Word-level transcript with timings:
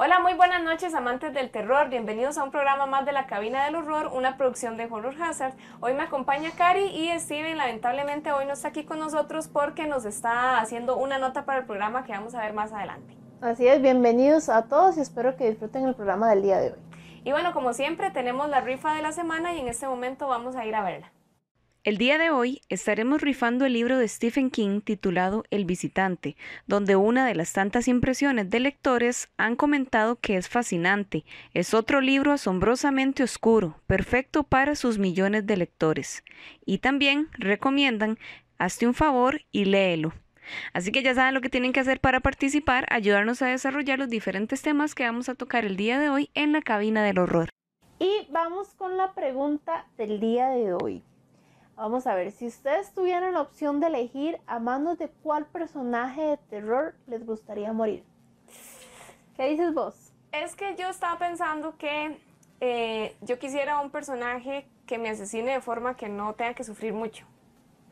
Hola, 0.00 0.20
muy 0.20 0.34
buenas 0.34 0.62
noches 0.62 0.94
amantes 0.94 1.34
del 1.34 1.50
terror. 1.50 1.88
Bienvenidos 1.88 2.38
a 2.38 2.44
un 2.44 2.52
programa 2.52 2.86
más 2.86 3.04
de 3.04 3.10
la 3.10 3.26
Cabina 3.26 3.64
del 3.64 3.74
Horror, 3.74 4.12
una 4.14 4.36
producción 4.36 4.76
de 4.76 4.84
Horror 4.84 5.20
Hazard. 5.20 5.54
Hoy 5.80 5.92
me 5.92 6.04
acompaña 6.04 6.52
Cari 6.56 6.84
y 6.84 7.18
Steven. 7.18 7.58
Lamentablemente 7.58 8.30
hoy 8.30 8.46
no 8.46 8.52
está 8.52 8.68
aquí 8.68 8.84
con 8.84 9.00
nosotros 9.00 9.48
porque 9.48 9.88
nos 9.88 10.04
está 10.04 10.60
haciendo 10.60 10.96
una 10.96 11.18
nota 11.18 11.44
para 11.44 11.58
el 11.58 11.64
programa 11.66 12.04
que 12.04 12.12
vamos 12.12 12.36
a 12.36 12.42
ver 12.42 12.52
más 12.52 12.72
adelante. 12.72 13.16
Así 13.40 13.66
es, 13.66 13.82
bienvenidos 13.82 14.48
a 14.48 14.68
todos 14.68 14.96
y 14.98 15.00
espero 15.00 15.36
que 15.36 15.50
disfruten 15.50 15.84
el 15.84 15.96
programa 15.96 16.30
del 16.30 16.42
día 16.42 16.58
de 16.58 16.70
hoy. 16.70 16.78
Y 17.24 17.32
bueno, 17.32 17.52
como 17.52 17.72
siempre, 17.72 18.12
tenemos 18.12 18.48
la 18.48 18.60
rifa 18.60 18.94
de 18.94 19.02
la 19.02 19.10
semana 19.10 19.52
y 19.54 19.58
en 19.58 19.66
este 19.66 19.88
momento 19.88 20.28
vamos 20.28 20.54
a 20.54 20.64
ir 20.64 20.76
a 20.76 20.84
verla. 20.84 21.10
El 21.84 21.96
día 21.96 22.18
de 22.18 22.30
hoy 22.30 22.60
estaremos 22.68 23.20
rifando 23.20 23.64
el 23.64 23.72
libro 23.72 23.98
de 23.98 24.08
Stephen 24.08 24.50
King 24.50 24.80
titulado 24.80 25.44
El 25.50 25.64
visitante, 25.64 26.36
donde 26.66 26.96
una 26.96 27.24
de 27.24 27.36
las 27.36 27.52
tantas 27.52 27.86
impresiones 27.86 28.50
de 28.50 28.58
lectores 28.58 29.30
han 29.36 29.54
comentado 29.54 30.16
que 30.16 30.36
es 30.36 30.48
fascinante. 30.48 31.24
Es 31.54 31.74
otro 31.74 32.00
libro 32.00 32.32
asombrosamente 32.32 33.22
oscuro, 33.22 33.80
perfecto 33.86 34.42
para 34.42 34.74
sus 34.74 34.98
millones 34.98 35.46
de 35.46 35.56
lectores. 35.56 36.24
Y 36.66 36.78
también 36.78 37.28
recomiendan, 37.32 38.18
hazte 38.58 38.86
un 38.86 38.94
favor 38.94 39.42
y 39.52 39.64
léelo. 39.64 40.12
Así 40.72 40.90
que 40.90 41.04
ya 41.04 41.14
saben 41.14 41.34
lo 41.34 41.40
que 41.40 41.48
tienen 41.48 41.72
que 41.72 41.80
hacer 41.80 42.00
para 42.00 42.18
participar, 42.18 42.86
ayudarnos 42.90 43.40
a 43.40 43.46
desarrollar 43.46 44.00
los 44.00 44.08
diferentes 44.08 44.62
temas 44.62 44.96
que 44.96 45.04
vamos 45.04 45.28
a 45.28 45.36
tocar 45.36 45.64
el 45.64 45.76
día 45.76 46.00
de 46.00 46.10
hoy 46.10 46.28
en 46.34 46.52
la 46.52 46.60
cabina 46.60 47.04
del 47.04 47.18
horror. 47.20 47.50
Y 48.00 48.26
vamos 48.30 48.74
con 48.74 48.96
la 48.96 49.14
pregunta 49.14 49.86
del 49.96 50.18
día 50.18 50.48
de 50.48 50.74
hoy. 50.74 51.02
Vamos 51.78 52.08
a 52.08 52.14
ver, 52.16 52.32
si 52.32 52.48
ustedes 52.48 52.92
tuvieran 52.92 53.34
la 53.34 53.40
opción 53.40 53.78
de 53.78 53.86
elegir 53.86 54.40
a 54.48 54.58
manos 54.58 54.98
de 54.98 55.08
cuál 55.22 55.46
personaje 55.46 56.20
de 56.22 56.36
terror 56.36 56.96
les 57.06 57.24
gustaría 57.24 57.72
morir. 57.72 58.02
¿Qué 59.36 59.48
dices 59.48 59.72
vos? 59.72 60.12
Es 60.32 60.56
que 60.56 60.74
yo 60.74 60.88
estaba 60.88 61.20
pensando 61.20 61.78
que 61.78 62.18
eh, 62.60 63.14
yo 63.20 63.38
quisiera 63.38 63.78
un 63.78 63.90
personaje 63.90 64.68
que 64.86 64.98
me 64.98 65.08
asesine 65.08 65.52
de 65.52 65.60
forma 65.60 65.96
que 65.96 66.08
no 66.08 66.34
tenga 66.34 66.54
que 66.54 66.64
sufrir 66.64 66.92
mucho. 66.92 67.24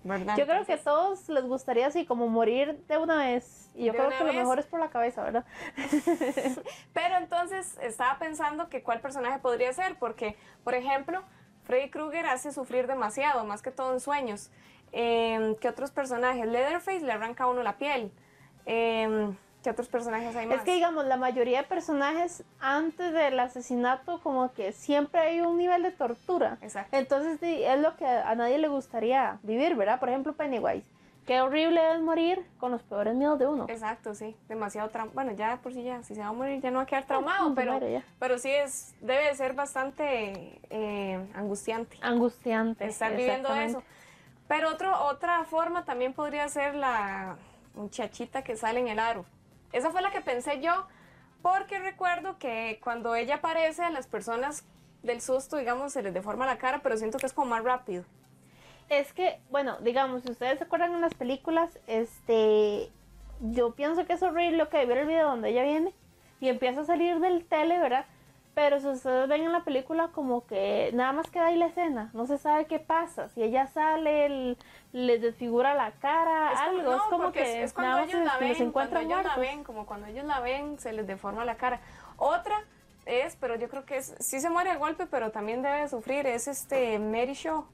¿verdad? 0.02 0.36
Yo 0.36 0.46
creo 0.46 0.64
que 0.66 0.72
a 0.72 0.82
todos 0.82 1.28
les 1.28 1.44
gustaría 1.44 1.86
así 1.86 2.04
como 2.06 2.26
morir 2.26 2.82
de 2.88 2.98
una 2.98 3.18
vez. 3.18 3.70
Y 3.76 3.84
yo 3.84 3.92
creo 3.92 4.08
que 4.10 4.24
lo 4.24 4.32
mejor 4.32 4.58
es 4.58 4.66
por 4.66 4.80
la 4.80 4.88
cabeza, 4.88 5.22
¿verdad? 5.22 5.44
Pero 6.92 7.16
entonces 7.18 7.78
estaba 7.80 8.18
pensando 8.18 8.68
que 8.68 8.82
cuál 8.82 9.00
personaje 9.00 9.38
podría 9.38 9.72
ser, 9.72 9.96
porque, 9.98 10.36
por 10.64 10.74
ejemplo, 10.74 11.22
Freddy 11.66 11.90
Krueger 11.90 12.26
hace 12.26 12.52
sufrir 12.52 12.86
demasiado, 12.86 13.44
más 13.44 13.62
que 13.62 13.70
todo 13.70 13.92
en 13.92 14.00
sueños. 14.00 14.50
Eh, 14.92 15.56
¿Qué 15.60 15.68
otros 15.68 15.90
personajes? 15.90 16.46
Leatherface 16.46 17.00
le 17.00 17.12
arranca 17.12 17.44
a 17.44 17.46
uno 17.48 17.62
la 17.62 17.76
piel. 17.76 18.12
Eh, 18.66 19.34
¿Qué 19.62 19.70
otros 19.70 19.88
personajes 19.88 20.34
hay 20.36 20.46
más? 20.46 20.58
Es 20.58 20.62
que 20.62 20.74
digamos, 20.74 21.06
la 21.06 21.16
mayoría 21.16 21.62
de 21.62 21.68
personajes 21.68 22.44
antes 22.60 23.12
del 23.12 23.40
asesinato 23.40 24.20
como 24.22 24.52
que 24.52 24.70
siempre 24.70 25.20
hay 25.20 25.40
un 25.40 25.58
nivel 25.58 25.82
de 25.82 25.90
tortura. 25.90 26.56
Exacto. 26.62 26.96
Entonces 26.96 27.38
es 27.42 27.80
lo 27.80 27.96
que 27.96 28.06
a 28.06 28.32
nadie 28.36 28.58
le 28.58 28.68
gustaría 28.68 29.40
vivir, 29.42 29.74
¿verdad? 29.74 29.98
Por 29.98 30.08
ejemplo, 30.08 30.34
Pennywise. 30.34 30.86
Qué 31.26 31.40
horrible 31.40 31.92
es 31.92 32.00
morir 32.00 32.46
con 32.58 32.70
los 32.70 32.82
peores 32.82 33.16
miedos 33.16 33.36
de 33.38 33.48
uno. 33.48 33.66
Exacto, 33.68 34.14
sí. 34.14 34.36
Demasiado 34.48 34.88
trauma. 34.90 35.10
Bueno, 35.12 35.32
ya 35.32 35.58
por 35.60 35.74
si 35.74 35.82
ya, 35.82 36.02
si 36.04 36.14
se 36.14 36.20
va 36.20 36.28
a 36.28 36.32
morir 36.32 36.60
ya 36.60 36.70
no 36.70 36.76
va 36.76 36.84
a 36.84 36.86
quedar 36.86 37.04
traumado, 37.04 37.52
pero, 37.54 37.80
pero 38.20 38.38
sí 38.38 38.48
es, 38.48 38.94
debe 39.00 39.24
de 39.24 39.34
ser 39.34 39.54
bastante 39.54 40.60
eh, 40.70 41.26
angustiante. 41.34 41.98
Angustiante. 42.00 42.86
Estar 42.86 43.16
viviendo 43.16 43.52
eso. 43.56 43.82
Pero 44.46 44.70
otro, 44.70 45.04
otra 45.06 45.42
forma 45.44 45.84
también 45.84 46.12
podría 46.12 46.48
ser 46.48 46.76
la 46.76 47.36
muchachita 47.74 48.42
que 48.42 48.56
sale 48.56 48.78
en 48.78 48.86
el 48.86 49.00
aro. 49.00 49.26
Esa 49.72 49.90
fue 49.90 50.02
la 50.02 50.12
que 50.12 50.20
pensé 50.20 50.60
yo, 50.60 50.86
porque 51.42 51.80
recuerdo 51.80 52.38
que 52.38 52.78
cuando 52.84 53.16
ella 53.16 53.36
aparece 53.36 53.82
a 53.82 53.90
las 53.90 54.06
personas 54.06 54.64
del 55.02 55.20
susto, 55.20 55.56
digamos, 55.56 55.92
se 55.92 56.02
les 56.02 56.14
deforma 56.14 56.46
la 56.46 56.58
cara, 56.58 56.80
pero 56.84 56.96
siento 56.96 57.18
que 57.18 57.26
es 57.26 57.32
como 57.32 57.50
más 57.50 57.64
rápido. 57.64 58.04
Es 58.88 59.12
que, 59.12 59.40
bueno, 59.50 59.76
digamos, 59.80 60.22
si 60.22 60.30
ustedes 60.30 60.58
se 60.58 60.64
acuerdan 60.64 60.92
en 60.94 61.00
las 61.00 61.14
películas, 61.14 61.78
este, 61.86 62.88
yo 63.40 63.72
pienso 63.72 64.06
que 64.06 64.12
es 64.12 64.22
horrible 64.22 64.56
lo 64.56 64.68
que 64.68 64.84
ver 64.86 64.98
el 64.98 65.06
video 65.08 65.28
donde 65.28 65.50
ella 65.50 65.64
viene 65.64 65.92
y 66.40 66.48
empieza 66.48 66.82
a 66.82 66.84
salir 66.84 67.18
del 67.18 67.44
tele, 67.44 67.78
¿verdad? 67.78 68.06
Pero 68.54 68.80
si 68.80 68.86
ustedes 68.86 69.28
ven 69.28 69.42
en 69.42 69.52
la 69.52 69.64
película 69.64 70.08
como 70.14 70.46
que 70.46 70.90
nada 70.94 71.12
más 71.12 71.28
queda 71.30 71.48
ahí 71.48 71.56
la 71.56 71.66
escena, 71.66 72.10
no 72.14 72.26
se 72.26 72.38
sabe 72.38 72.64
qué 72.66 72.78
pasa, 72.78 73.28
si 73.28 73.42
ella 73.42 73.66
sale, 73.66 74.56
les 74.92 75.20
desfigura 75.20 75.74
la 75.74 75.90
cara, 75.90 76.48
algo, 76.50 76.94
es 76.94 77.02
como 77.10 77.32
que 77.32 77.64
es 77.64 77.74
cuando 77.74 77.98
ellos 77.98 78.24
la 78.24 78.38
ven, 78.38 78.72
cuando 78.72 78.98
ellos 79.00 79.24
la 79.24 79.36
ven, 79.36 79.64
como 79.64 79.84
cuando 79.84 80.06
ellos 80.06 80.24
la 80.24 80.40
ven 80.40 80.78
se 80.78 80.92
les 80.92 81.06
deforma 81.06 81.44
la 81.44 81.56
cara. 81.56 81.80
Otra 82.16 82.64
es, 83.04 83.36
pero 83.36 83.56
yo 83.56 83.68
creo 83.68 83.84
que 83.84 83.98
es, 83.98 84.14
sí 84.20 84.40
se 84.40 84.48
muere 84.48 84.72
de 84.72 84.78
golpe, 84.78 85.06
pero 85.06 85.32
también 85.32 85.60
debe 85.60 85.86
sufrir, 85.88 86.26
es 86.26 86.48
este 86.48 86.98
Mary 86.98 87.34
Shaw 87.34 87.66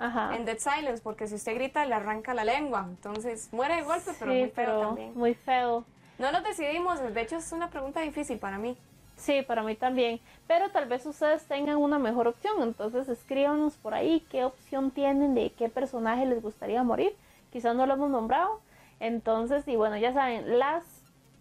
en 0.00 0.44
Dead 0.44 0.58
Silence, 0.58 1.02
porque 1.02 1.26
si 1.26 1.34
usted 1.34 1.54
grita 1.54 1.84
le 1.84 1.94
arranca 1.94 2.34
la 2.34 2.44
lengua, 2.44 2.86
entonces 2.88 3.48
muere 3.52 3.76
de 3.76 3.82
golpe, 3.82 4.12
pero 4.18 4.32
muy 4.32 4.48
feo 4.50 4.80
también. 4.80 5.12
Muy 5.14 5.34
feo. 5.34 5.84
No 6.18 6.32
nos 6.32 6.44
decidimos, 6.44 7.00
de 7.00 7.20
hecho 7.20 7.36
es 7.36 7.52
una 7.52 7.70
pregunta 7.70 8.00
difícil 8.00 8.38
para 8.38 8.58
mí. 8.58 8.76
Sí, 9.16 9.42
para 9.42 9.64
mí 9.64 9.74
también, 9.74 10.20
pero 10.46 10.70
tal 10.70 10.86
vez 10.86 11.04
ustedes 11.04 11.44
tengan 11.46 11.78
una 11.78 11.98
mejor 11.98 12.28
opción, 12.28 12.62
entonces 12.62 13.08
escríbanos 13.08 13.76
por 13.76 13.92
ahí 13.92 14.24
qué 14.30 14.44
opción 14.44 14.92
tienen 14.92 15.34
de 15.34 15.50
qué 15.50 15.68
personaje 15.68 16.24
les 16.24 16.40
gustaría 16.40 16.84
morir, 16.84 17.16
quizás 17.50 17.74
no 17.74 17.84
lo 17.86 17.94
hemos 17.94 18.10
nombrado, 18.10 18.60
entonces, 19.00 19.66
y 19.66 19.74
bueno, 19.74 19.96
ya 19.96 20.12
saben, 20.12 20.60
las, 20.60 20.84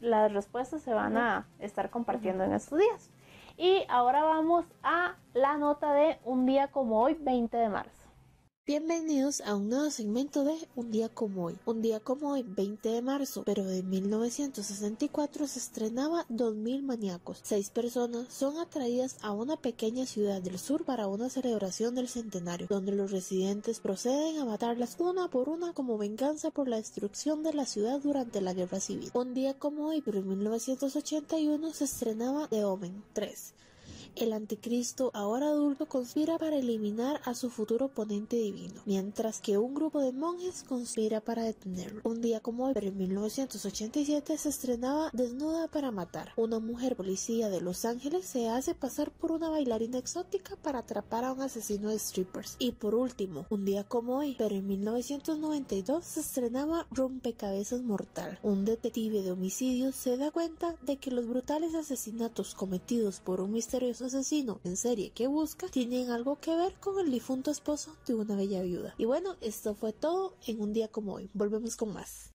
las 0.01 0.31
respuestas 0.31 0.81
se 0.81 0.93
van 0.93 1.17
a 1.17 1.45
estar 1.59 1.91
compartiendo 1.91 2.43
en 2.43 2.53
estos 2.53 2.79
días. 2.79 3.11
Y 3.57 3.83
ahora 3.89 4.23
vamos 4.23 4.65
a 4.83 5.15
la 5.33 5.57
nota 5.57 5.93
de 5.93 6.19
un 6.23 6.45
día 6.45 6.67
como 6.67 7.01
hoy, 7.01 7.15
20 7.19 7.57
de 7.57 7.69
marzo. 7.69 8.06
Bienvenidos 8.67 9.39
a 9.45 9.55
un 9.55 9.69
nuevo 9.69 9.89
segmento 9.91 10.43
de 10.43 10.53
Un 10.75 10.91
día 10.91 11.07
como 11.07 11.45
hoy. 11.45 11.55
Un 11.65 11.81
día 11.81 12.01
como 12.01 12.33
hoy, 12.33 12.43
20 12.45 12.89
de 12.89 13.01
marzo, 13.01 13.43
pero 13.45 13.63
de 13.63 13.81
1964 13.81 15.47
se 15.47 15.59
estrenaba 15.59 16.25
2000 16.27 16.83
maníacos. 16.83 17.39
Seis 17.43 17.69
personas 17.69 18.27
son 18.27 18.57
atraídas 18.57 19.19
a 19.21 19.31
una 19.31 19.55
pequeña 19.55 20.05
ciudad 20.05 20.41
del 20.41 20.59
sur 20.59 20.83
para 20.83 21.07
una 21.07 21.29
celebración 21.29 21.95
del 21.95 22.09
centenario, 22.09 22.67
donde 22.69 22.91
los 22.91 23.11
residentes 23.11 23.79
proceden 23.79 24.37
a 24.37 24.43
matarlas 24.43 24.97
una 24.99 25.29
por 25.29 25.47
una 25.47 25.71
como 25.71 25.97
venganza 25.97 26.51
por 26.51 26.67
la 26.67 26.75
destrucción 26.75 27.43
de 27.43 27.53
la 27.53 27.65
ciudad 27.65 28.01
durante 28.01 28.41
la 28.41 28.53
guerra 28.53 28.81
civil. 28.81 29.11
Un 29.13 29.33
día 29.33 29.53
como 29.53 29.87
hoy, 29.87 30.01
pero 30.01 30.19
en 30.19 30.27
1981 30.27 31.71
se 31.71 31.85
estrenaba 31.85 32.49
The 32.49 32.65
Omen 32.65 33.01
3 33.13 33.53
el 34.19 34.33
anticristo, 34.33 35.11
ahora 35.13 35.47
adulto, 35.47 35.87
conspira 35.87 36.37
para 36.37 36.57
eliminar 36.57 37.21
a 37.25 37.35
su 37.35 37.49
futuro 37.49 37.85
oponente 37.85 38.35
divino, 38.35 38.81
mientras 38.85 39.39
que 39.39 39.57
un 39.57 39.73
grupo 39.73 40.01
de 40.01 40.11
monjes 40.11 40.63
conspira 40.63 41.21
para 41.21 41.43
detenerlo. 41.43 42.01
Un 42.03 42.21
día 42.21 42.39
como 42.39 42.65
hoy, 42.65 42.73
pero 42.73 42.87
en 42.87 42.97
1987, 42.97 44.37
se 44.37 44.49
estrenaba 44.49 45.09
Desnuda 45.13 45.67
para 45.67 45.91
matar. 45.91 46.31
Una 46.35 46.59
mujer 46.59 46.95
policía 46.95 47.49
de 47.49 47.61
Los 47.61 47.85
Ángeles 47.85 48.25
se 48.25 48.49
hace 48.49 48.73
pasar 48.73 49.11
por 49.11 49.31
una 49.31 49.49
bailarina 49.49 49.97
exótica 49.97 50.55
para 50.55 50.79
atrapar 50.79 51.23
a 51.23 51.33
un 51.33 51.41
asesino 51.41 51.89
de 51.89 51.99
strippers. 51.99 52.55
Y 52.59 52.71
por 52.71 52.95
último, 52.95 53.45
un 53.49 53.65
día 53.65 53.83
como 53.83 54.17
hoy, 54.17 54.35
pero 54.37 54.55
en 54.55 54.67
1992, 54.67 56.03
se 56.03 56.19
estrenaba 56.21 56.87
Rompecabezas 56.91 57.81
Mortal. 57.83 58.39
Un 58.43 58.65
detective 58.65 59.21
de 59.21 59.31
homicidios 59.31 59.95
se 59.95 60.17
da 60.17 60.31
cuenta 60.31 60.75
de 60.81 60.97
que 60.97 61.11
los 61.11 61.27
brutales 61.27 61.75
asesinatos 61.75 62.55
cometidos 62.55 63.19
por 63.19 63.41
un 63.41 63.51
misterioso 63.51 64.06
asesino 64.07 64.59
en 64.63 64.75
serie 64.75 65.11
que 65.11 65.27
busca 65.27 65.67
tienen 65.67 66.09
algo 66.09 66.39
que 66.39 66.55
ver 66.55 66.73
con 66.79 66.99
el 66.99 67.11
difunto 67.11 67.51
esposo 67.51 67.95
de 68.07 68.15
una 68.15 68.35
bella 68.35 68.61
viuda. 68.61 68.95
Y 68.97 69.05
bueno, 69.05 69.35
esto 69.41 69.75
fue 69.75 69.93
todo 69.93 70.33
en 70.47 70.61
un 70.61 70.73
día 70.73 70.87
como 70.87 71.13
hoy. 71.13 71.29
Volvemos 71.33 71.75
con 71.75 71.93
más. 71.93 72.33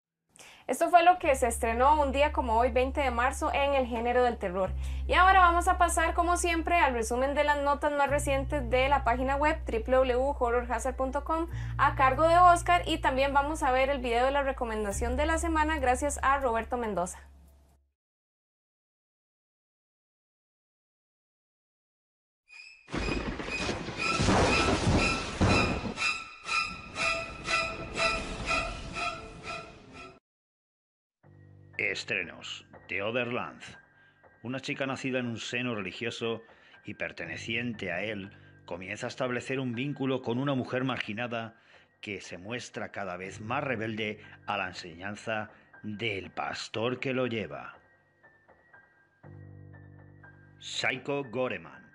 Esto 0.67 0.91
fue 0.91 1.03
lo 1.03 1.19
que 1.19 1.35
se 1.35 1.49
estrenó 1.49 2.01
un 2.01 2.13
día 2.13 2.33
como 2.33 2.57
hoy, 2.57 2.71
20 2.71 3.01
de 3.01 3.11
marzo, 3.11 3.53
en 3.53 3.75
el 3.75 3.87
género 3.87 4.23
del 4.23 4.39
terror. 4.39 4.71
Y 5.09 5.15
ahora 5.15 5.41
vamos 5.41 5.67
a 5.67 5.77
pasar, 5.77 6.15
como 6.15 6.37
siempre, 6.37 6.77
al 6.77 6.95
resumen 6.95 7.35
de 7.35 7.45
las 7.45 7.59
notas 7.63 7.93
más 7.93 8.09
recientes 8.09 8.69
de 8.71 8.89
la 8.89 9.03
página 9.03 9.37
web 9.37 9.59
www.horrorhazard.com 9.67 11.49
a 11.79 11.95
cargo 11.97 12.29
de 12.29 12.39
Oscar 12.39 12.83
y 12.87 12.99
también 12.99 13.35
vamos 13.35 13.63
a 13.63 13.73
ver 13.73 13.91
el 13.91 13.99
video 13.99 14.25
de 14.25 14.31
la 14.31 14.43
recomendación 14.43 15.17
de 15.17 15.27
la 15.27 15.39
semana 15.39 15.79
gracias 15.79 16.21
a 16.23 16.39
Roberto 16.39 16.77
Mendoza. 16.77 17.19
Estrenos. 31.90 32.64
The 32.88 33.02
Otherland. 33.02 33.62
Una 34.43 34.61
chica 34.61 34.87
nacida 34.87 35.19
en 35.19 35.26
un 35.26 35.38
seno 35.38 35.75
religioso 35.75 36.43
y 36.84 36.94
perteneciente 36.94 37.93
a 37.93 38.02
él 38.02 38.31
comienza 38.67 39.06
a 39.06 39.08
establecer 39.08 39.58
un 39.61 39.75
vínculo 39.75 40.23
con 40.23 40.38
una 40.38 40.55
mujer 40.55 40.84
marginada 40.84 41.61
que 42.00 42.20
se 42.20 42.38
muestra 42.38 42.90
cada 42.90 43.17
vez 43.17 43.40
más 43.40 43.64
rebelde 43.64 44.20
a 44.46 44.56
la 44.56 44.69
enseñanza 44.69 45.50
del 45.82 46.31
pastor 46.31 47.00
que 47.00 47.12
lo 47.12 47.26
lleva. 47.26 47.79
Psycho 50.58 51.25
Goreman. 51.25 51.90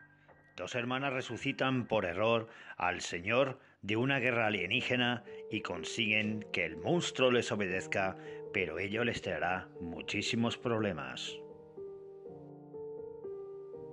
Dos 0.55 0.75
hermanas 0.75 1.13
resucitan 1.13 1.87
por 1.87 2.05
error 2.05 2.49
al 2.77 3.01
señor 3.01 3.59
de 3.81 3.95
una 3.95 4.19
guerra 4.19 4.47
alienígena 4.47 5.23
y 5.51 5.61
consiguen 5.61 6.45
que 6.51 6.65
el 6.65 6.77
monstruo 6.77 7.31
les 7.31 7.51
obedezca, 7.51 8.17
pero 8.57 8.79
ello 8.79 9.03
les 9.03 9.21
traerá 9.21 9.69
muchísimos 9.79 10.57
problemas. 10.57 11.39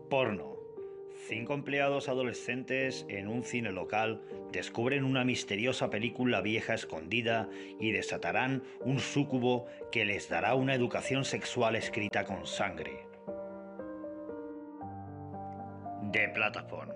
Porno. 0.09 0.57
Cinco 1.29 1.53
empleados 1.53 2.09
adolescentes 2.09 3.05
en 3.11 3.29
un 3.29 3.45
cine 3.45 3.73
local 3.73 4.23
descubren 4.53 5.05
una 5.05 5.23
misteriosa 5.23 5.91
película 5.91 6.41
vieja 6.41 6.73
escondida 6.73 7.51
y 7.79 7.93
desatarán 7.93 8.63
un 8.81 9.01
súcubo 9.01 9.67
que 9.93 10.07
les 10.07 10.31
dará 10.31 10.55
una 10.55 10.75
educación 10.75 11.27
sexual 11.27 11.77
escrita 11.77 12.25
con 12.25 12.47
sangre. 12.47 13.07
De 16.11 16.31
Plataform. 16.31 16.91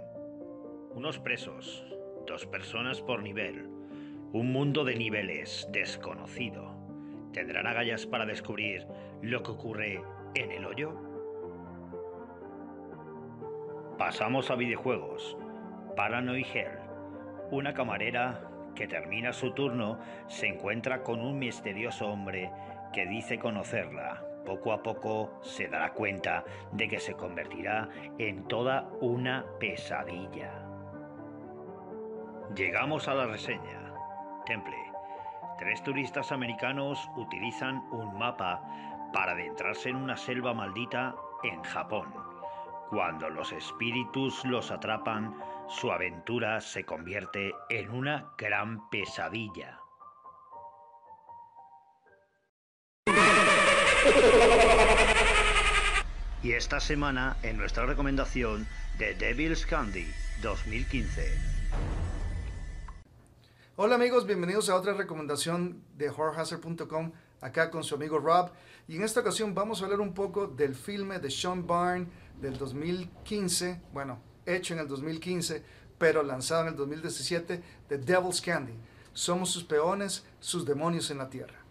Unos 0.94 1.19
presos, 1.19 1.85
dos 2.26 2.47
personas 2.47 3.03
por 3.03 3.23
nivel, 3.23 3.67
un 4.32 4.53
mundo 4.53 4.87
de 4.87 4.97
niveles 4.97 5.69
desconocido. 5.70 6.77
¿Tendrán 7.38 7.69
agallas 7.69 8.05
para 8.05 8.26
descubrir 8.26 8.85
lo 9.23 9.44
que 9.44 9.52
ocurre 9.52 10.02
en 10.35 10.50
el 10.50 10.67
hoyo? 10.67 10.93
Pasamos 13.96 14.50
a 14.50 14.56
videojuegos. 14.56 15.38
Paranoid 15.94 16.44
Hell. 16.52 16.81
Una 17.52 17.75
camarera 17.75 18.40
que 18.75 18.88
termina 18.88 19.32
su 19.32 19.52
turno 19.52 20.00
se 20.26 20.49
encuentra 20.49 21.05
con 21.05 21.20
un 21.20 21.38
misterioso 21.38 22.08
hombre 22.08 22.50
que 22.93 23.06
dice 23.06 23.38
conocerla. 23.38 24.25
Poco 24.44 24.73
a 24.73 24.82
poco 24.82 25.38
se 25.41 25.69
dará 25.69 25.93
cuenta 25.93 26.44
de 26.73 26.88
que 26.88 26.99
se 26.99 27.14
convertirá 27.14 27.88
en 28.19 28.49
toda 28.49 28.91
una 29.00 29.46
pesadilla. 29.61 30.67
Llegamos 32.56 33.06
a 33.06 33.14
la 33.14 33.26
reseña. 33.26 33.94
Temple. 34.44 34.88
Tres 35.58 35.82
turistas 35.82 36.31
americanos 36.31 37.10
utilizan 37.16 37.82
un 37.90 38.16
mapa 38.16 38.62
para 39.12 39.32
adentrarse 39.32 39.88
en 39.88 39.96
una 39.96 40.16
selva 40.16 40.55
maldita 40.55 41.16
en 41.43 41.62
Japón. 41.64 42.14
Cuando 42.90 43.28
los 43.28 43.50
espíritus 43.52 44.44
los 44.44 44.70
atrapan, 44.70 45.37
su 45.69 45.90
aventura 45.90 46.60
se 46.60 46.84
convierte 46.84 47.52
en 47.70 47.90
una 47.90 48.31
gran 48.38 48.88
pesadilla. 48.88 49.81
Y 56.40 56.52
esta 56.52 56.78
semana 56.78 57.37
en 57.43 57.56
nuestra 57.56 57.84
recomendación 57.84 58.69
de 58.96 59.14
Devil's 59.14 59.66
Candy 59.66 60.06
2015. 60.40 61.58
Hola 63.80 63.94
amigos, 63.94 64.26
bienvenidos 64.26 64.69
a 64.70 64.75
otra 64.75 64.92
recomendación 64.92 65.84
de 65.96 66.10
horrorhazard.com, 66.10 67.12
acá 67.40 67.70
con 67.70 67.84
su 67.84 67.94
amigo 67.94 68.19
Rob. 68.19 68.50
Y 68.88 68.96
en 68.96 69.04
esta 69.04 69.20
ocasión 69.20 69.54
vamos 69.54 69.80
a 69.80 69.84
hablar 69.84 70.00
un 70.00 70.14
poco 70.14 70.48
del 70.48 70.75
filme 70.75 71.20
de 71.20 71.30
Sean 71.30 71.64
Byrne 71.64 72.08
del 72.40 72.58
2015, 72.58 73.80
bueno, 73.92 74.19
hecho 74.46 74.75
en 74.75 74.80
el 74.80 74.88
2015, 74.88 75.62
pero 75.96 76.25
lanzado 76.25 76.62
en 76.62 76.69
el 76.70 76.75
2017, 76.75 77.62
The 77.86 77.98
Devil's 77.98 78.40
Candy. 78.40 78.75
Somos 79.12 79.52
sus 79.52 79.62
peones, 79.62 80.24
sus 80.40 80.66
demonios 80.66 81.12
en 81.12 81.19
la 81.19 81.31
tierra. 81.31 81.68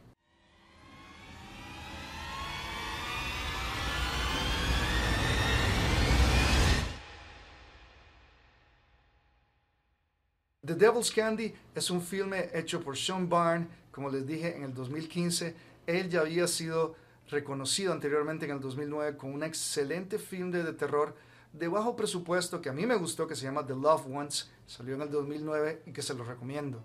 The 10.67 10.75
Devil's 10.75 11.11
Candy 11.11 11.53
es 11.73 11.89
un 11.89 12.01
filme 12.01 12.49
hecho 12.53 12.81
por 12.81 12.97
Sean 12.97 13.29
Byrne, 13.29 13.69
como 13.89 14.09
les 14.09 14.27
dije, 14.27 14.53
en 14.53 14.63
el 14.63 14.73
2015. 14.73 15.55
Él 15.85 16.09
ya 16.09 16.19
había 16.19 16.45
sido 16.45 16.93
reconocido 17.29 17.93
anteriormente 17.93 18.43
en 18.43 18.51
el 18.51 18.59
2009 18.59 19.15
con 19.15 19.31
un 19.33 19.43
excelente 19.43 20.19
film 20.19 20.51
de, 20.51 20.73
terror 20.73 21.15
de 21.53 21.69
bajo 21.69 21.95
presupuesto 21.95 22.59
que 22.59 22.67
a 22.67 22.73
mí 22.73 22.85
me 22.85 22.97
gustó, 22.97 23.29
que 23.29 23.35
se 23.37 23.45
llama 23.45 23.65
The 23.65 23.75
Loved 23.75 24.13
Ones, 24.13 24.51
salió 24.65 24.95
en 24.95 25.03
el 25.03 25.09
2009 25.09 25.83
y 25.85 25.93
que 25.93 26.01
se 26.01 26.13
lo 26.13 26.25
recomiendo. 26.25 26.83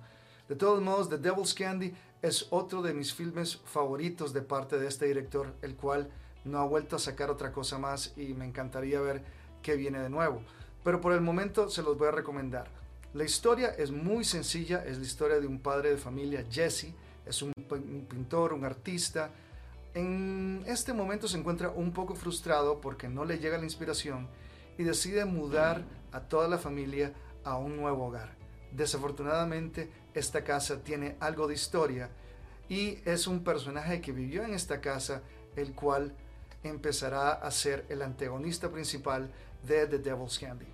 De 0.49 0.55
todos 0.55 0.81
modos, 0.81 1.08
The 1.08 1.19
Devil's 1.19 1.52
Candy 1.52 1.93
es 2.23 2.46
otro 2.50 2.82
de 2.82 2.94
mis 2.94 3.12
filmes 3.12 3.56
favoritos 3.64 4.32
de 4.32 4.43
parte 4.43 4.78
de 4.78 4.87
este 4.87 5.06
director, 5.06 5.56
el 5.61 5.75
cual 5.75 6.08
no 6.44 6.61
ha 6.61 6.64
vuelto 6.67 6.94
a 6.94 7.00
sacar 7.00 7.31
otra 7.31 7.50
cosa 7.50 7.78
más 7.78 8.12
y 8.17 8.32
me 8.32 8.44
encantaría 8.44 9.00
ver 9.00 9.25
qué 9.61 9.75
viene 9.75 9.99
de 9.99 10.08
nuevo. 10.08 10.40
Pero 10.85 11.00
por 11.00 11.12
el 11.14 11.20
momento 11.20 11.69
se 11.69 11.82
los 11.82 11.99
voy 11.99 12.06
a 12.06 12.12
recomendar. 12.12 12.81
La 13.14 13.25
historia 13.25 13.75
es 13.76 13.91
muy 13.91 14.25
sencilla, 14.25 14.83
es 14.87 14.97
la 14.97 15.04
historia 15.04 15.38
de 15.38 15.47
un 15.47 15.59
padre 15.59 15.90
de 15.90 15.99
familia, 15.99 16.47
Jesse, 16.50 16.95
es 17.26 17.42
un, 17.42 17.52
pintor, 18.09 18.54
un 18.54 18.64
artista, 18.64 19.31
en 19.92 20.64
este 20.66 20.95
momento 20.95 21.28
se 21.28 21.37
encuentra 21.37 21.69
un 21.69 21.92
poco 21.92 22.14
frustrado 22.14 22.81
porque 22.81 23.11
no 23.11 23.26
le 23.26 23.38
llega 23.38 23.59
la 23.59 23.64
inspiración 23.64 24.28
y 24.78 24.85
decide 24.85 25.26
mudar 25.26 25.85
a 26.12 26.21
toda 26.21 26.49
la 26.49 26.57
familia 26.57 27.12
a 27.45 27.59
un 27.59 27.76
nuevo 27.76 28.07
hogar. 28.07 28.35
Desafortunadamente, 28.71 29.90
esta 30.14 30.42
casa 30.42 30.83
tiene 30.83 31.16
algo 31.21 31.47
de 31.47 31.54
historia 31.54 32.09
y 32.71 32.99
es 33.04 33.26
un 33.26 33.45
personaje 33.45 34.00
que 34.00 34.12
vivió 34.12 34.42
en 34.42 34.54
esta 34.54 34.81
casa, 34.81 35.21
el 35.54 35.75
cual 35.75 36.14
empezará 36.62 37.33
a 37.33 37.50
ser 37.50 37.85
el 37.90 38.00
antagonista 38.00 38.71
principal 38.71 39.31
de 39.66 39.87
The 39.87 39.99
Devil's 39.99 40.38
Candy. 40.38 40.72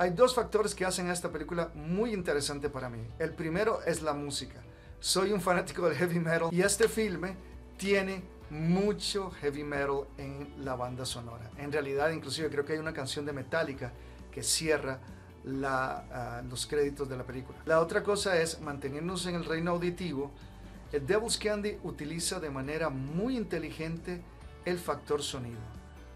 Hay 0.00 0.12
dos 0.12 0.34
factores 0.34 0.74
que 0.74 0.86
hacen 0.86 1.10
a 1.10 1.12
esta 1.12 1.30
película 1.30 1.72
muy 1.74 2.14
interesante 2.14 2.70
para 2.70 2.88
mí. 2.88 3.06
El 3.18 3.34
primero 3.34 3.82
es 3.82 4.00
la 4.00 4.14
música. 4.14 4.58
Soy 4.98 5.30
un 5.30 5.42
fanático 5.42 5.86
del 5.86 5.94
heavy 5.94 6.18
metal 6.18 6.48
y 6.50 6.62
este 6.62 6.88
filme 6.88 7.36
tiene 7.76 8.22
mucho 8.48 9.30
heavy 9.30 9.62
metal 9.62 10.06
en 10.16 10.64
la 10.64 10.74
banda 10.74 11.04
sonora. 11.04 11.50
En 11.58 11.70
realidad, 11.70 12.08
inclusive 12.12 12.48
creo 12.48 12.64
que 12.64 12.72
hay 12.72 12.78
una 12.78 12.94
canción 12.94 13.26
de 13.26 13.34
Metallica 13.34 13.92
que 14.32 14.42
cierra 14.42 15.00
la, 15.44 16.40
uh, 16.42 16.48
los 16.48 16.66
créditos 16.66 17.06
de 17.06 17.18
la 17.18 17.24
película. 17.24 17.58
La 17.66 17.78
otra 17.80 18.02
cosa 18.02 18.40
es 18.40 18.58
mantenernos 18.62 19.26
en 19.26 19.34
el 19.34 19.44
reino 19.44 19.72
auditivo. 19.72 20.30
El 20.92 21.06
Devil's 21.06 21.36
Candy 21.36 21.76
utiliza 21.82 22.40
de 22.40 22.48
manera 22.48 22.88
muy 22.88 23.36
inteligente 23.36 24.22
el 24.64 24.78
factor 24.78 25.22
sonido, 25.22 25.60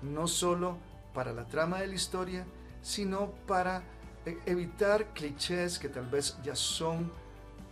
no 0.00 0.26
solo 0.26 0.78
para 1.12 1.34
la 1.34 1.44
trama 1.44 1.80
de 1.80 1.88
la 1.88 1.94
historia, 1.94 2.46
sino 2.84 3.30
para 3.46 3.82
eh, 4.26 4.38
evitar 4.44 5.14
clichés 5.14 5.78
que 5.78 5.88
tal 5.88 6.06
vez 6.06 6.36
ya 6.44 6.54
son 6.54 7.10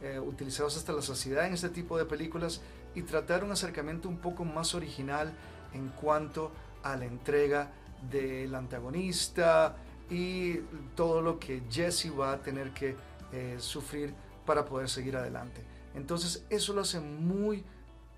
eh, 0.00 0.19
utilizados 0.19 0.76
hasta 0.78 0.92
la 0.92 1.02
saciedad 1.02 1.47
en 1.47 1.52
este 1.52 1.69
tipo 1.69 1.99
de 1.99 2.07
películas 2.07 2.62
y 2.95 3.02
tratar 3.02 3.45
un 3.45 3.52
acercamiento 3.52 4.09
un 4.09 4.16
poco 4.16 4.47
más 4.47 4.75
original 4.75 5.33
en 5.75 5.88
cuanto 5.90 6.50
a 6.83 6.97
la 6.97 7.04
entrega 7.04 7.71
del 8.11 8.54
antagonista 8.54 9.76
y 10.09 10.57
todo 10.97 11.21
lo 11.21 11.38
que 11.38 11.62
Jesse 11.71 12.11
va 12.19 12.33
a 12.33 12.42
tener 12.42 12.71
que 12.73 12.97
eh, 13.33 13.57
sufrir 13.59 14.14
para 14.47 14.64
poder 14.64 14.88
seguir 14.88 15.16
adelante. 15.16 15.62
Entonces 15.95 16.45
eso 16.49 16.73
lo 16.73 16.81
hace 16.81 17.00
muy 17.00 17.62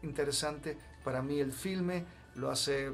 interesante 0.02 0.78
para 1.02 1.22
mí 1.22 1.40
el 1.40 1.52
filme, 1.52 2.04
lo 2.36 2.52
hace 2.52 2.92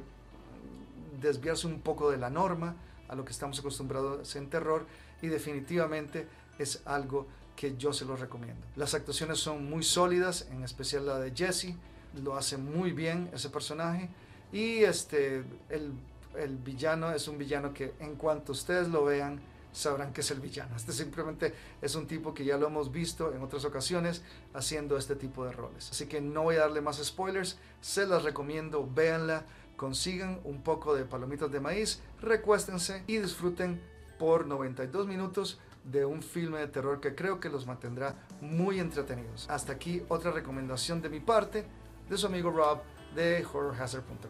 desviarse 1.21 1.67
un 1.67 1.83
poco 1.83 2.11
de 2.11 2.17
la 2.17 2.31
norma, 2.31 2.77
a 3.11 3.15
lo 3.17 3.25
que 3.25 3.33
estamos 3.33 3.59
acostumbrados 3.59 4.37
en 4.37 4.49
terror 4.49 4.87
y 5.21 5.27
definitivamente 5.27 6.27
es 6.59 6.83
algo 6.87 7.27
que 7.57 7.77
yo 7.77 7.93
se 7.93 8.05
los 8.05 8.21
recomiendo. 8.21 8.65
Las 8.77 8.95
actuaciones 8.95 9.39
son 9.39 9.69
muy 9.69 9.83
sólidas, 9.83 10.47
en 10.51 10.63
especial 10.63 11.07
la 11.07 11.19
de 11.19 11.33
Jesse, 11.33 11.75
lo 12.23 12.37
hace 12.37 12.57
muy 12.57 12.93
bien 12.93 13.29
ese 13.35 13.51
personaje 13.51 14.09
y 14.53 14.79
este 14.79 15.45
el, 15.69 15.93
el 16.37 16.57
villano 16.57 17.13
es 17.13 17.29
un 17.29 17.37
villano 17.37 17.75
que 17.75 17.93
en 18.01 18.15
cuanto 18.15 18.53
ustedes 18.53 18.89
lo 18.89 19.05
vean 19.05 19.41
sabrán 19.73 20.13
que 20.13 20.21
es 20.21 20.31
el 20.31 20.41
villano. 20.41 20.77
Este 20.77 20.93
simplemente 20.93 21.55
es 21.81 21.95
un 21.95 22.07
tipo 22.07 22.35
que 22.35 22.45
ya 22.45 22.57
lo 22.57 22.67
hemos 22.67 22.91
visto 22.91 23.33
en 23.33 23.43
otras 23.43 23.65
ocasiones 23.65 24.23
haciendo 24.55 24.97
este 24.97 25.17
tipo 25.17 25.45
de 25.45 25.53
roles. 25.53 25.91
Así 25.91 26.07
que 26.07 26.21
no 26.21 26.43
voy 26.43 26.57
a 26.57 26.61
darle 26.61 26.81
más 26.81 27.03
spoilers, 27.05 27.59
se 27.81 28.07
las 28.07 28.25
recomiendo, 28.25 28.89
véanla, 28.93 29.45
consigan 29.81 30.41
un 30.45 30.61
poco 30.61 30.95
de 30.95 31.07
palomitas 31.07 31.51
de 31.51 31.59
maíz, 31.59 32.03
recuéstense 32.21 33.03
y 33.07 33.17
disfruten 33.17 33.81
por 34.19 34.47
92 34.47 35.07
minutos 35.07 35.59
de 35.85 36.05
un 36.05 36.23
filme 36.23 36.59
de 36.59 36.67
terror 36.67 37.01
que 37.01 37.15
creo 37.15 37.41
que 37.41 37.49
los 37.49 37.67
mantendrá 37.67 38.15
muy 38.43 38.79
entretenidos. 38.79 39.49
Hasta 39.49 39.73
aquí 39.73 40.03
otra 40.11 40.33
recomendación 40.33 41.01
de 41.01 41.09
mi 41.09 41.21
parte, 41.21 41.65
de 42.11 42.19
su 42.19 42.27
amigo 42.27 42.51
Rob 42.51 42.81
de 43.15 43.43
horrorhazard.com. 43.51 44.29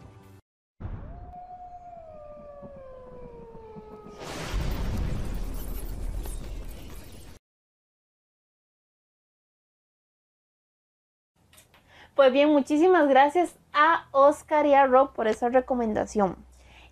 Pues 12.15 12.31
bien, 12.31 12.49
muchísimas 12.49 13.09
gracias 13.09 13.60
a 13.73 14.05
Oscar 14.11 14.65
y 14.65 14.73
a 14.73 14.85
Rob 14.85 15.13
por 15.13 15.27
esa 15.27 15.49
recomendación. 15.49 16.35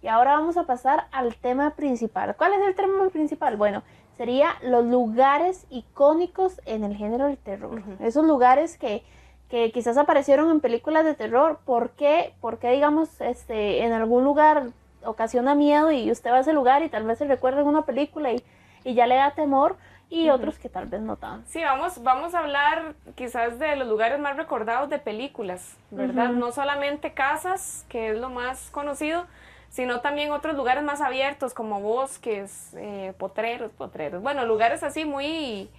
Y 0.02 0.08
ahora 0.08 0.34
vamos 0.34 0.58
a 0.58 0.64
pasar 0.64 1.08
al 1.12 1.36
tema 1.36 1.72
principal. 1.72 2.36
¿Cuál 2.38 2.54
es 2.54 2.62
el 2.68 2.76
tema 2.76 3.10
principal? 3.10 3.58
Bueno, 3.58 3.84
sería 4.18 4.56
los 4.62 4.86
lugares 4.86 5.66
icónicos 5.70 6.62
en 6.66 6.84
el 6.84 6.96
género 6.96 7.26
del 7.26 7.38
terror. 7.38 7.84
Esos 8.00 8.26
lugares 8.26 8.78
que, 8.78 9.04
que, 9.50 9.72
quizás 9.72 9.98
aparecieron 9.98 10.50
en 10.52 10.62
películas 10.62 11.04
de 11.04 11.16
terror. 11.16 11.60
¿Por 11.66 11.92
qué? 11.92 12.34
Porque, 12.40 12.70
digamos, 12.72 13.20
este, 13.20 13.84
en 13.84 13.92
algún 13.92 14.24
lugar 14.24 14.68
ocasiona 15.04 15.56
miedo 15.56 15.92
y 15.92 16.12
usted 16.12 16.32
va 16.32 16.38
a 16.38 16.42
ese 16.42 16.54
lugar 16.54 16.84
y 16.84 16.90
tal 16.90 17.06
vez 17.06 17.18
se 17.18 17.26
recuerda 17.26 17.62
en 17.62 17.68
una 17.68 17.84
película 17.84 18.32
y, 18.32 18.44
y 18.84 18.94
ya 18.94 19.08
le 19.08 19.16
da 19.16 19.32
temor 19.32 19.78
y 20.10 20.30
otros 20.30 20.58
que 20.58 20.70
tal 20.70 20.88
vez 20.88 21.02
no 21.02 21.18
tanto. 21.18 21.48
Sí, 21.50 21.62
vamos, 21.64 22.02
vamos 22.02 22.34
a 22.34 22.40
hablar 22.40 22.96
quizás 23.16 23.60
de 23.60 23.76
los 23.76 23.88
lugares 23.88 24.20
más 24.20 24.36
recordados 24.38 24.90
de 24.90 24.98
películas, 24.98 25.78
¿verdad? 25.92 26.30
No 26.30 26.52
solamente 26.52 27.14
casas, 27.14 27.86
que 27.90 28.10
es 28.10 28.18
lo 28.18 28.30
más 28.30 28.72
conocido, 28.72 29.28
sino 29.70 30.02
también 30.02 30.32
otros 30.32 30.56
lugares 30.56 30.84
más 30.84 31.00
abiertos 31.00 31.54
como 31.54 31.80
bosques, 31.80 32.74
eh, 32.76 33.14
potreros, 33.20 33.72
potreros, 33.72 34.24
bueno, 34.24 34.46
lugares 34.46 34.82
así 34.82 35.06
muy... 35.06 35.70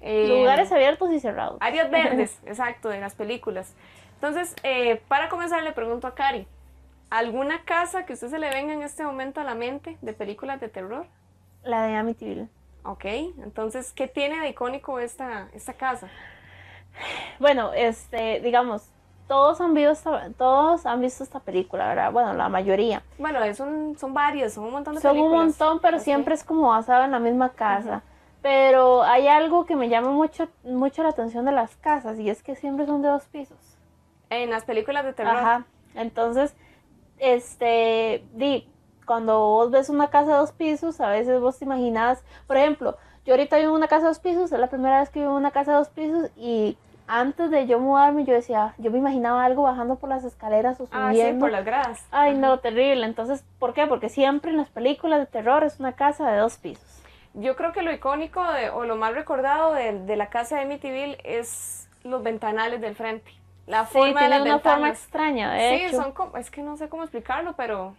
Eh, 0.00 0.28
lugares 0.28 0.72
abiertos 0.72 1.10
y 1.12 1.20
cerrados. 1.20 1.58
Áreas 1.60 1.90
verdes, 1.90 2.40
exacto, 2.46 2.88
de 2.88 3.00
las 3.00 3.14
películas. 3.14 3.74
Entonces, 4.14 4.56
eh, 4.62 5.02
para 5.08 5.28
comenzar 5.28 5.62
le 5.62 5.72
pregunto 5.72 6.06
a 6.06 6.14
Cari, 6.14 6.46
¿alguna 7.10 7.64
casa 7.64 8.06
que 8.06 8.14
usted 8.14 8.28
se 8.28 8.38
le 8.38 8.48
venga 8.48 8.72
en 8.72 8.82
este 8.82 9.04
momento 9.04 9.42
a 9.42 9.44
la 9.44 9.54
mente 9.54 9.98
de 10.00 10.14
películas 10.14 10.58
de 10.60 10.70
terror? 10.70 11.06
La 11.62 11.86
de 11.86 11.96
Amityville. 11.96 12.48
Ok, 12.84 13.04
entonces, 13.04 13.92
¿qué 13.92 14.08
tiene 14.08 14.40
de 14.40 14.50
icónico 14.50 14.98
esta, 14.98 15.48
esta 15.54 15.72
casa? 15.72 16.08
Bueno, 17.40 17.72
este, 17.72 18.40
digamos, 18.40 18.90
todos 19.26 19.60
han 19.60 19.72
visto 19.72 19.90
esta, 19.90 20.30
todos 20.36 20.84
han 20.86 21.00
visto 21.00 21.24
esta 21.24 21.40
película, 21.40 21.88
¿verdad? 21.88 22.12
Bueno, 22.12 22.34
la 22.34 22.48
mayoría. 22.48 23.02
Bueno, 23.18 23.40
son, 23.54 23.96
son 23.98 24.12
varios, 24.12 24.52
son 24.52 24.64
un 24.64 24.72
montón 24.72 24.94
de 24.94 25.00
son 25.00 25.12
películas. 25.12 25.32
Son 25.32 25.40
un 25.40 25.46
montón, 25.46 25.80
pero 25.80 25.98
siempre 25.98 26.34
es 26.34 26.44
como 26.44 26.68
basado 26.68 27.04
en 27.04 27.10
la 27.10 27.18
misma 27.18 27.50
casa. 27.50 28.02
Pero 28.42 29.02
hay 29.02 29.26
algo 29.26 29.64
que 29.64 29.74
me 29.76 29.88
llama 29.88 30.10
mucho, 30.10 30.48
mucho 30.62 31.02
la 31.02 31.08
atención 31.08 31.46
de 31.46 31.52
las 31.52 31.76
casas 31.76 32.18
y 32.18 32.28
es 32.28 32.42
que 32.42 32.54
siempre 32.54 32.84
son 32.84 33.00
de 33.00 33.08
dos 33.08 33.24
pisos. 33.24 33.56
En 34.28 34.50
las 34.50 34.64
películas 34.64 35.04
de 35.06 35.14
terror. 35.14 35.36
Ajá. 35.36 35.64
Entonces, 35.94 36.54
este, 37.18 38.22
di, 38.34 38.68
cuando 39.04 39.38
vos 39.38 39.70
ves 39.70 39.88
una 39.88 40.08
casa 40.08 40.32
de 40.32 40.38
dos 40.38 40.52
pisos, 40.52 41.00
a 41.00 41.08
veces 41.08 41.40
vos 41.40 41.58
te 41.58 41.64
imaginas, 41.64 42.22
por 42.46 42.56
ejemplo, 42.56 42.96
yo 43.24 43.34
ahorita 43.34 43.56
vivo 43.56 43.70
en 43.70 43.76
una 43.76 43.88
casa 43.88 44.02
de 44.02 44.08
dos 44.08 44.18
pisos, 44.18 44.52
es 44.52 44.58
la 44.58 44.68
primera 44.68 45.00
vez 45.00 45.10
que 45.10 45.20
vivo 45.20 45.32
en 45.32 45.38
una 45.38 45.50
casa 45.50 45.72
de 45.72 45.78
dos 45.78 45.88
pisos 45.88 46.30
y 46.36 46.76
antes 47.06 47.50
de 47.50 47.66
yo 47.66 47.80
mudarme 47.80 48.24
yo 48.24 48.32
decía, 48.32 48.74
yo 48.78 48.90
me 48.90 48.98
imaginaba 48.98 49.44
algo 49.44 49.62
bajando 49.62 49.96
por 49.96 50.08
las 50.08 50.24
escaleras 50.24 50.80
o 50.80 50.86
subiendo. 50.86 51.08
Ah, 51.08 51.12
sí, 51.12 51.38
por 51.38 51.50
las 51.50 51.64
gradas. 51.64 52.06
Ay, 52.10 52.34
no, 52.34 52.58
terrible. 52.60 53.04
Entonces, 53.04 53.44
¿por 53.58 53.74
qué? 53.74 53.86
Porque 53.86 54.08
siempre 54.08 54.50
en 54.50 54.56
las 54.56 54.70
películas 54.70 55.20
de 55.20 55.26
terror 55.26 55.64
es 55.64 55.80
una 55.80 55.92
casa 55.92 56.30
de 56.30 56.38
dos 56.38 56.56
pisos. 56.56 57.02
Yo 57.34 57.56
creo 57.56 57.72
que 57.72 57.82
lo 57.82 57.92
icónico 57.92 58.42
o 58.74 58.84
lo 58.84 58.96
más 58.96 59.14
recordado 59.14 59.74
de, 59.74 60.16
la 60.16 60.28
casa 60.28 60.56
de 60.56 60.62
Amityville 60.62 61.18
es 61.24 61.88
los 62.04 62.22
ventanales 62.22 62.80
del 62.80 62.94
frente. 62.94 63.32
La 63.66 63.84
forma 63.84 64.20
sí, 64.20 64.30
de 64.30 64.42
una 64.42 64.58
forma 64.58 64.88
extraña, 64.90 65.52
de 65.52 65.88
Sí, 65.88 65.96
son 65.96 66.12
como, 66.12 66.36
es 66.36 66.50
que 66.50 66.62
no 66.62 66.76
sé 66.76 66.88
cómo 66.88 67.02
explicarlo, 67.02 67.54
pero 67.56 67.94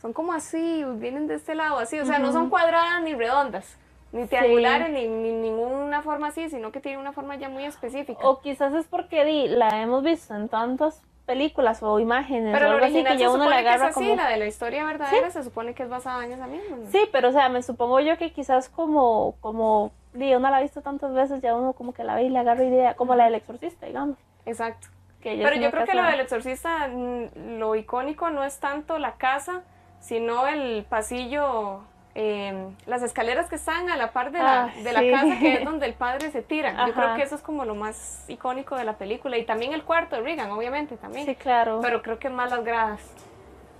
son 0.00 0.12
como 0.12 0.32
así, 0.32 0.84
vienen 0.96 1.26
de 1.26 1.34
este 1.34 1.54
lado 1.54 1.78
así, 1.78 1.98
o 1.98 2.06
sea, 2.06 2.18
no 2.18 2.32
son 2.32 2.50
cuadradas 2.50 3.02
ni 3.02 3.14
redondas, 3.14 3.76
ni 4.12 4.26
triangulares, 4.26 4.90
ni, 4.90 5.06
ninguna 5.08 6.02
forma 6.02 6.28
así, 6.28 6.48
sino 6.48 6.72
que 6.72 6.80
tienen 6.80 7.00
una 7.00 7.12
forma 7.12 7.36
ya 7.36 7.48
muy 7.48 7.64
específica. 7.64 8.26
O 8.28 8.40
quizás 8.40 8.74
es 8.74 8.86
porque 8.86 9.24
di, 9.24 9.48
la 9.48 9.82
hemos 9.82 10.02
visto 10.02 10.34
en 10.34 10.48
tantas 10.48 11.02
películas 11.26 11.82
o 11.82 11.98
imágenes 11.98 12.54
pero 12.54 12.68
o 12.68 12.72
algo 12.72 12.86
así 12.86 13.02
que 13.02 13.18
ya 13.18 13.30
uno 13.30 13.48
la 13.48 13.58
agarra 13.58 13.90
como... 13.92 14.14
la 14.14 14.28
de 14.28 14.36
la 14.36 14.46
historia 14.46 14.84
verdadera 14.84 15.28
se 15.30 15.42
supone 15.42 15.74
que 15.74 15.82
es 15.82 15.88
basada 15.88 16.24
en 16.24 16.32
esa 16.32 16.46
misma. 16.46 16.76
Sí, 16.90 17.00
pero 17.12 17.28
o 17.28 17.32
sea, 17.32 17.48
me 17.48 17.62
supongo 17.62 18.00
yo 18.00 18.16
que 18.16 18.32
quizás 18.32 18.68
como, 18.68 19.34
como, 19.40 19.92
di, 20.14 20.34
uno 20.34 20.48
la 20.48 20.58
ha 20.58 20.62
visto 20.62 20.82
tantas 20.82 21.12
veces, 21.12 21.42
ya 21.42 21.54
uno 21.54 21.72
como 21.72 21.92
que 21.92 22.04
la 22.04 22.14
ve 22.14 22.24
y 22.24 22.28
le 22.28 22.38
agarra 22.38 22.64
idea, 22.64 22.94
como 22.94 23.14
la 23.16 23.24
del 23.24 23.34
exorcista, 23.34 23.86
digamos. 23.86 24.16
Exacto. 24.46 24.86
pero 25.22 25.56
yo 25.56 25.70
creo 25.72 25.84
que 25.84 25.94
la 25.94 26.10
del 26.10 26.20
exorcista, 26.20 26.88
mm, 26.88 27.58
lo 27.58 27.74
icónico 27.74 28.30
no 28.30 28.44
es 28.44 28.60
tanto 28.60 28.98
la 28.98 29.16
casa, 29.16 29.64
sino 30.06 30.46
el 30.46 30.84
pasillo, 30.88 31.80
em, 32.14 32.76
las 32.86 33.02
escaleras 33.02 33.48
que 33.48 33.56
están 33.56 33.90
a 33.90 33.96
la 33.96 34.12
par 34.12 34.30
de 34.30 34.38
la, 34.38 34.64
ah, 34.64 34.70
de 34.82 34.92
la 34.92 35.00
casa, 35.00 35.38
que 35.40 35.54
es 35.54 35.64
donde 35.64 35.86
el 35.86 35.94
padre 35.94 36.30
se 36.30 36.42
tira. 36.42 36.86
Yo 36.86 36.94
creo 36.94 37.16
que 37.16 37.22
eso 37.22 37.34
es 37.34 37.42
como 37.42 37.64
lo 37.64 37.74
más 37.74 38.24
icónico 38.28 38.76
de 38.76 38.84
la 38.84 38.98
película. 38.98 39.36
Y 39.36 39.44
también 39.44 39.72
el 39.72 39.82
cuarto 39.82 40.14
de 40.14 40.22
Regan, 40.22 40.52
obviamente, 40.52 40.96
también. 40.96 41.26
Sí, 41.26 41.34
claro. 41.34 41.80
Pero 41.82 42.02
creo 42.02 42.20
que 42.20 42.30
más 42.30 42.50
las 42.50 42.64
gradas. 42.64 43.00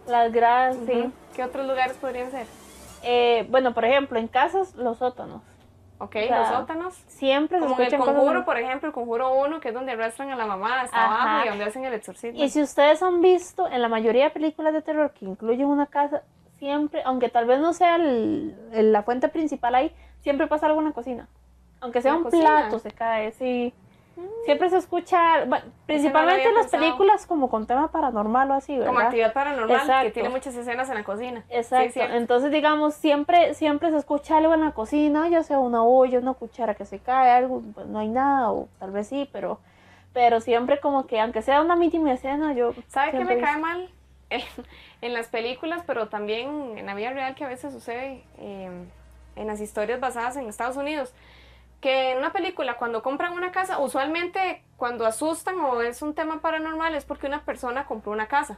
Las 0.08 0.32
gradas, 0.32 0.76
sí. 0.84 1.12
¿Qué 1.34 1.44
otros 1.44 1.64
lugares 1.66 1.96
podrían 1.96 2.30
ser? 2.32 2.46
Eh, 3.04 3.46
bueno, 3.48 3.72
por 3.72 3.84
ejemplo, 3.84 4.18
en 4.18 4.26
casas, 4.26 4.74
los 4.74 4.98
sótanos. 4.98 5.42
Ok, 5.98 6.14
los 6.28 6.48
sótanos. 6.48 6.94
Siempre 7.06 7.58
Como 7.58 7.78
en 7.80 7.94
el 7.94 7.98
conjuro, 7.98 8.44
por 8.44 8.58
ejemplo, 8.58 8.88
el 8.88 8.94
conjuro 8.94 9.34
1, 9.34 9.60
que 9.60 9.68
es 9.68 9.74
donde 9.74 9.92
arrastran 9.92 10.30
a 10.30 10.36
la 10.36 10.46
mamá 10.46 10.82
hasta 10.82 11.04
abajo 11.04 11.46
y 11.46 11.48
donde 11.48 11.64
hacen 11.64 11.84
el 11.84 11.94
exorcismo. 11.94 12.42
Y 12.42 12.50
si 12.50 12.60
ustedes 12.60 13.02
han 13.02 13.22
visto 13.22 13.66
en 13.68 13.80
la 13.80 13.88
mayoría 13.88 14.24
de 14.24 14.30
películas 14.30 14.74
de 14.74 14.82
terror 14.82 15.12
que 15.12 15.24
incluyen 15.24 15.66
una 15.66 15.86
casa, 15.86 16.22
siempre, 16.58 17.02
aunque 17.04 17.28
tal 17.28 17.46
vez 17.46 17.60
no 17.60 17.72
sea 17.72 17.98
la 17.98 19.02
fuente 19.02 19.28
principal 19.28 19.74
ahí, 19.74 19.92
siempre 20.20 20.46
pasa 20.46 20.66
algo 20.66 20.80
en 20.80 20.86
la 20.86 20.92
cocina. 20.92 21.28
Aunque 21.80 22.02
sea 22.02 22.14
un 22.14 22.24
plato, 22.24 22.78
se 22.78 22.90
cae, 22.90 23.32
sí. 23.32 23.72
Siempre 24.44 24.70
se 24.70 24.78
escucha, 24.78 25.46
principalmente 25.86 26.48
en 26.48 26.54
las 26.54 26.68
películas 26.68 27.26
como 27.26 27.50
con 27.50 27.66
tema 27.66 27.90
paranormal 27.90 28.50
o 28.50 28.54
así, 28.54 28.78
¿verdad? 28.78 28.86
Como 28.86 29.00
actividad 29.00 29.32
paranormal, 29.32 30.04
que 30.04 30.10
tiene 30.10 30.28
muchas 30.30 30.54
escenas 30.54 30.88
en 30.88 30.94
la 30.94 31.04
cocina. 31.04 31.44
Exacto. 31.50 32.00
Entonces, 32.00 32.50
digamos, 32.50 32.94
siempre 32.94 33.54
siempre 33.54 33.90
se 33.90 33.98
escucha 33.98 34.38
algo 34.38 34.54
en 34.54 34.62
la 34.62 34.72
cocina, 34.72 35.28
ya 35.28 35.42
sea 35.42 35.58
una 35.58 35.82
olla, 35.82 36.18
una 36.18 36.34
cuchara 36.34 36.74
que 36.74 36.84
se 36.84 36.98
cae, 36.98 37.30
algo, 37.30 37.62
pues 37.74 37.86
no 37.86 37.98
hay 37.98 38.08
nada, 38.08 38.52
o 38.52 38.68
tal 38.78 38.90
vez 38.90 39.08
sí, 39.08 39.28
pero 39.32 39.58
pero 40.16 40.40
siempre 40.40 40.80
como 40.80 41.06
que, 41.06 41.20
aunque 41.20 41.42
sea 41.42 41.60
una 41.60 41.76
mínima 41.76 42.10
escena, 42.10 42.54
yo... 42.54 42.72
¿Sabe 42.88 43.12
qué 43.12 43.22
me 43.22 43.38
cae 43.38 43.58
mal? 43.58 43.90
en 45.02 45.12
las 45.12 45.28
películas, 45.28 45.82
pero 45.86 46.08
también 46.08 46.78
en 46.78 46.86
la 46.86 46.94
vida 46.94 47.10
real 47.10 47.34
que 47.34 47.44
a 47.44 47.48
veces 47.48 47.70
sucede 47.70 48.24
eh, 48.38 48.70
en 49.36 49.46
las 49.46 49.60
historias 49.60 50.00
basadas 50.00 50.36
en 50.36 50.48
Estados 50.48 50.78
Unidos 50.78 51.12
que 51.80 52.12
en 52.12 52.18
una 52.18 52.32
película 52.32 52.76
cuando 52.76 53.02
compran 53.02 53.32
una 53.32 53.52
casa, 53.52 53.78
usualmente 53.78 54.62
cuando 54.76 55.06
asustan 55.06 55.58
o 55.60 55.82
es 55.82 56.02
un 56.02 56.14
tema 56.14 56.40
paranormal 56.40 56.94
es 56.94 57.04
porque 57.04 57.26
una 57.26 57.42
persona 57.42 57.86
compró 57.86 58.12
una 58.12 58.28
casa, 58.28 58.56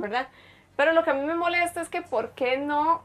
¿verdad? 0.00 0.28
Pero 0.76 0.92
lo 0.92 1.04
que 1.04 1.10
a 1.10 1.14
mí 1.14 1.24
me 1.24 1.34
molesta 1.34 1.80
es 1.80 1.88
que 1.88 2.02
por 2.02 2.30
qué 2.30 2.56
no, 2.58 3.02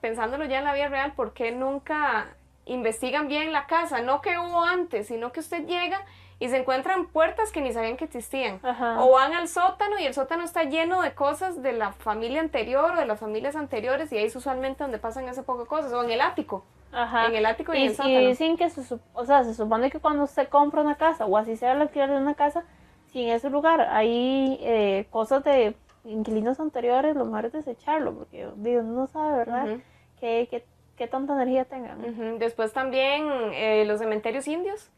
pensándolo 0.00 0.44
ya 0.44 0.58
en 0.58 0.64
la 0.64 0.74
vida 0.74 0.88
real, 0.88 1.12
por 1.12 1.34
qué 1.34 1.52
nunca 1.52 2.28
investigan 2.64 3.28
bien 3.28 3.52
la 3.52 3.66
casa, 3.66 4.00
no 4.00 4.20
que 4.20 4.38
hubo 4.38 4.64
antes, 4.64 5.06
sino 5.06 5.30
que 5.30 5.40
usted 5.40 5.66
llega 5.66 6.00
y 6.38 6.48
se 6.48 6.58
encuentran 6.58 7.06
puertas 7.06 7.50
que 7.52 7.60
ni 7.60 7.72
sabían 7.72 7.96
que 7.96 8.04
existían. 8.04 8.60
O 8.98 9.12
van 9.12 9.32
al 9.34 9.48
sótano 9.48 9.98
y 9.98 10.04
el 10.04 10.14
sótano 10.14 10.44
está 10.44 10.64
lleno 10.64 11.00
de 11.00 11.14
cosas 11.14 11.62
de 11.62 11.72
la 11.72 11.92
familia 11.92 12.40
anterior 12.40 12.92
o 12.92 12.96
de 12.96 13.06
las 13.06 13.20
familias 13.20 13.56
anteriores 13.56 14.12
y 14.12 14.18
ahí 14.18 14.24
es 14.24 14.36
usualmente 14.36 14.82
donde 14.82 14.98
pasan 14.98 15.28
ese 15.28 15.42
poco 15.42 15.62
de 15.62 15.68
cosas. 15.68 15.92
O 15.92 16.02
en 16.02 16.10
el 16.10 16.20
ático. 16.20 16.64
En 16.92 17.34
el 17.34 17.46
ático 17.46 17.74
y, 17.74 17.78
en 17.78 17.82
el 17.88 17.96
sótano. 17.96 18.20
Y 18.20 18.26
dicen 18.28 18.56
que, 18.56 18.70
se, 18.70 18.98
o 19.12 19.24
sea, 19.24 19.44
se 19.44 19.54
supone 19.54 19.90
que 19.90 20.00
cuando 20.00 20.24
usted 20.24 20.48
compra 20.48 20.82
una 20.82 20.96
casa 20.96 21.26
o 21.26 21.36
así 21.36 21.56
sea 21.56 21.72
el 21.72 21.82
alquiler 21.82 22.10
de 22.10 22.16
una 22.16 22.34
casa, 22.34 22.64
si 23.12 23.22
en 23.22 23.30
ese 23.30 23.50
lugar 23.50 23.80
hay 23.80 24.58
eh, 24.62 25.06
cosas 25.10 25.44
de 25.44 25.76
inquilinos 26.04 26.60
anteriores, 26.60 27.16
lo 27.16 27.24
mejor 27.24 27.46
es 27.46 27.52
desecharlo 27.52 28.14
porque 28.14 28.48
digo, 28.56 28.82
no 28.82 29.06
sabe, 29.06 29.38
¿verdad? 29.38 29.78
qué, 30.20 30.64
qué, 30.96 31.06
tanta 31.06 31.34
energía 31.34 31.64
tengan. 31.64 32.38
Después 32.38 32.72
también 32.72 33.26
eh, 33.52 33.84
los 33.86 33.98
cementerios 33.98 34.46
indios 34.48 34.90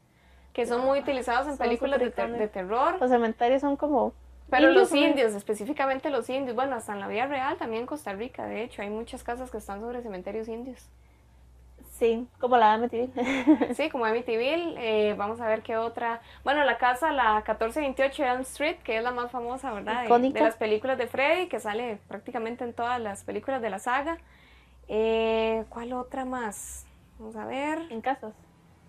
que 0.52 0.66
son 0.66 0.84
muy 0.84 0.98
utilizados 0.98 1.46
en 1.46 1.56
películas 1.56 2.00
de, 2.00 2.10
terror. 2.48 2.96
Los 3.00 3.10
cementerios 3.10 3.60
son 3.60 3.76
como... 3.76 4.12
Pero 4.50 4.72
los 4.72 4.92
indios, 4.92 5.34
específicamente 5.34 6.10
los 6.10 6.28
indios, 6.30 6.56
bueno, 6.56 6.74
hasta 6.74 6.94
en 6.94 7.00
la 7.00 7.06
vida 7.06 7.26
real, 7.26 7.56
también 7.58 7.82
en 7.82 7.86
Costa 7.86 8.12
Rica, 8.14 8.46
de 8.46 8.64
hecho, 8.64 8.82
hay 8.82 8.88
muchas 8.90 9.22
casas 9.22 9.52
que 9.52 9.58
están 9.58 9.80
sobre 9.80 10.02
cementerios 10.02 10.48
indios. 10.48 10.88
Sí, 11.98 12.28
como 12.38 12.56
la 12.56 12.68
de 12.68 12.74
Amityville. 12.74 13.74
sí, 13.74 13.90
como 13.90 14.04
Amityville. 14.04 14.76
Eh, 14.78 15.14
vamos 15.14 15.40
a 15.40 15.48
ver 15.48 15.62
qué 15.62 15.76
otra. 15.76 16.20
Bueno, 16.44 16.62
la 16.64 16.78
casa, 16.78 17.10
la 17.12 17.36
1428 17.38 18.24
Elm 18.24 18.40
Street, 18.42 18.76
que 18.84 18.98
es 18.98 19.02
la 19.02 19.10
más 19.10 19.30
famosa, 19.30 19.72
¿verdad? 19.72 20.08
De, 20.08 20.30
de, 20.30 20.40
las 20.40 20.56
películas 20.56 20.96
de 20.96 21.08
Freddy, 21.08 21.48
que 21.48 21.58
sale 21.58 21.98
prácticamente 22.06 22.64
en 22.64 22.72
todas 22.72 23.00
las 23.00 23.24
películas 23.24 23.60
de 23.60 23.70
la 23.70 23.80
saga. 23.80 24.18
Eh, 24.86 25.64
¿Cuál 25.68 25.92
otra 25.92 26.24
más? 26.24 26.86
Vamos 27.18 27.34
a 27.34 27.44
ver. 27.46 27.80
En 27.90 28.00
casas 28.00 28.32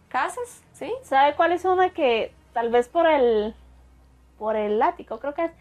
casas, 0.10 0.64
¿sí? 0.74 0.92
¿Sabe 1.04 1.36
cuál 1.36 1.54
es 1.54 1.64
una 1.64 1.92
que 1.92 2.34
tal 2.54 2.70
vez 2.70 2.90
por 2.90 3.08
el 3.08 3.56
por 4.38 4.56
el 4.56 4.82
ático, 4.82 5.20
creo 5.20 5.34
que 5.34 5.46
es 5.46 5.52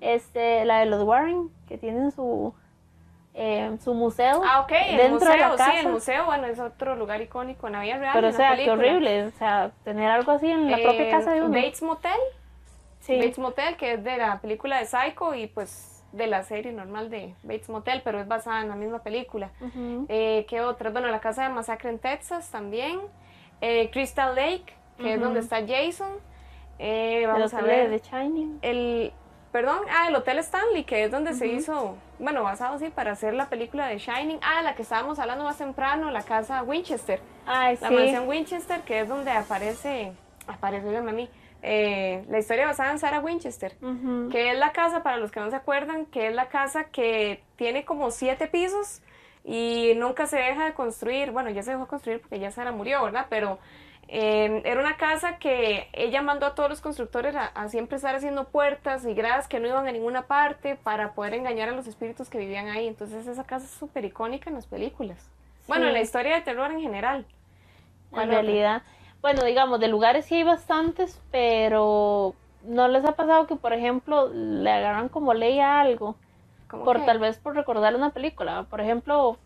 este 0.00 0.64
la 0.64 0.78
de 0.80 0.86
los 0.86 1.02
Warren 1.02 1.50
que 1.66 1.76
tienen 1.76 2.12
su 2.12 2.54
eh, 3.40 3.76
su 3.80 3.94
museo 3.94 4.42
ah, 4.44 4.62
ok, 4.62 4.72
el 4.72 5.12
museo, 5.12 5.30
de 5.30 5.36
la 5.38 5.50
casa. 5.50 5.70
sí, 5.70 5.78
el 5.78 5.88
museo, 5.92 6.26
bueno, 6.26 6.48
es 6.48 6.58
otro 6.58 6.96
lugar 6.96 7.20
icónico 7.22 7.68
en 7.68 7.74
la 7.74 7.82
vida 7.82 7.98
real. 7.98 8.12
Pero 8.12 8.28
o 8.28 8.32
sea, 8.32 8.56
qué 8.56 8.68
horrible, 8.68 9.26
o 9.26 9.30
sea, 9.30 9.70
tener 9.84 10.10
algo 10.10 10.32
así 10.32 10.50
en 10.50 10.68
la 10.68 10.78
propia 10.78 11.06
eh, 11.06 11.10
casa 11.10 11.32
de 11.32 11.42
uno. 11.42 11.54
Bates 11.54 11.82
Motel, 11.82 12.18
sí. 12.98 13.16
Bates 13.16 13.38
Motel, 13.38 13.76
que 13.76 13.92
es 13.92 14.02
de 14.02 14.16
la 14.16 14.40
película 14.40 14.78
de 14.78 14.86
Psycho 14.86 15.34
y 15.36 15.46
pues 15.46 16.04
de 16.10 16.26
la 16.26 16.42
serie 16.42 16.72
normal 16.72 17.10
de 17.10 17.34
Bates 17.44 17.68
Motel, 17.68 18.02
pero 18.02 18.18
es 18.20 18.26
basada 18.26 18.60
en 18.60 18.70
la 18.70 18.74
misma 18.74 19.04
película. 19.04 19.52
Ujú. 19.60 20.06
Eh, 20.08 20.44
¿Qué 20.48 20.60
otra? 20.60 20.90
Bueno, 20.90 21.06
la 21.06 21.20
casa 21.20 21.44
de 21.44 21.50
masacre 21.50 21.90
en 21.90 22.00
Texas 22.00 22.50
también. 22.50 22.98
Eh, 23.60 23.88
Crystal 23.92 24.34
Lake, 24.34 24.74
que 24.98 25.12
es 25.12 25.16
Ujú. 25.16 25.26
donde 25.26 25.40
está 25.40 25.58
Jason. 25.64 26.10
Eh, 26.80 27.24
vamos 27.26 27.54
a 27.54 27.60
ver. 27.60 27.88
de 27.88 28.00
The 28.00 28.08
Shining. 28.10 28.58
El, 28.62 29.12
perdón, 29.52 29.80
ah, 29.90 30.08
el 30.08 30.14
Hotel 30.16 30.38
Stanley, 30.38 30.84
que 30.84 31.04
es 31.04 31.10
donde 31.10 31.32
se 31.34 31.46
hizo, 31.46 31.96
bueno, 32.18 32.42
basado 32.42 32.78
sí, 32.78 32.90
para 32.94 33.12
hacer 33.12 33.34
la 33.34 33.48
película 33.48 33.86
de 33.86 33.98
Shining. 33.98 34.38
Ah, 34.42 34.62
la 34.62 34.74
que 34.74 34.82
estábamos 34.82 35.18
hablando 35.18 35.44
más 35.44 35.58
temprano, 35.58 36.10
la 36.10 36.22
casa 36.22 36.62
Winchester. 36.62 37.20
Ay, 37.46 37.78
La 37.80 37.88
sí. 37.88 37.94
mansión 37.94 38.28
Winchester, 38.28 38.80
que 38.82 39.00
es 39.00 39.08
donde 39.08 39.30
aparece, 39.30 40.12
aparece, 40.46 40.86
dígame 40.88 41.10
a 41.10 41.14
mí, 41.14 41.30
eh, 41.62 42.24
la 42.28 42.38
historia 42.38 42.66
basada 42.66 42.92
en 42.92 42.98
Sarah 42.98 43.20
Winchester. 43.20 43.76
Que 44.30 44.50
es 44.52 44.58
la 44.58 44.72
casa, 44.72 45.02
para 45.02 45.16
los 45.16 45.30
que 45.30 45.40
no 45.40 45.50
se 45.50 45.56
acuerdan, 45.56 46.06
que 46.06 46.28
es 46.28 46.34
la 46.34 46.48
casa 46.48 46.84
que 46.84 47.42
tiene 47.56 47.84
como 47.84 48.10
siete 48.10 48.46
pisos 48.46 49.02
y 49.44 49.92
nunca 49.96 50.26
se 50.26 50.36
deja 50.36 50.66
de 50.66 50.74
construir. 50.74 51.30
Bueno, 51.32 51.50
ya 51.50 51.62
se 51.62 51.70
dejó 51.70 51.84
de 51.84 51.88
construir 51.88 52.20
porque 52.20 52.38
ya 52.38 52.50
Sara 52.50 52.70
murió, 52.70 53.02
¿verdad? 53.02 53.26
Pero 53.30 53.58
eh, 54.08 54.62
era 54.64 54.80
una 54.80 54.96
casa 54.96 55.38
que 55.38 55.88
ella 55.92 56.22
mandó 56.22 56.46
a 56.46 56.54
todos 56.54 56.70
los 56.70 56.80
constructores 56.80 57.36
a, 57.36 57.46
a 57.46 57.68
siempre 57.68 57.96
estar 57.96 58.14
haciendo 58.14 58.48
puertas 58.48 59.04
y 59.04 59.14
gradas 59.14 59.48
que 59.48 59.60
no 59.60 59.68
iban 59.68 59.86
a 59.86 59.92
ninguna 59.92 60.22
parte 60.22 60.76
para 60.76 61.12
poder 61.12 61.34
engañar 61.34 61.68
a 61.68 61.72
los 61.72 61.86
espíritus 61.86 62.28
que 62.28 62.38
vivían 62.38 62.68
ahí. 62.68 62.88
Entonces 62.88 63.26
esa 63.26 63.44
casa 63.44 63.66
es 63.66 63.72
súper 63.72 64.04
icónica 64.04 64.48
en 64.48 64.56
las 64.56 64.66
películas. 64.66 65.30
Bueno, 65.68 65.86
en 65.86 65.92
la 65.92 66.00
historia 66.00 66.34
de 66.34 66.40
terror 66.40 66.70
en 66.70 66.80
general. 66.80 67.26
En 68.12 68.30
realidad, 68.30 68.82
bueno, 69.20 69.44
digamos, 69.44 69.80
de 69.80 69.88
lugares 69.88 70.24
sí 70.24 70.36
hay 70.36 70.44
bastantes, 70.44 71.20
pero 71.30 72.34
no 72.62 72.88
les 72.88 73.04
ha 73.04 73.12
pasado 73.12 73.46
que, 73.46 73.56
por 73.56 73.74
ejemplo, 73.74 74.28
le 74.32 74.70
agarran 74.70 75.10
como 75.10 75.34
ley 75.34 75.60
a 75.60 75.80
algo, 75.80 76.16
¿Cómo 76.68 76.84
por 76.84 77.04
tal 77.04 77.18
vez 77.18 77.38
por 77.38 77.54
recordar 77.54 77.94
una 77.94 78.10
película. 78.10 78.64
Por 78.64 78.80
ejemplo, 78.80 79.36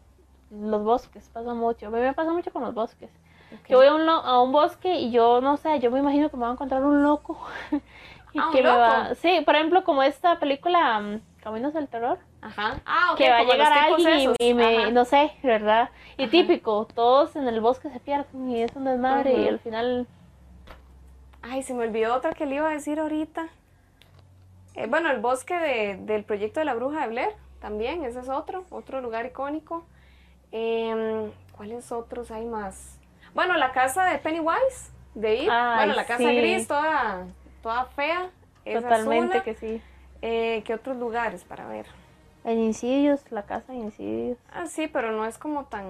los 0.50 0.84
bosques, 0.84 1.28
pasa 1.32 1.54
mucho. 1.54 1.88
A 1.88 1.90
mí 1.90 1.98
me 1.98 2.12
pasa 2.12 2.32
mucho 2.32 2.52
con 2.52 2.62
los 2.62 2.74
bosques. 2.74 3.10
Yo 3.68 3.78
voy 3.78 3.86
a 3.86 3.94
un, 3.94 4.06
lo- 4.06 4.12
a 4.12 4.42
un 4.42 4.52
bosque 4.52 4.94
y 5.00 5.10
yo, 5.10 5.40
no 5.40 5.56
sé, 5.56 5.78
yo 5.80 5.90
me 5.90 5.98
imagino 5.98 6.30
que 6.30 6.36
me 6.36 6.42
va 6.44 6.50
a 6.50 6.52
encontrar 6.52 6.82
un 6.84 7.02
loco. 7.02 7.38
y 8.32 8.38
Ah, 8.38 8.46
un 8.46 8.52
que 8.52 8.62
me 8.62 8.68
va... 8.68 9.02
loco. 9.04 9.14
Sí, 9.16 9.40
por 9.44 9.54
ejemplo, 9.56 9.84
como 9.84 10.02
esta 10.02 10.38
película 10.38 11.00
mm, 11.00 11.20
Caminos 11.42 11.72
del 11.74 11.88
Terror. 11.88 12.18
Ajá. 12.40 12.80
Ah, 12.84 13.10
ok, 13.12 13.18
que 13.18 13.30
va 13.30 13.38
a 13.38 13.44
llegar 13.44 13.72
alguien 13.72 14.34
y, 14.40 14.48
y 14.50 14.54
me, 14.54 14.76
Ajá. 14.78 14.90
no 14.90 15.04
sé, 15.04 15.32
¿verdad? 15.42 15.90
Y 16.16 16.22
Ajá. 16.24 16.30
típico, 16.30 16.86
todos 16.94 17.36
en 17.36 17.46
el 17.48 17.60
bosque 17.60 17.88
se 17.90 18.00
pierden 18.00 18.50
y 18.50 18.62
es 18.62 18.74
un 18.74 18.84
desmadre 18.84 19.32
y 19.32 19.48
al 19.48 19.58
final 19.60 20.06
Ay, 21.42 21.62
se 21.62 21.74
me 21.74 21.84
olvidó 21.84 22.14
otra 22.14 22.32
que 22.32 22.46
le 22.46 22.56
iba 22.56 22.68
a 22.68 22.72
decir 22.72 23.00
ahorita. 23.00 23.48
Eh, 24.74 24.86
bueno, 24.86 25.10
el 25.10 25.18
bosque 25.20 25.58
de- 25.58 25.96
del 25.96 26.24
proyecto 26.24 26.60
de 26.60 26.64
la 26.66 26.74
bruja 26.74 27.02
de 27.02 27.08
Blair, 27.08 27.30
también, 27.60 28.04
ese 28.04 28.20
es 28.20 28.28
otro, 28.28 28.64
otro 28.70 29.00
lugar 29.00 29.26
icónico. 29.26 29.84
Em, 30.52 31.30
¿Cuáles 31.56 31.92
otros 31.92 32.30
hay 32.30 32.44
más? 32.44 32.98
Bueno, 33.34 33.56
la 33.56 33.72
casa 33.72 34.04
de 34.06 34.18
Pennywise, 34.18 34.90
de 35.14 35.34
It. 35.36 35.48
Ay, 35.50 35.76
bueno, 35.76 35.94
la 35.94 36.04
casa 36.06 36.28
sí. 36.28 36.36
gris, 36.36 36.68
toda, 36.68 37.26
toda 37.62 37.84
fea. 37.86 38.30
totalmente 38.64 39.42
que 39.42 39.54
sí. 39.54 39.82
Eh, 40.20 40.62
¿Qué 40.64 40.74
otros 40.74 40.96
lugares 40.96 41.44
para 41.44 41.66
ver? 41.66 41.86
En 42.44 42.58
Insidious, 42.58 43.30
la 43.30 43.42
casa 43.44 43.72
de 43.72 43.78
Insidious. 43.78 44.38
Ah, 44.52 44.66
sí, 44.66 44.86
pero 44.88 45.12
no 45.12 45.24
es 45.26 45.38
como 45.38 45.64
tan, 45.64 45.84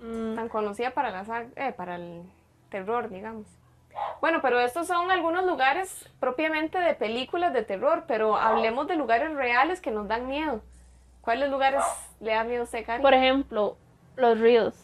Mm, 0.00 0.34
tan 0.34 0.48
conocida 0.48 0.90
para, 0.90 1.10
la, 1.10 1.46
eh, 1.56 1.72
para 1.72 1.96
el 1.96 2.22
terror, 2.68 3.08
digamos. 3.08 3.46
Bueno, 4.20 4.40
pero 4.42 4.60
estos 4.60 4.86
son 4.86 5.10
algunos 5.10 5.46
lugares 5.46 6.06
propiamente 6.20 6.78
de 6.78 6.94
películas 6.94 7.54
de 7.54 7.62
terror, 7.62 8.04
pero 8.06 8.36
hablemos 8.36 8.86
de 8.88 8.96
lugares 8.96 9.32
reales 9.34 9.80
que 9.80 9.90
nos 9.90 10.06
dan 10.06 10.26
miedo. 10.26 10.60
¿Cuáles 11.22 11.50
lugares 11.50 11.82
le 12.20 12.32
da 12.32 12.44
miedo 12.44 12.60
a 12.60 12.64
usted, 12.64 12.84
Cari? 12.84 13.02
Por 13.02 13.14
ejemplo, 13.14 13.76
los 14.16 14.38
ríos. 14.38 14.74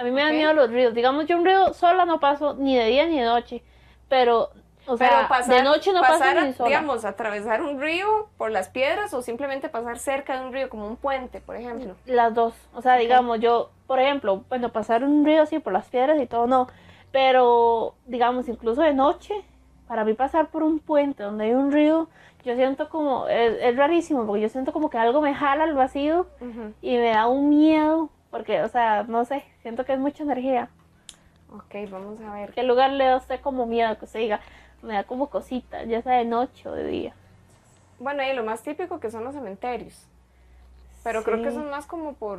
A 0.00 0.04
mí 0.04 0.10
me 0.10 0.22
dan 0.22 0.30
Ok. 0.30 0.36
miedo 0.36 0.52
los 0.54 0.70
ríos. 0.70 0.94
Digamos, 0.94 1.26
yo 1.26 1.36
un 1.36 1.44
río 1.44 1.74
sola 1.74 2.06
no 2.06 2.20
paso 2.20 2.54
ni 2.58 2.76
de 2.76 2.86
día 2.86 3.06
ni 3.06 3.18
de 3.18 3.26
noche. 3.26 3.62
Pero, 4.08 4.48
o 4.86 4.96
sea, 4.96 5.28
pasar, 5.28 5.54
de 5.56 5.62
noche 5.62 5.92
no 5.92 6.00
pasar, 6.00 6.34
paso 6.36 6.46
ni 6.46 6.52
sola. 6.54 6.68
digamos, 6.68 7.04
atravesar 7.04 7.62
un 7.62 7.80
río 7.80 8.28
por 8.38 8.50
las 8.50 8.68
piedras 8.70 9.12
o 9.12 9.20
simplemente 9.20 9.68
pasar 9.68 9.98
cerca 9.98 10.40
de 10.40 10.46
un 10.46 10.52
río 10.52 10.70
como 10.70 10.86
un 10.86 10.96
puente, 10.96 11.40
por 11.40 11.54
ejemplo. 11.56 11.94
Las 12.06 12.34
dos. 12.34 12.54
O 12.74 12.80
sea, 12.80 12.96
digamos, 12.96 13.40
yo, 13.40 13.70
por 13.86 14.00
ejemplo, 14.00 14.42
bueno, 14.48 14.70
pasar 14.70 15.04
un 15.04 15.24
río 15.24 15.42
así 15.42 15.58
por 15.58 15.72
las 15.72 15.86
piedras 15.88 16.18
y 16.20 16.26
todo, 16.26 16.46
no. 16.46 16.66
Pero, 17.12 17.94
digamos, 18.06 18.48
incluso 18.48 18.82
de 18.82 18.94
noche, 18.94 19.34
para 19.86 20.04
mí 20.04 20.14
pasar 20.14 20.48
por 20.48 20.62
un 20.62 20.78
puente 20.78 21.22
donde 21.22 21.44
hay 21.44 21.52
un 21.52 21.72
río, 21.72 22.08
yo 22.44 22.54
siento 22.56 22.88
como, 22.88 23.26
es, 23.28 23.58
es 23.60 23.76
rarísimo, 23.76 24.24
porque 24.24 24.40
yo 24.42 24.48
siento 24.48 24.72
como 24.72 24.88
que 24.88 24.96
algo 24.96 25.20
me 25.20 25.34
jala 25.34 25.64
al 25.64 25.74
vacío 25.74 26.26
y 26.80 26.96
me 26.96 27.10
da 27.10 27.26
un 27.26 27.50
miedo, 27.50 28.08
porque, 28.30 28.62
o 28.62 28.68
sea, 28.68 29.04
no 29.04 29.24
sé, 29.24 29.44
siento 29.62 29.84
que 29.84 29.92
es 29.92 29.98
mucha 29.98 30.22
energía. 30.22 30.68
Ok, 31.52 31.90
vamos 31.90 32.20
a 32.20 32.34
ver. 32.34 32.52
¿Qué 32.52 32.62
lugar 32.62 32.90
le 32.92 33.04
da 33.04 33.14
a 33.14 33.16
usted 33.16 33.40
como 33.40 33.66
miedo? 33.66 33.98
Que 33.98 34.04
usted 34.04 34.20
diga, 34.20 34.40
me 34.82 34.94
da 34.94 35.04
como 35.04 35.28
cosita, 35.28 35.82
ya 35.84 36.02
sea 36.02 36.18
de 36.18 36.24
noche 36.24 36.68
o 36.68 36.72
de 36.72 36.84
día. 36.84 37.14
Bueno, 37.98 38.22
y 38.22 38.32
lo 38.32 38.44
más 38.44 38.62
típico 38.62 39.00
que 39.00 39.10
son 39.10 39.24
los 39.24 39.34
cementerios. 39.34 40.06
Pero 41.02 41.22
creo 41.24 41.42
que 41.42 41.50
son 41.50 41.70
más 41.70 41.86
como 41.86 42.12
por... 42.14 42.38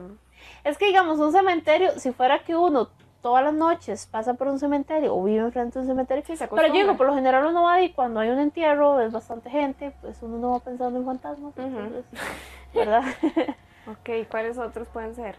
Es 0.64 0.78
que 0.78 0.86
digamos, 0.86 1.20
un 1.20 1.32
cementerio, 1.32 2.00
si 2.00 2.12
fuera 2.12 2.40
que 2.40 2.56
uno 2.56 2.90
todas 3.22 3.44
las 3.44 3.54
noches 3.54 4.08
pasa 4.08 4.34
por 4.34 4.48
un 4.48 4.60
cementerio 4.60 5.16
o 5.16 5.24
vive 5.24 5.40
enfrente 5.40 5.78
de 5.78 5.84
un 5.84 5.88
cementerio, 5.88 6.24
Sí, 6.26 6.36
se 6.36 6.48
pero 6.48 6.68
yo 6.68 6.74
digo, 6.74 6.98
por 6.98 7.08
lo 7.08 7.14
general 7.14 7.46
uno 7.46 7.64
va 7.64 7.82
y 7.82 7.92
cuando 7.92 8.20
hay 8.20 8.30
un 8.30 8.40
entierro, 8.40 9.00
es 9.00 9.12
bastante 9.12 9.50
gente, 9.50 9.94
pues 10.02 10.22
uno 10.22 10.38
no 10.38 10.52
va 10.52 10.60
pensando 10.60 11.00
en 11.00 11.06
fantasmas, 11.06 11.54
entonces, 11.58 12.06
¿verdad? 12.74 13.04
Ok, 13.88 14.28
¿cuáles 14.30 14.60
otros 14.60 14.88
pueden 14.90 15.16
ser? 15.16 15.38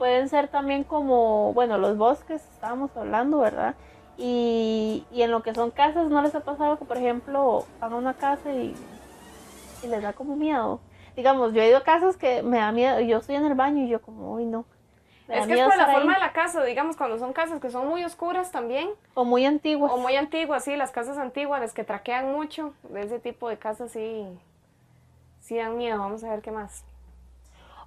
Pueden 0.00 0.30
ser 0.30 0.48
también 0.48 0.82
como, 0.82 1.52
bueno, 1.52 1.76
los 1.76 1.98
bosques, 1.98 2.42
estábamos 2.54 2.90
hablando, 2.96 3.38
¿verdad? 3.40 3.74
Y, 4.16 5.04
y 5.12 5.20
en 5.20 5.30
lo 5.30 5.42
que 5.42 5.54
son 5.54 5.70
casas, 5.70 6.08
¿no 6.08 6.22
les 6.22 6.34
ha 6.34 6.40
pasado 6.40 6.78
que, 6.78 6.86
por 6.86 6.96
ejemplo, 6.96 7.66
van 7.82 7.92
a 7.92 7.96
una 7.96 8.14
casa 8.14 8.50
y, 8.50 8.74
y 9.82 9.86
les 9.88 10.02
da 10.02 10.14
como 10.14 10.36
miedo? 10.36 10.80
Digamos, 11.16 11.52
yo 11.52 11.60
he 11.60 11.68
ido 11.68 11.76
a 11.76 11.84
casas 11.84 12.16
que 12.16 12.42
me 12.42 12.56
da 12.56 12.72
miedo, 12.72 12.98
yo 13.00 13.18
estoy 13.18 13.34
en 13.36 13.44
el 13.44 13.52
baño 13.54 13.84
y 13.84 13.88
yo 13.88 14.00
como, 14.00 14.32
uy, 14.32 14.46
no. 14.46 14.64
Es 15.28 15.46
que 15.46 15.52
es 15.52 15.60
por 15.60 15.76
la 15.76 15.82
estar 15.82 15.90
ahí". 15.90 15.96
forma 15.96 16.14
de 16.14 16.20
la 16.20 16.32
casa, 16.32 16.64
digamos, 16.64 16.96
cuando 16.96 17.18
son 17.18 17.34
casas 17.34 17.60
que 17.60 17.68
son 17.68 17.86
muy 17.86 18.02
oscuras 18.02 18.50
también, 18.50 18.88
O 19.12 19.26
muy 19.26 19.44
antiguas. 19.44 19.92
o 19.92 19.98
muy 19.98 20.16
antiguas, 20.16 20.64
sí, 20.64 20.76
las 20.76 20.92
casas 20.92 21.18
antiguas, 21.18 21.60
las 21.60 21.74
que 21.74 21.84
traquean 21.84 22.32
mucho, 22.32 22.72
de 22.84 23.02
ese 23.02 23.18
tipo 23.20 23.50
de 23.50 23.58
casas 23.58 23.90
sí, 23.90 24.26
sí 25.40 25.56
dan 25.58 25.76
miedo, 25.76 25.98
vamos 25.98 26.24
a 26.24 26.30
ver 26.30 26.40
qué 26.40 26.50
más. 26.52 26.84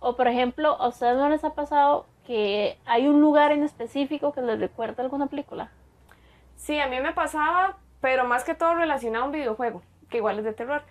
O 0.04 0.18
por 0.18 0.28
ejemplo, 0.28 0.76
¿a 0.82 0.90
ustedes 0.90 1.16
no 1.16 1.30
les 1.30 1.46
ha 1.46 1.52
pasado 1.54 2.06
que 2.28 2.78
hay 2.86 3.08
un 3.08 3.22
lugar 3.22 3.54
en 3.54 3.64
específico 3.64 4.34
que 4.34 4.42
les 4.42 4.60
recuerda 4.60 5.02
alguna 5.02 5.28
película? 5.28 5.72
Sí, 6.58 6.78
a 6.78 6.88
mí 6.88 7.00
me 7.00 7.14
pasaba, 7.14 7.78
pero 8.02 8.26
más 8.26 8.44
que 8.44 8.54
todo 8.54 8.76
relacionado 8.76 9.24
a 9.24 9.28
un 9.28 9.32
videojuego, 9.32 9.82
que 10.10 10.18
igual 10.18 10.40
es 10.40 10.44
de 10.44 10.52
terror. 10.52 10.84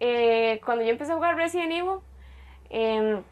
Eh, 0.00 0.60
cuando 0.66 0.84
yo 0.84 0.90
empecé 0.90 1.12
a 1.12 1.14
jugar 1.14 1.36
Resident 1.36 1.72
Evil, 1.72 2.00
em, 2.68 3.22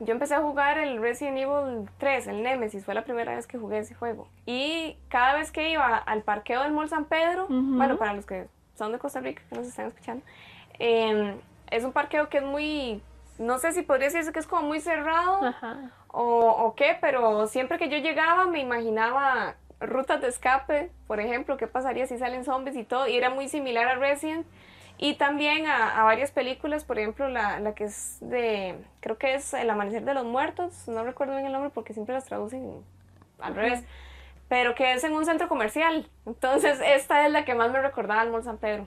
yo 0.00 0.12
empecé 0.12 0.34
a 0.34 0.40
jugar 0.40 0.78
el 0.78 1.00
Resident 1.00 1.38
Evil 1.38 1.88
3, 1.98 2.26
el 2.26 2.42
Nemesis, 2.42 2.84
fue 2.84 2.94
la 2.94 3.04
primera 3.04 3.36
vez 3.36 3.46
que 3.46 3.58
jugué 3.58 3.78
ese 3.78 3.94
juego. 3.94 4.26
Y 4.46 4.96
cada 5.08 5.34
vez 5.34 5.52
que 5.52 5.70
iba 5.70 5.96
al 5.96 6.22
parqueo 6.22 6.64
del 6.64 6.72
Mall 6.72 6.88
San 6.88 7.04
Pedro, 7.04 7.46
bueno, 7.48 7.98
para 7.98 8.14
los 8.14 8.26
que 8.26 8.48
son 8.74 8.90
de 8.90 8.98
Costa 8.98 9.20
Rica, 9.20 9.44
que 9.48 9.54
nos 9.54 9.68
están 9.68 9.86
escuchando, 9.86 10.24
em, 10.80 11.36
es 11.70 11.84
un 11.84 11.92
parqueo 11.92 12.28
que 12.28 12.38
es 12.38 12.44
muy, 12.44 13.00
no 13.38 13.58
sé 13.58 13.72
si 13.72 13.82
podría 13.82 14.06
decirse 14.06 14.32
que 14.32 14.38
es 14.38 14.46
como 14.46 14.62
muy 14.62 14.80
cerrado 14.80 15.54
o, 16.08 16.48
o 16.48 16.74
qué, 16.74 16.96
pero 17.00 17.46
siempre 17.46 17.78
que 17.78 17.88
yo 17.88 17.98
llegaba 17.98 18.46
me 18.46 18.60
imaginaba 18.60 19.56
rutas 19.80 20.20
de 20.20 20.28
escape, 20.28 20.90
por 21.06 21.20
ejemplo, 21.20 21.56
qué 21.56 21.66
pasaría 21.66 22.06
si 22.06 22.18
salen 22.18 22.44
zombies 22.44 22.76
y 22.76 22.84
todo, 22.84 23.06
y 23.06 23.16
era 23.16 23.30
muy 23.30 23.48
similar 23.48 23.86
a 23.88 23.94
Resident. 23.96 24.46
Y 24.98 25.16
también 25.16 25.66
a, 25.66 26.00
a 26.00 26.04
varias 26.04 26.30
películas, 26.30 26.84
por 26.84 26.98
ejemplo, 26.98 27.28
la, 27.28 27.60
la 27.60 27.74
que 27.74 27.84
es 27.84 28.16
de, 28.22 28.82
creo 29.00 29.18
que 29.18 29.34
es 29.34 29.52
El 29.52 29.68
Amanecer 29.68 30.06
de 30.06 30.14
los 30.14 30.24
Muertos, 30.24 30.88
no 30.88 31.04
recuerdo 31.04 31.34
bien 31.34 31.44
el 31.44 31.52
nombre 31.52 31.68
porque 31.68 31.92
siempre 31.92 32.14
las 32.14 32.24
traducen 32.24 32.82
al 33.38 33.54
revés, 33.54 33.84
pero 34.48 34.74
que 34.74 34.94
es 34.94 35.04
en 35.04 35.12
un 35.12 35.26
centro 35.26 35.48
comercial. 35.48 36.08
Entonces, 36.24 36.80
esta 36.82 37.26
es 37.26 37.32
la 37.32 37.44
que 37.44 37.54
más 37.54 37.70
me 37.72 37.82
recordaba 37.82 38.22
al 38.22 38.30
Mall 38.30 38.42
San 38.42 38.56
Pedro. 38.56 38.86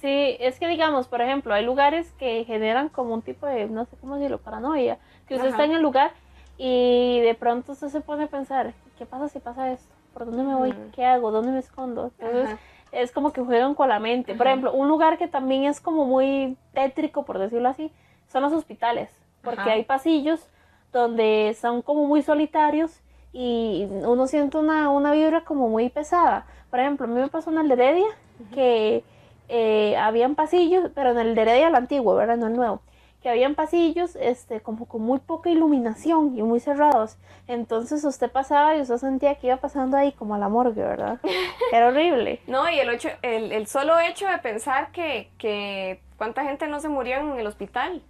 Sí, 0.00 0.36
es 0.40 0.58
que 0.58 0.66
digamos, 0.66 1.08
por 1.08 1.20
ejemplo, 1.20 1.52
hay 1.52 1.64
lugares 1.64 2.10
que 2.12 2.44
generan 2.44 2.88
como 2.88 3.12
un 3.12 3.22
tipo 3.22 3.46
de, 3.46 3.66
no 3.66 3.84
sé 3.84 3.96
cómo 3.98 4.16
decirlo, 4.16 4.38
paranoia, 4.38 4.98
que 5.26 5.34
usted 5.34 5.48
Ajá. 5.48 5.56
está 5.56 5.64
en 5.64 5.72
el 5.72 5.82
lugar 5.82 6.12
y 6.56 7.20
de 7.20 7.34
pronto 7.34 7.72
usted 7.72 7.88
se 7.88 8.00
pone 8.00 8.24
a 8.24 8.26
pensar, 8.28 8.72
¿qué 8.96 9.04
pasa 9.04 9.28
si 9.28 9.40
pasa 9.40 9.70
esto? 9.72 9.94
¿Por 10.14 10.24
dónde 10.24 10.42
me 10.42 10.54
voy? 10.54 10.70
Ujú. 10.70 10.90
¿Qué 10.92 11.04
hago? 11.04 11.30
¿Dónde 11.30 11.52
me 11.52 11.58
escondo? 11.58 12.12
Entonces, 12.18 12.50
Ajá. 12.50 12.58
es 12.92 13.12
como 13.12 13.32
que 13.32 13.42
juegan 13.42 13.74
con 13.74 13.88
la 13.90 14.00
mente. 14.00 14.34
Por 14.34 14.46
Ajá. 14.46 14.52
ejemplo, 14.52 14.72
un 14.72 14.88
lugar 14.88 15.18
que 15.18 15.28
también 15.28 15.64
es 15.64 15.80
como 15.80 16.06
muy 16.06 16.56
tétrico, 16.72 17.24
por 17.24 17.38
decirlo 17.38 17.68
así, 17.68 17.92
son 18.26 18.42
los 18.42 18.52
hospitales, 18.52 19.10
porque 19.42 19.60
Ajá. 19.60 19.72
hay 19.72 19.84
pasillos 19.84 20.48
donde 20.92 21.54
son 21.60 21.82
como 21.82 22.06
muy 22.06 22.22
solitarios 22.22 23.00
y 23.32 23.86
uno 23.90 24.26
siente 24.26 24.56
una, 24.56 24.88
una 24.88 25.12
vibra 25.12 25.44
como 25.44 25.68
muy 25.68 25.88
pesada. 25.90 26.46
Por 26.70 26.80
ejemplo, 26.80 27.06
a 27.06 27.08
mí 27.08 27.20
me 27.20 27.28
pasó 27.28 27.50
de 27.50 27.72
Heredia 27.72 28.06
que 28.52 29.04
eh, 29.50 29.96
habían 29.96 30.34
pasillos, 30.36 30.90
pero 30.94 31.10
en 31.10 31.18
el 31.18 31.34
de 31.34 31.42
Heredia 31.42 31.68
el 31.68 31.74
antiguo, 31.74 32.14
¿verdad? 32.14 32.36
No 32.36 32.46
el 32.46 32.54
nuevo. 32.54 32.80
que 33.22 33.28
habían 33.28 33.54
pasillos 33.54 34.16
este, 34.16 34.60
como 34.62 34.86
con 34.86 35.02
muy 35.02 35.18
poca 35.18 35.50
iluminación 35.50 36.38
y 36.38 36.42
muy 36.42 36.58
cerrados. 36.60 37.18
Entonces 37.48 38.02
usted 38.04 38.30
pasaba 38.30 38.76
y 38.76 38.80
usted 38.80 38.96
sentía 38.96 39.34
que 39.34 39.48
iba 39.48 39.58
pasando 39.58 39.96
ahí 39.98 40.12
como 40.12 40.34
a 40.34 40.38
la 40.38 40.48
morgue, 40.48 40.82
¿verdad? 40.82 41.18
Era 41.72 41.88
horrible. 41.88 42.40
No, 42.46 42.70
y 42.70 42.78
el, 42.78 42.88
ocho, 42.88 43.10
el, 43.22 43.52
el 43.52 43.66
solo 43.66 44.00
hecho 44.00 44.26
de 44.26 44.38
pensar 44.38 44.90
que, 44.92 45.30
que 45.36 46.00
cuánta 46.16 46.44
gente 46.44 46.66
no 46.66 46.80
se 46.80 46.88
murió 46.88 47.18
en 47.18 47.38
el 47.38 47.46
hospital. 47.46 48.02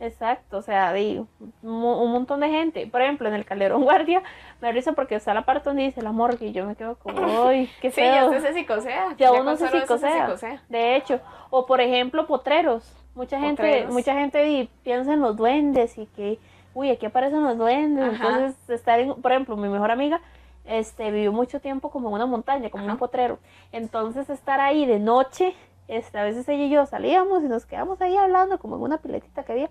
Exacto, 0.00 0.58
o 0.58 0.62
sea, 0.62 0.92
de 0.92 1.24
un, 1.62 2.10
montón 2.12 2.40
de 2.40 2.48
gente. 2.48 2.86
Por 2.86 3.02
ejemplo, 3.02 3.28
en 3.28 3.34
el 3.34 3.44
Calderón 3.44 3.82
Guardia, 3.84 4.22
me 4.60 4.70
risa 4.72 4.92
porque 4.92 5.16
está 5.16 5.34
la 5.34 5.42
parte 5.42 5.68
donde 5.68 5.84
dice 5.84 6.02
la 6.02 6.12
morgue 6.12 6.46
y 6.46 6.52
yo 6.52 6.66
me 6.66 6.76
quedo 6.76 6.96
como, 6.96 7.48
¡ay, 7.48 7.68
qué 7.80 7.90
Sí, 7.90 8.00
feo! 8.00 8.14
ya 8.14 8.24
usted 8.26 8.42
se 8.42 8.52
psicosea. 8.54 9.14
Ya 9.16 9.30
con 9.30 9.40
uno 9.40 9.56
se 9.56 9.68
psicosea. 9.68 10.36
De 10.68 10.96
hecho, 10.96 11.20
o 11.50 11.66
por 11.66 11.80
ejemplo, 11.80 12.26
potreros. 12.26 12.94
Mucha 13.14 13.40
gente, 13.40 13.86
mucha 13.88 14.14
gente 14.14 14.68
piensa 14.84 15.12
en 15.14 15.20
los 15.20 15.36
duendes 15.36 15.98
y 15.98 16.06
que, 16.06 16.38
uy, 16.74 16.90
aquí 16.90 17.04
aparecen 17.06 17.42
los 17.42 17.58
duendes. 17.58 18.14
Ajá. 18.14 18.28
Entonces, 18.28 18.70
estar 18.70 19.00
en, 19.00 19.14
por 19.20 19.32
ejemplo, 19.32 19.56
mi 19.56 19.68
mejor 19.68 19.90
amiga 19.90 20.20
este, 20.64 21.10
vivió 21.10 21.32
mucho 21.32 21.60
tiempo 21.60 21.90
como 21.90 22.08
en 22.08 22.14
una 22.14 22.26
montaña, 22.26 22.70
como 22.70 22.84
en 22.84 22.90
un 22.90 22.96
Ajá. 22.96 22.98
potrero. 23.00 23.38
Entonces, 23.72 24.30
estar 24.30 24.60
ahí 24.60 24.86
de 24.86 25.00
noche, 25.00 25.54
este, 25.88 26.18
a 26.18 26.22
veces 26.24 26.48
ella 26.48 26.64
y 26.64 26.70
yo 26.70 26.86
salíamos 26.86 27.42
y 27.42 27.48
nos 27.48 27.66
quedamos 27.66 28.00
ahí 28.00 28.16
hablando, 28.16 28.58
como 28.58 28.76
en 28.76 28.82
una 28.82 28.98
piletita 28.98 29.42
que 29.42 29.52
había. 29.52 29.70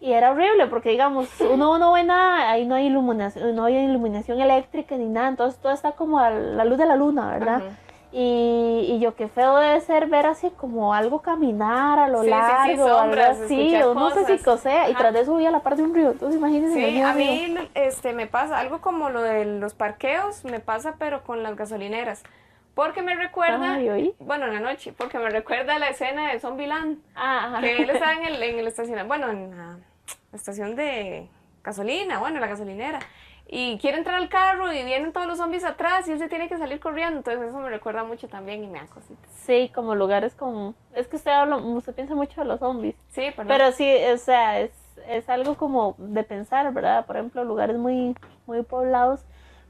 Y 0.00 0.12
era 0.12 0.30
horrible 0.32 0.66
porque, 0.66 0.90
digamos, 0.90 1.28
uno 1.40 1.78
no 1.78 1.92
ve 1.92 2.04
nada, 2.04 2.50
ahí 2.50 2.66
no 2.66 2.74
hay 2.74 2.86
iluminación, 2.86 3.56
no 3.56 3.64
hay 3.64 3.76
iluminación 3.76 4.40
eléctrica 4.40 4.94
ni 4.96 5.06
nada, 5.06 5.28
entonces 5.28 5.58
todo 5.60 5.72
está 5.72 5.92
como 5.92 6.18
a 6.18 6.30
la 6.30 6.64
luz 6.64 6.76
de 6.78 6.86
la 6.86 6.96
luna, 6.96 7.30
¿verdad? 7.30 7.62
Y, 8.12 8.86
y 8.88 8.98
yo 9.00 9.14
qué 9.14 9.28
feo 9.28 9.56
debe 9.58 9.80
ser 9.80 10.06
ver 10.06 10.26
así 10.26 10.50
como 10.50 10.94
algo 10.94 11.20
caminar 11.20 11.98
a 11.98 12.08
lo 12.08 12.22
Sí, 12.22 12.28
sí, 12.28 12.34
sí, 12.34 12.76
largo, 12.76 12.88
sombras, 12.88 13.40
así, 13.40 13.74
uno 13.84 14.08
se 14.10 14.20
cosas. 14.20 14.26
psicosea 14.38 14.88
y 14.90 14.94
tras 14.94 15.12
de 15.12 15.20
eso 15.20 15.32
voy 15.32 15.44
a 15.44 15.50
la 15.50 15.60
par 15.60 15.76
de 15.76 15.82
un 15.82 15.94
río, 15.94 16.12
entonces 16.12 16.38
imagínense. 16.38 16.74
Sí, 16.90 17.00
a 17.02 17.12
mí 17.12 17.54
este, 17.74 18.12
me 18.12 18.26
pasa 18.26 18.58
algo 18.58 18.80
como 18.80 19.10
lo 19.10 19.20
de 19.22 19.44
los 19.44 19.74
parqueos, 19.74 20.44
me 20.44 20.60
pasa 20.60 20.94
pero 20.98 21.24
con 21.24 21.42
las 21.42 21.56
gasolineras. 21.56 22.22
Porque 22.74 23.00
me 23.02 23.14
recuerda, 23.14 23.72
Ay, 23.74 24.14
bueno, 24.18 24.46
en 24.46 24.52
la 24.54 24.60
noche, 24.60 24.92
porque 24.96 25.18
me 25.18 25.30
recuerda 25.30 25.78
la 25.78 25.88
escena 25.88 26.30
de 26.32 26.40
Zombieland, 26.40 26.98
Ah, 27.14 27.46
ajá. 27.48 27.60
que 27.62 27.82
él 27.82 27.88
está 27.90 28.12
en 28.12 28.24
el, 28.24 28.42
en 28.42 28.58
el 28.58 28.66
estacionamiento, 28.66 29.08
bueno, 29.08 29.30
en 29.30 29.56
la 29.56 29.78
estación 30.36 30.76
de 30.76 31.28
gasolina, 31.64 32.18
bueno, 32.18 32.36
en 32.36 32.40
la 32.42 32.46
gasolinera, 32.46 33.00
y 33.48 33.78
quiere 33.78 33.98
entrar 33.98 34.16
al 34.16 34.28
carro 34.28 34.72
y 34.72 34.84
vienen 34.84 35.12
todos 35.12 35.26
los 35.26 35.38
zombies 35.38 35.64
atrás 35.64 36.08
y 36.08 36.12
él 36.12 36.18
se 36.18 36.28
tiene 36.28 36.48
que 36.48 36.58
salir 36.58 36.80
corriendo, 36.80 37.18
entonces 37.18 37.48
eso 37.48 37.58
me 37.58 37.70
recuerda 37.70 38.02
mucho 38.02 38.28
también 38.28 38.64
y 38.64 38.66
me 38.66 38.80
da 38.80 38.86
cositas. 38.86 39.30
Sí, 39.30 39.70
como 39.74 39.94
lugares 39.94 40.34
como... 40.34 40.74
Es 40.94 41.06
que 41.06 41.16
usted 41.16 41.30
habla, 41.30 41.56
usted 41.56 41.94
piensa 41.94 42.14
mucho 42.14 42.40
de 42.40 42.46
los 42.46 42.58
zombies. 42.58 42.96
Sí, 43.10 43.26
perdón. 43.30 43.48
Pero 43.48 43.72
sí, 43.72 43.88
o 44.12 44.18
sea, 44.18 44.60
es, 44.60 44.72
es 45.08 45.28
algo 45.28 45.56
como 45.56 45.94
de 45.98 46.24
pensar, 46.24 46.72
¿verdad? 46.72 47.06
Por 47.06 47.16
ejemplo, 47.16 47.44
lugares 47.44 47.76
muy, 47.76 48.16
muy 48.46 48.62
poblados. 48.62 49.20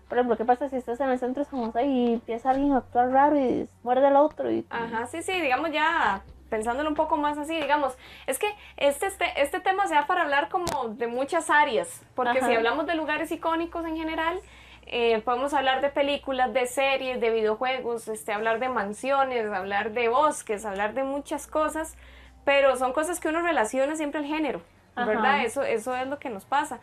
Por 0.09 0.17
ejemplo, 0.17 0.37
¿qué 0.39 0.45
pasa 0.45 0.71
si 0.71 0.77
estás 0.77 1.01
en 1.01 1.11
el 1.11 1.19
centro 1.19 1.45
de 1.45 1.51
San 1.51 1.67
José 1.67 1.85
y 1.85 2.15
empieza 2.15 2.51
alguien 2.51 2.73
a 2.73 2.79
actuar 2.79 3.11
raro 3.11 3.39
y 3.39 3.69
muerde 3.83 4.07
al 4.07 4.17
otro? 4.17 4.51
Y, 4.51 4.65
Ajá, 4.71 5.07
sí, 5.07 5.21
sí, 5.23 5.39
digamos 5.41 5.71
ya 5.73 6.23
pensándolo 6.49 6.89
un 6.89 6.95
poco 6.95 7.17
más 7.17 7.39
así, 7.39 7.55
digamos, 7.55 7.97
es 8.27 8.39
que 8.39 8.49
este, 8.77 9.07
este, 9.07 9.41
este 9.41 9.61
tema 9.61 9.87
se 9.87 9.95
da 9.95 10.07
para 10.07 10.23
hablar 10.23 10.49
como 10.49 10.89
de 10.91 11.07
muchas 11.07 11.51
áreas, 11.51 12.03
porque 12.15 12.39
Ajá. 12.39 12.49
si 12.49 12.55
hablamos 12.55 12.87
de 12.87 12.95
lugares 12.95 13.31
icónicos 13.33 13.85
en 13.85 13.97
general, 13.97 14.41
eh, 14.87 15.21
podemos 15.25 15.53
hablar 15.53 15.81
de 15.81 15.89
películas, 15.89 16.53
de 16.53 16.67
series, 16.67 17.21
de 17.21 17.31
videojuegos, 17.31 18.07
este, 18.09 18.33
hablar 18.33 18.61
de 18.61 18.69
mansiones, 18.69 19.47
hablar 19.53 19.93
de 19.93 20.09
bosques, 20.09 20.65
hablar 20.65 20.95
de 20.95 21.03
muchas 21.03 21.47
cosas, 21.49 21.97
pero 22.45 22.77
son 22.77 22.93
cosas 22.93 23.19
que 23.19 23.29
uno 23.29 23.43
relaciona 23.43 23.97
siempre 23.97 24.21
al 24.21 24.27
género, 24.27 24.63
Ajá. 24.95 25.07
¿verdad? 25.07 25.45
Eso, 25.45 25.63
eso 25.63 25.97
es 25.97 26.07
lo 26.07 26.19
que 26.21 26.31
nos 26.31 26.45
pasa. 26.45 26.79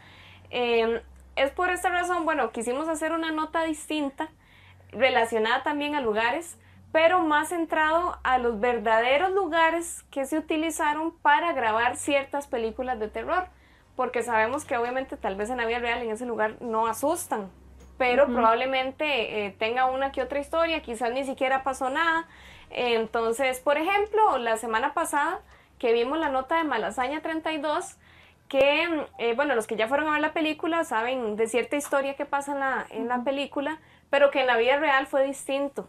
Eh, 0.50 1.02
es 1.36 1.52
por 1.52 1.70
esta 1.70 1.90
razón, 1.90 2.26
bueno, 2.26 2.52
quisimos 2.52 2.90
hacer 2.90 3.12
una 3.12 3.32
nota 3.32 3.64
distinta, 3.64 4.30
relacionada 4.92 5.64
también 5.64 5.96
a 5.96 6.02
lugares, 6.02 6.58
pero 6.94 7.22
más 7.22 7.50
centrado 7.50 8.20
a 8.24 8.38
los 8.38 8.60
verdaderos 8.60 9.32
lugares 9.32 10.04
que 10.12 10.26
se 10.26 10.38
utilizaron 10.38 11.12
para 11.12 11.52
grabar 11.52 11.98
ciertas 11.98 12.46
películas 12.46 13.00
de 13.00 13.08
terror, 13.08 13.48
porque 13.96 14.22
sabemos 14.22 14.64
que 14.64 14.78
obviamente 14.78 15.18
tal 15.18 15.36
vez 15.36 15.50
en 15.50 15.58
la 15.58 15.66
vida 15.66 15.80
real 15.80 16.04
en 16.04 16.12
ese 16.12 16.28
lugar 16.28 16.56
no 16.62 16.86
asustan, 16.86 17.50
pero 17.98 18.28
probablemente 18.28 19.46
eh, 19.46 19.56
tenga 19.58 19.86
una 19.86 20.12
que 20.12 20.22
otra 20.22 20.40
historia, 20.40 20.84
quizás 20.84 21.12
ni 21.12 21.26
siquiera 21.26 21.64
pasó 21.64 21.90
nada. 21.90 22.28
Entonces, 22.70 23.60
por 23.60 23.78
ejemplo, 23.78 24.38
la 24.38 24.58
semana 24.58 24.94
pasada 24.94 25.42
que 25.80 25.94
vimos 25.94 26.20
la 26.20 26.30
nota 26.30 26.58
de 26.58 26.64
Malasaña 26.64 27.22
32, 27.22 27.98
que, 28.48 29.08
eh, 29.18 29.34
bueno, 29.36 29.56
los 29.56 29.66
que 29.66 29.78
ya 29.78 29.88
fueron 29.88 30.10
a 30.10 30.12
ver 30.12 30.22
la 30.22 30.34
película 30.34 30.84
saben 30.84 31.38
de 31.38 31.48
cierta 31.48 31.76
historia 31.76 32.16
que 32.16 32.26
pasa 32.26 32.52
en 32.52 32.60
la, 32.60 32.86
en 32.92 33.08
la 33.08 33.24
película, 33.24 33.80
pero 34.12 34.30
que 34.30 34.42
en 34.42 34.48
la 34.48 34.58
vida 34.58 34.78
real 34.78 35.08
fue 35.08 35.26
distinto. 35.26 35.88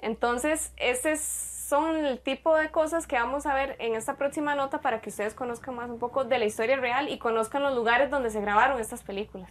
Entonces, 0.00 0.72
ese 0.76 1.12
es- 1.12 1.50
son 1.68 1.96
el 1.96 2.20
tipo 2.20 2.54
de 2.56 2.70
cosas 2.70 3.06
que 3.06 3.16
vamos 3.16 3.46
a 3.46 3.54
ver 3.54 3.76
en 3.78 3.94
esta 3.94 4.16
próxima 4.16 4.54
nota 4.54 4.82
para 4.82 5.00
que 5.00 5.08
ustedes 5.08 5.32
conozcan 5.34 5.74
más 5.74 5.88
un 5.88 5.98
poco 5.98 6.24
de 6.24 6.38
la 6.38 6.44
historia 6.44 6.76
real 6.76 7.08
y 7.08 7.18
conozcan 7.18 7.62
los 7.62 7.74
lugares 7.74 8.10
donde 8.10 8.28
se 8.30 8.40
grabaron 8.40 8.80
estas 8.80 9.02
películas. 9.02 9.50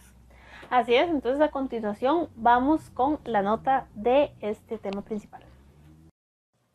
Así 0.70 0.94
es, 0.94 1.10
entonces 1.10 1.40
a 1.40 1.50
continuación 1.50 2.28
vamos 2.36 2.88
con 2.90 3.18
la 3.24 3.42
nota 3.42 3.88
de 3.94 4.32
este 4.40 4.78
tema 4.78 5.02
principal. 5.02 5.44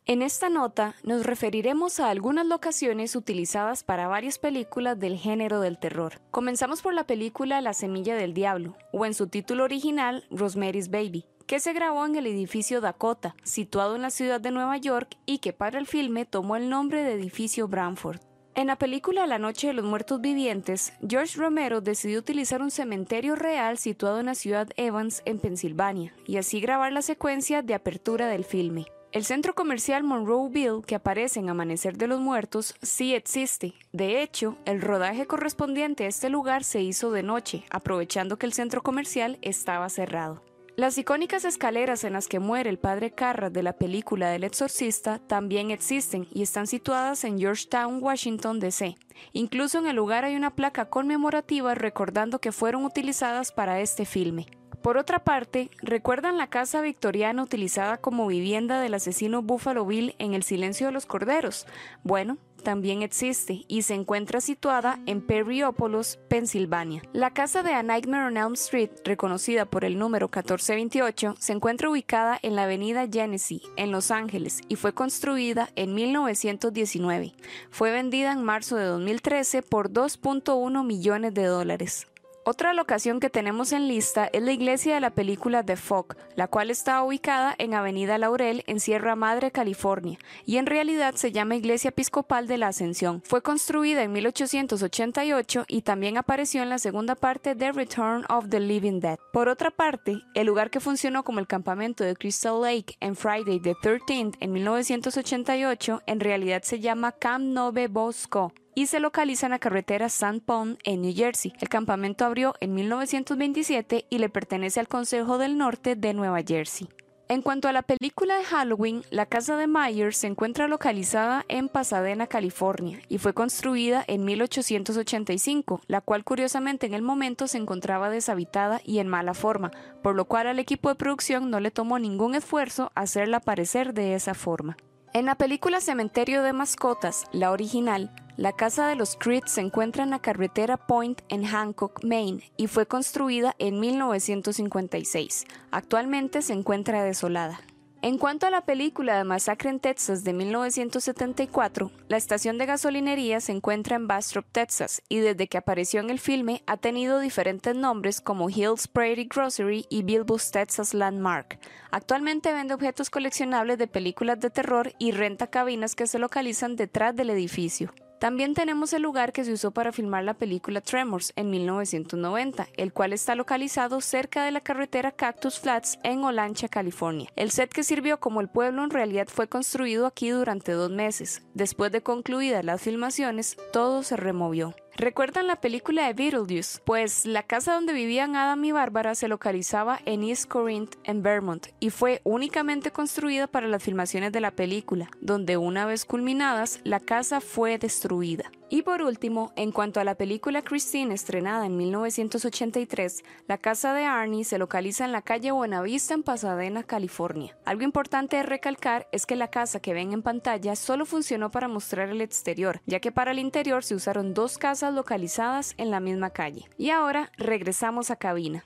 En 0.06 0.22
esta 0.22 0.48
nota 0.48 0.94
nos 1.04 1.24
referiremos 1.24 2.00
a 2.00 2.10
algunas 2.10 2.46
locaciones 2.46 3.14
utilizadas 3.16 3.84
para 3.84 4.08
varias 4.08 4.38
películas 4.38 4.98
del 4.98 5.16
género 5.16 5.60
del 5.60 5.78
terror. 5.78 6.20
Comenzamos 6.30 6.82
por 6.82 6.94
la 6.94 7.04
película 7.04 7.60
La 7.60 7.74
Semilla 7.74 8.14
del 8.14 8.34
Diablo, 8.34 8.76
o 8.92 9.06
en 9.06 9.14
su 9.14 9.28
título 9.28 9.64
original 9.64 10.24
Rosemary's 10.30 10.90
Baby, 10.90 11.26
que 11.50 11.58
se 11.58 11.72
grabó 11.72 12.06
en 12.06 12.14
el 12.14 12.28
edificio 12.28 12.80
Dakota, 12.80 13.34
situado 13.42 13.96
en 13.96 14.02
la 14.02 14.10
ciudad 14.10 14.40
de 14.40 14.52
Nueva 14.52 14.76
York 14.76 15.16
y 15.26 15.38
que 15.38 15.52
para 15.52 15.80
el 15.80 15.88
filme 15.88 16.24
tomó 16.24 16.54
el 16.54 16.68
nombre 16.68 17.02
de 17.02 17.14
edificio 17.14 17.66
Bramford. 17.66 18.20
En 18.54 18.68
la 18.68 18.76
película 18.76 19.26
La 19.26 19.40
Noche 19.40 19.66
de 19.66 19.72
los 19.72 19.84
Muertos 19.84 20.20
Vivientes, 20.20 20.92
George 21.04 21.36
Romero 21.36 21.80
decidió 21.80 22.20
utilizar 22.20 22.62
un 22.62 22.70
cementerio 22.70 23.34
real 23.34 23.78
situado 23.78 24.20
en 24.20 24.26
la 24.26 24.36
ciudad 24.36 24.68
Evans, 24.76 25.22
en 25.24 25.40
Pensilvania, 25.40 26.14
y 26.24 26.36
así 26.36 26.60
grabar 26.60 26.92
la 26.92 27.02
secuencia 27.02 27.62
de 27.62 27.74
apertura 27.74 28.28
del 28.28 28.44
filme. 28.44 28.86
El 29.10 29.24
centro 29.24 29.56
comercial 29.56 30.04
Monroeville, 30.04 30.82
que 30.86 30.94
aparece 30.94 31.40
en 31.40 31.48
Amanecer 31.48 31.96
de 31.96 32.06
los 32.06 32.20
Muertos, 32.20 32.76
sí 32.80 33.12
existe. 33.12 33.74
De 33.90 34.22
hecho, 34.22 34.56
el 34.66 34.80
rodaje 34.80 35.26
correspondiente 35.26 36.04
a 36.04 36.08
este 36.08 36.30
lugar 36.30 36.62
se 36.62 36.80
hizo 36.80 37.10
de 37.10 37.24
noche, 37.24 37.64
aprovechando 37.70 38.38
que 38.38 38.46
el 38.46 38.52
centro 38.52 38.84
comercial 38.84 39.40
estaba 39.42 39.88
cerrado. 39.88 40.44
Las 40.80 40.96
icónicas 40.96 41.44
escaleras 41.44 42.04
en 42.04 42.14
las 42.14 42.26
que 42.26 42.38
muere 42.38 42.70
el 42.70 42.78
padre 42.78 43.10
Carras 43.10 43.52
de 43.52 43.62
la 43.62 43.74
película 43.74 44.30
del 44.30 44.44
exorcista 44.44 45.18
también 45.18 45.70
existen 45.70 46.26
y 46.32 46.40
están 46.40 46.66
situadas 46.66 47.22
en 47.24 47.38
Georgetown, 47.38 48.02
Washington, 48.02 48.60
D.C. 48.60 48.96
Incluso 49.34 49.78
en 49.78 49.88
el 49.88 49.96
lugar 49.96 50.24
hay 50.24 50.36
una 50.36 50.56
placa 50.56 50.86
conmemorativa 50.86 51.74
recordando 51.74 52.38
que 52.38 52.50
fueron 52.50 52.86
utilizadas 52.86 53.52
para 53.52 53.78
este 53.80 54.06
filme. 54.06 54.46
Por 54.80 54.96
otra 54.96 55.22
parte, 55.22 55.68
¿recuerdan 55.82 56.38
la 56.38 56.46
casa 56.46 56.80
victoriana 56.80 57.42
utilizada 57.42 57.98
como 57.98 58.26
vivienda 58.26 58.80
del 58.80 58.94
asesino 58.94 59.42
Buffalo 59.42 59.84
Bill 59.84 60.14
en 60.18 60.32
El 60.32 60.42
silencio 60.42 60.86
de 60.86 60.92
los 60.94 61.04
corderos? 61.04 61.66
Bueno, 62.04 62.38
también 62.62 63.02
existe 63.02 63.64
y 63.68 63.82
se 63.82 63.94
encuentra 63.94 64.40
situada 64.40 64.98
en 65.06 65.20
Perryopolis, 65.26 66.18
Pensilvania. 66.28 67.02
La 67.12 67.32
casa 67.32 67.62
de 67.62 67.72
A 67.72 67.82
Nightmare 67.82 68.26
on 68.26 68.36
Elm 68.36 68.52
Street, 68.54 68.90
reconocida 69.04 69.64
por 69.64 69.84
el 69.84 69.98
número 69.98 70.26
1428, 70.26 71.36
se 71.38 71.52
encuentra 71.52 71.90
ubicada 71.90 72.38
en 72.42 72.56
la 72.56 72.64
avenida 72.64 73.06
Genesee, 73.10 73.62
en 73.76 73.90
Los 73.90 74.10
Ángeles, 74.10 74.60
y 74.68 74.76
fue 74.76 74.92
construida 74.92 75.70
en 75.76 75.94
1919. 75.94 77.34
Fue 77.70 77.90
vendida 77.90 78.32
en 78.32 78.42
marzo 78.42 78.76
de 78.76 78.84
2013 78.84 79.62
por 79.62 79.90
2.1 79.90 80.84
millones 80.84 81.34
de 81.34 81.44
dólares. 81.44 82.09
Otra 82.42 82.72
locación 82.72 83.20
que 83.20 83.28
tenemos 83.28 83.70
en 83.72 83.86
lista 83.86 84.30
es 84.32 84.42
la 84.42 84.52
iglesia 84.52 84.94
de 84.94 85.00
la 85.00 85.10
película 85.10 85.62
The 85.62 85.76
Fog, 85.76 86.16
la 86.36 86.48
cual 86.48 86.70
está 86.70 87.02
ubicada 87.02 87.54
en 87.58 87.74
Avenida 87.74 88.16
Laurel 88.16 88.64
en 88.66 88.80
Sierra 88.80 89.14
Madre, 89.14 89.50
California, 89.50 90.18
y 90.46 90.56
en 90.56 90.64
realidad 90.64 91.16
se 91.16 91.32
llama 91.32 91.56
Iglesia 91.56 91.90
Episcopal 91.90 92.46
de 92.46 92.56
la 92.56 92.68
Ascensión. 92.68 93.20
Fue 93.26 93.42
construida 93.42 94.02
en 94.02 94.12
1888 94.12 95.66
y 95.68 95.82
también 95.82 96.16
apareció 96.16 96.62
en 96.62 96.70
la 96.70 96.78
segunda 96.78 97.14
parte 97.14 97.54
de 97.54 97.72
Return 97.72 98.24
of 98.30 98.48
the 98.48 98.58
Living 98.58 99.00
Dead. 99.00 99.18
Por 99.34 99.48
otra 99.48 99.70
parte, 99.70 100.22
el 100.34 100.46
lugar 100.46 100.70
que 100.70 100.80
funcionó 100.80 101.24
como 101.24 101.40
el 101.40 101.46
campamento 101.46 102.04
de 102.04 102.16
Crystal 102.16 102.62
Lake 102.62 102.96
en 103.00 103.16
Friday 103.16 103.60
the 103.60 103.74
13th 103.74 104.38
en 104.40 104.52
1988 104.52 106.02
en 106.06 106.20
realidad 106.20 106.62
se 106.62 106.80
llama 106.80 107.12
Camp 107.12 107.44
Nove 107.44 107.88
Bosco 107.88 108.54
y 108.74 108.86
se 108.86 109.00
localiza 109.00 109.46
en 109.46 109.52
la 109.52 109.58
carretera 109.58 110.08
Sand 110.08 110.42
Pond 110.42 110.78
en 110.84 111.02
New 111.02 111.14
Jersey. 111.14 111.52
El 111.60 111.68
campamento 111.68 112.24
abrió 112.24 112.54
en 112.60 112.74
1927 112.74 114.06
y 114.08 114.18
le 114.18 114.28
pertenece 114.28 114.80
al 114.80 114.88
Consejo 114.88 115.38
del 115.38 115.58
Norte 115.58 115.96
de 115.96 116.14
Nueva 116.14 116.40
Jersey. 116.46 116.88
En 117.30 117.42
cuanto 117.42 117.68
a 117.68 117.72
la 117.72 117.82
película 117.82 118.36
de 118.38 118.44
Halloween, 118.44 119.04
la 119.10 119.24
casa 119.24 119.56
de 119.56 119.68
Myers 119.68 120.16
se 120.16 120.26
encuentra 120.26 120.66
localizada 120.66 121.44
en 121.46 121.68
Pasadena, 121.68 122.26
California, 122.26 122.98
y 123.08 123.18
fue 123.18 123.34
construida 123.34 124.04
en 124.08 124.24
1885, 124.24 125.80
la 125.86 126.00
cual 126.00 126.24
curiosamente 126.24 126.86
en 126.86 126.94
el 126.94 127.02
momento 127.02 127.46
se 127.46 127.58
encontraba 127.58 128.10
deshabitada 128.10 128.80
y 128.84 128.98
en 128.98 129.06
mala 129.06 129.34
forma, 129.34 129.70
por 130.02 130.16
lo 130.16 130.24
cual 130.24 130.48
al 130.48 130.58
equipo 130.58 130.88
de 130.88 130.96
producción 130.96 131.50
no 131.50 131.60
le 131.60 131.70
tomó 131.70 132.00
ningún 132.00 132.34
esfuerzo 132.34 132.90
hacerla 132.96 133.36
aparecer 133.36 133.94
de 133.94 134.16
esa 134.16 134.34
forma. 134.34 134.76
En 135.12 135.26
la 135.26 135.34
película 135.34 135.80
Cementerio 135.80 136.44
de 136.44 136.52
Mascotas, 136.52 137.24
la 137.32 137.50
original, 137.50 138.12
la 138.36 138.52
casa 138.52 138.86
de 138.86 138.94
los 138.94 139.16
Creed 139.16 139.42
se 139.46 139.60
encuentra 139.60 140.04
en 140.04 140.10
la 140.10 140.20
carretera 140.20 140.76
Point 140.76 141.22
en 141.28 141.44
Hancock, 141.44 142.04
Maine, 142.04 142.44
y 142.56 142.68
fue 142.68 142.86
construida 142.86 143.56
en 143.58 143.80
1956. 143.80 145.46
Actualmente 145.72 146.42
se 146.42 146.52
encuentra 146.52 147.02
desolada. 147.02 147.60
En 148.02 148.16
cuanto 148.16 148.46
a 148.46 148.50
la 148.50 148.62
película 148.62 149.18
de 149.18 149.24
Masacre 149.24 149.68
en 149.68 149.78
Texas 149.78 150.24
de 150.24 150.32
1974, 150.32 151.90
la 152.08 152.16
estación 152.16 152.56
de 152.56 152.64
gasolinería 152.64 153.40
se 153.40 153.52
encuentra 153.52 153.96
en 153.96 154.06
Bastrop, 154.06 154.46
Texas, 154.50 155.02
y 155.10 155.18
desde 155.18 155.48
que 155.48 155.58
apareció 155.58 156.00
en 156.00 156.08
el 156.08 156.18
filme 156.18 156.62
ha 156.66 156.78
tenido 156.78 157.20
diferentes 157.20 157.76
nombres 157.76 158.22
como 158.22 158.48
Hills 158.48 158.88
Prairie 158.88 159.28
Grocery 159.28 159.84
y 159.90 160.02
Bilbo's 160.02 160.50
Texas 160.50 160.94
Landmark. 160.94 161.58
Actualmente 161.90 162.54
vende 162.54 162.72
objetos 162.72 163.10
coleccionables 163.10 163.76
de 163.76 163.86
películas 163.86 164.40
de 164.40 164.48
terror 164.48 164.94
y 164.98 165.12
renta 165.12 165.48
cabinas 165.48 165.94
que 165.94 166.06
se 166.06 166.18
localizan 166.18 166.76
detrás 166.76 167.14
del 167.14 167.28
edificio. 167.28 167.92
También 168.20 168.52
tenemos 168.52 168.92
el 168.92 169.00
lugar 169.00 169.32
que 169.32 169.46
se 169.46 169.54
usó 169.54 169.70
para 169.70 169.92
filmar 169.92 170.24
la 170.24 170.34
película 170.34 170.82
Tremors 170.82 171.32
en 171.36 171.48
1990, 171.48 172.68
el 172.76 172.92
cual 172.92 173.14
está 173.14 173.34
localizado 173.34 174.02
cerca 174.02 174.44
de 174.44 174.50
la 174.50 174.60
carretera 174.60 175.10
Cactus 175.10 175.58
Flats 175.58 175.98
en 176.02 176.22
Olancha, 176.22 176.68
California. 176.68 177.30
El 177.34 177.50
set 177.50 177.72
que 177.72 177.82
sirvió 177.82 178.20
como 178.20 178.42
el 178.42 178.48
pueblo 178.48 178.84
en 178.84 178.90
realidad 178.90 179.28
fue 179.28 179.48
construido 179.48 180.04
aquí 180.04 180.28
durante 180.28 180.72
dos 180.72 180.90
meses. 180.90 181.42
Después 181.54 181.92
de 181.92 182.02
concluidas 182.02 182.62
las 182.62 182.82
filmaciones, 182.82 183.56
todo 183.72 184.02
se 184.02 184.18
removió. 184.18 184.74
¿Recuerdan 185.00 185.46
la 185.46 185.62
película 185.62 186.06
de 186.06 186.12
Beetlejuice? 186.12 186.78
Pues 186.84 187.24
la 187.24 187.42
casa 187.42 187.72
donde 187.72 187.94
vivían 187.94 188.36
Adam 188.36 188.62
y 188.66 188.72
Bárbara 188.72 189.14
se 189.14 189.28
localizaba 189.28 189.98
en 190.04 190.22
East 190.22 190.46
Corinth, 190.46 190.96
en 191.04 191.22
Vermont, 191.22 191.68
y 191.80 191.88
fue 191.88 192.20
únicamente 192.22 192.90
construida 192.90 193.46
para 193.46 193.66
las 193.66 193.82
filmaciones 193.82 194.30
de 194.30 194.40
la 194.40 194.50
película, 194.50 195.08
donde 195.22 195.56
una 195.56 195.86
vez 195.86 196.04
culminadas, 196.04 196.80
la 196.84 197.00
casa 197.00 197.40
fue 197.40 197.78
destruida. 197.78 198.52
Y 198.72 198.82
por 198.82 199.02
último, 199.02 199.52
en 199.56 199.72
cuanto 199.72 199.98
a 199.98 200.04
la 200.04 200.14
película 200.14 200.62
Christine 200.62 201.12
estrenada 201.12 201.66
en 201.66 201.76
1983, 201.76 203.24
la 203.48 203.58
casa 203.58 203.92
de 203.94 204.04
Arnie 204.04 204.44
se 204.44 204.58
localiza 204.58 205.04
en 205.04 205.10
la 205.10 205.22
calle 205.22 205.50
Buenavista 205.50 206.14
en 206.14 206.22
Pasadena, 206.22 206.84
California. 206.84 207.58
Algo 207.64 207.82
importante 207.82 208.36
de 208.36 208.44
recalcar 208.44 209.08
es 209.10 209.26
que 209.26 209.34
la 209.34 209.48
casa 209.48 209.80
que 209.80 209.92
ven 209.92 210.12
en 210.12 210.22
pantalla 210.22 210.76
solo 210.76 211.04
funcionó 211.04 211.50
para 211.50 211.66
mostrar 211.66 212.10
el 212.10 212.20
exterior, 212.20 212.80
ya 212.86 213.00
que 213.00 213.10
para 213.10 213.32
el 213.32 213.40
interior 213.40 213.82
se 213.82 213.96
usaron 213.96 214.34
dos 214.34 214.56
casas 214.56 214.94
localizadas 214.94 215.74
en 215.76 215.90
la 215.90 215.98
misma 215.98 216.30
calle. 216.30 216.68
Y 216.78 216.90
ahora 216.90 217.32
regresamos 217.38 218.12
a 218.12 218.16
cabina. 218.16 218.64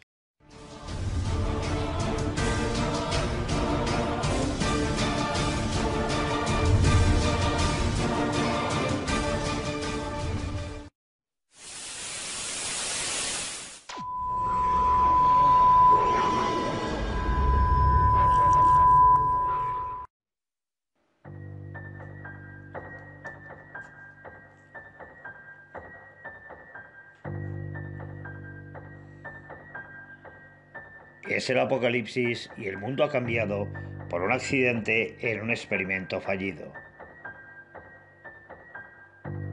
Es 31.44 31.50
el 31.50 31.58
apocalipsis 31.58 32.50
y 32.56 32.68
el 32.68 32.78
mundo 32.78 33.04
ha 33.04 33.10
cambiado 33.10 33.68
por 34.08 34.22
un 34.22 34.32
accidente 34.32 35.14
en 35.20 35.42
un 35.42 35.50
experimento 35.50 36.18
fallido. 36.22 36.72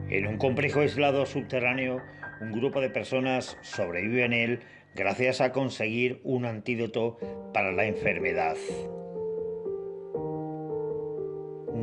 En 0.08 0.26
un 0.26 0.38
complejo 0.38 0.80
aislado 0.80 1.26
subterráneo, 1.26 2.00
un 2.40 2.52
grupo 2.52 2.80
de 2.80 2.88
personas 2.88 3.58
sobrevive 3.60 4.24
en 4.24 4.32
él 4.32 4.60
gracias 4.94 5.42
a 5.42 5.52
conseguir 5.52 6.22
un 6.24 6.46
antídoto 6.46 7.18
para 7.52 7.72
la 7.72 7.84
enfermedad. 7.84 8.56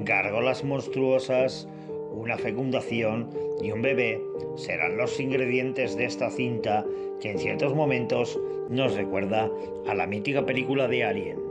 Gárgolas 0.05 0.63
monstruosas, 0.63 1.69
una 2.11 2.37
fecundación 2.37 3.29
y 3.61 3.71
un 3.71 3.81
bebé 3.81 4.21
serán 4.55 4.97
los 4.97 5.19
ingredientes 5.19 5.95
de 5.95 6.05
esta 6.05 6.29
cinta 6.29 6.85
que 7.21 7.31
en 7.31 7.39
ciertos 7.39 7.75
momentos 7.75 8.39
nos 8.69 8.95
recuerda 8.95 9.49
a 9.87 9.95
la 9.95 10.07
mítica 10.07 10.45
película 10.45 10.87
de 10.87 11.03
Alien. 11.03 11.49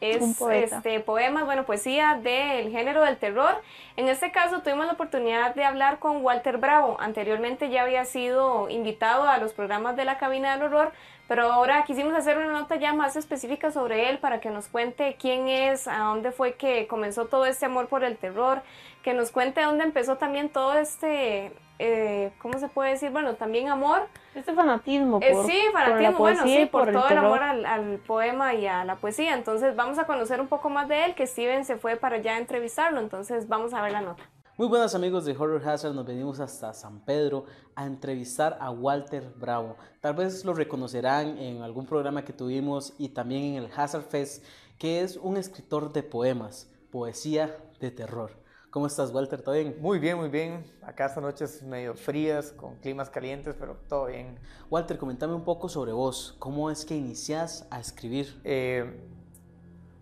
Es 0.00 0.40
este 0.40 1.00
poemas, 1.00 1.46
bueno, 1.46 1.64
poesía 1.64 2.18
del 2.22 2.70
género 2.70 3.02
del 3.02 3.16
terror. 3.16 3.62
En 3.96 4.08
este 4.08 4.30
caso 4.30 4.60
tuvimos 4.60 4.86
la 4.86 4.92
oportunidad 4.92 5.54
de 5.54 5.64
hablar 5.64 5.98
con 5.98 6.22
Walter 6.22 6.58
Bravo. 6.58 6.96
Anteriormente 7.00 7.70
ya 7.70 7.82
había 7.82 8.04
sido 8.04 8.68
invitado 8.68 9.26
a 9.26 9.38
los 9.38 9.54
programas 9.54 9.96
de 9.96 10.04
la 10.04 10.18
cabina 10.18 10.52
del 10.52 10.64
horror, 10.64 10.92
pero 11.28 11.50
ahora 11.50 11.82
quisimos 11.84 12.14
hacer 12.14 12.36
una 12.36 12.52
nota 12.52 12.76
ya 12.76 12.92
más 12.92 13.16
específica 13.16 13.72
sobre 13.72 14.10
él 14.10 14.18
para 14.18 14.40
que 14.40 14.50
nos 14.50 14.68
cuente 14.68 15.16
quién 15.18 15.48
es, 15.48 15.88
a 15.88 15.98
dónde 16.00 16.30
fue 16.30 16.54
que 16.54 16.86
comenzó 16.86 17.26
todo 17.26 17.46
este 17.46 17.64
amor 17.64 17.88
por 17.88 18.04
el 18.04 18.18
terror, 18.18 18.62
que 19.06 19.14
nos 19.14 19.30
cuente 19.30 19.62
dónde 19.62 19.84
empezó 19.84 20.16
también 20.16 20.48
todo 20.48 20.74
este, 20.74 21.52
eh, 21.78 22.32
¿cómo 22.42 22.58
se 22.58 22.66
puede 22.66 22.90
decir? 22.90 23.12
Bueno, 23.12 23.36
también 23.36 23.68
amor. 23.68 24.08
Este 24.34 24.52
fanatismo. 24.52 25.20
Eh, 25.22 25.30
Por, 25.30 25.46
sí, 25.46 25.60
por 25.70 25.80
la 25.80 25.86
fanatismo, 25.86 26.18
bueno, 26.18 26.38
poesía 26.40 26.60
sí, 26.60 26.66
por, 26.66 26.88
el 26.88 26.94
todo 26.96 27.08
el 27.10 27.18
amor 27.18 27.40
al, 27.40 27.66
al 27.66 27.98
poema 27.98 28.54
y 28.54 28.66
a 28.66 28.84
la 28.84 28.96
poesía. 28.96 29.34
Entonces 29.34 29.76
vamos 29.76 30.00
a 30.00 30.08
conocer 30.08 30.40
un 30.40 30.48
poco 30.48 30.70
más 30.70 30.88
de 30.88 31.04
él, 31.04 31.14
que 31.14 31.24
Steven 31.24 31.64
se 31.64 31.76
fue 31.76 31.94
para 31.94 32.16
allá 32.16 32.34
a 32.34 32.38
entrevistarlo. 32.38 32.98
Entonces 32.98 33.46
vamos 33.46 33.74
a 33.74 33.80
ver 33.80 33.92
la 33.92 34.00
nota. 34.00 34.24
Muy 34.56 34.66
buenas 34.66 34.96
amigos 34.96 35.24
de 35.24 35.36
Horror 35.38 35.62
Hazard, 35.68 35.94
nos 35.94 36.04
venimos 36.04 36.40
hasta 36.40 36.72
San 36.72 36.98
Pedro 37.04 37.44
a 37.76 37.86
entrevistar 37.86 38.58
a 38.60 38.72
Walter 38.72 39.32
Bravo. 39.36 39.76
Tal 40.00 40.14
vez 40.14 40.44
lo 40.44 40.52
reconocerán 40.52 41.38
en 41.38 41.62
algún 41.62 41.86
programa 41.86 42.24
que 42.24 42.32
tuvimos 42.32 42.92
y 42.98 43.10
también 43.10 43.54
en 43.54 43.62
el 43.62 43.70
Hazard 43.76 44.02
Fest, 44.02 44.44
que 44.80 45.02
es 45.02 45.16
un 45.16 45.36
escritor 45.36 45.92
de 45.92 46.02
poemas, 46.02 46.68
poesía 46.90 47.56
de 47.78 47.92
terror. 47.92 48.45
¿Cómo 48.70 48.86
estás 48.86 49.12
Walter? 49.12 49.40
¿Todo 49.40 49.54
bien? 49.54 49.76
Muy 49.80 49.98
bien, 49.98 50.18
muy 50.18 50.28
bien. 50.28 50.64
Acá 50.82 51.06
estas 51.06 51.22
noches 51.22 51.62
medio 51.62 51.94
frías, 51.94 52.52
con 52.52 52.76
climas 52.76 53.08
calientes, 53.08 53.54
pero 53.58 53.76
todo 53.88 54.06
bien. 54.06 54.38
Walter, 54.68 54.98
comentame 54.98 55.34
un 55.34 55.44
poco 55.44 55.68
sobre 55.68 55.92
vos. 55.92 56.36
¿Cómo 56.38 56.70
es 56.70 56.84
que 56.84 56.94
inicias 56.94 57.66
a 57.70 57.80
escribir? 57.80 58.38
Eh, 58.44 59.00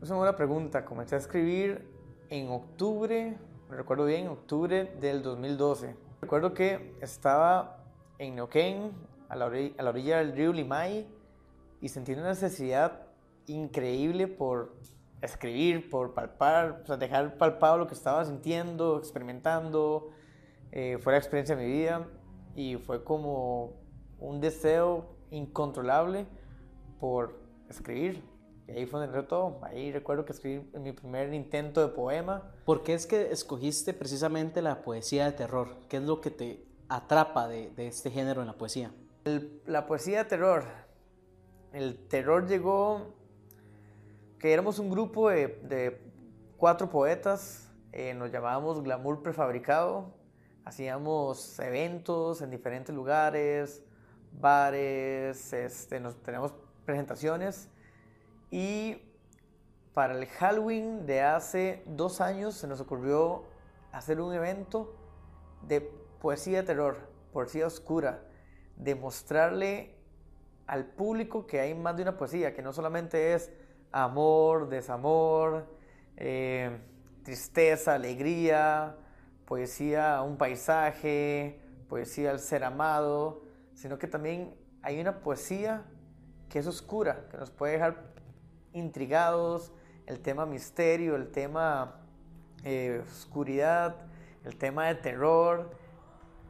es 0.03 0.09
una 0.09 0.19
buena 0.19 0.37
pregunta. 0.37 0.85
Comencé 0.85 1.15
a 1.15 1.19
escribir 1.19 1.87
en 2.31 2.49
octubre, 2.49 3.39
me 3.71 3.77
recuerdo 3.77 4.07
bien, 4.07 4.27
octubre 4.29 4.93
del 5.01 5.23
2012. 5.23 5.95
Recuerdo 6.23 6.53
que 6.53 6.97
estaba 7.01 7.85
en 8.19 8.35
Neuquén, 8.35 8.93
a 9.29 9.37
la, 9.37 9.47
orilla, 9.47 9.75
a 9.79 9.83
la 9.83 9.91
orilla 9.91 10.19
del 10.19 10.33
río 10.33 10.53
Limay, 10.53 11.07
y 11.81 11.89
sentí 11.89 12.13
una 12.13 12.29
necesidad 12.29 13.03
increíble 13.47 14.27
por 14.27 14.75
escribir, 15.25 15.91
por 15.91 16.15
palpar, 16.15 16.81
o 16.83 16.87
sea, 16.87 16.97
dejar 16.97 17.37
palpado 17.39 17.79
lo 17.79 17.87
que 17.87 17.95
estaba 17.95 18.25
sintiendo, 18.25 18.99
experimentando. 18.99 20.11
Eh, 20.73 20.99
fue 21.01 21.13
la 21.13 21.19
experiencia 21.19 21.57
de 21.57 21.65
mi 21.65 21.71
vida 21.73 22.07
y 22.55 22.77
fue 22.77 23.05
como 23.05 23.75
un 24.19 24.41
deseo 24.41 25.17
incontrolable 25.31 26.27
por 27.01 27.39
escribir. 27.69 28.23
Y 28.67 28.73
ahí 28.73 28.87
fue 28.87 29.01
donde 29.01 29.15
entró 29.17 29.29
todo. 29.29 29.61
Ahí 29.65 29.93
recuerdo 29.93 30.25
que 30.25 30.33
escribí 30.33 30.67
mi 30.79 30.93
primer 30.93 31.33
intento 31.35 31.81
de 31.87 31.89
poema. 31.89 32.51
¿Por 32.65 32.83
qué 32.83 32.95
es 32.95 33.07
que 33.07 33.31
escogiste 33.31 33.93
precisamente 33.93 34.63
la 34.63 34.83
poesía 34.83 35.27
de 35.27 35.33
terror? 35.33 35.77
¿Qué 35.89 35.99
es 35.99 36.03
lo 36.03 36.21
que 36.21 36.31
te 36.31 36.65
atrapa 36.89 37.47
de, 37.47 37.71
de 37.71 37.89
este 37.89 38.11
género 38.11 38.41
en 38.41 38.47
la 38.47 38.55
poesía? 38.55 38.91
El- 39.25 39.61
la 39.67 39.87
poesía 39.87 40.19
de 40.19 40.25
terror. 40.25 40.65
El 41.73 42.09
terror 42.09 42.47
llegó 42.47 43.15
que 44.45 44.53
éramos 44.53 44.79
un 44.79 44.91
grupo 44.91 45.31
de, 45.31 46.03
cuatro 46.59 46.91
poetas, 46.91 47.73
eh, 47.93 48.13
nos 48.13 48.31
llamábamos 48.31 48.83
Glamour 48.83 49.23
Prefabricado, 49.23 50.13
hacíamos 50.67 51.59
eventos 51.61 52.43
en 52.43 52.51
diferentes 52.51 52.95
lugares, 52.95 53.83
bares, 54.33 55.51
este, 55.55 55.99
nos, 55.99 56.23
teníamos 56.23 56.53
presentaciones. 56.85 57.71
Y 58.51 59.01
para 59.95 60.13
el 60.13 60.27
Halloween 60.27 61.07
de 61.07 61.23
hace 61.23 61.83
dos 61.87 62.21
años 62.21 62.55
se 62.55 62.67
nos 62.67 62.83
ocurrió 62.83 63.45
hacer 63.93 64.21
un 64.21 64.35
evento 64.35 64.95
de 65.63 65.81
poesía 66.21 66.59
de 66.59 66.65
terror, 66.65 66.99
poesía 67.33 67.67
oscura, 67.67 68.21
de 68.77 68.95
mostrarle 68.95 69.95
al 70.67 70.85
público 70.85 71.47
que 71.47 71.61
hay 71.61 71.73
más 71.75 71.97
de 71.97 72.03
una 72.03 72.19
poesía, 72.19 72.53
que 72.53 72.61
no 72.61 72.75
solamente 72.75 73.33
es 73.33 73.51
amor, 73.95 74.69
desamor, 74.69 75.67
eh, 76.17 76.77
tristeza, 77.23 77.95
alegría, 77.95 78.97
poesía 79.45 80.21
un 80.23 80.37
paisaje, 80.37 81.61
poesía 81.89 82.33
al 82.33 82.41
ser 82.41 82.65
amado, 82.65 83.43
sino 83.73 83.97
que 83.97 84.09
también 84.09 84.53
hay 84.83 85.01
una 85.01 85.21
poesía 85.21 85.85
que 86.49 86.59
es 86.59 86.67
oscura, 86.67 87.29
que 87.31 87.37
nos 87.37 87.51
puede 87.51 87.75
dejar 87.75 88.13
intrigados, 88.73 89.73
el 90.07 90.19
tema 90.21 90.45
misterio, 90.45 91.15
el 91.15 91.31
tema 91.31 92.01
eh, 92.65 93.01
oscuridad, 93.07 93.95
el 94.45 94.57
tema 94.57 94.89
de 94.89 94.97
terror. 94.97 95.71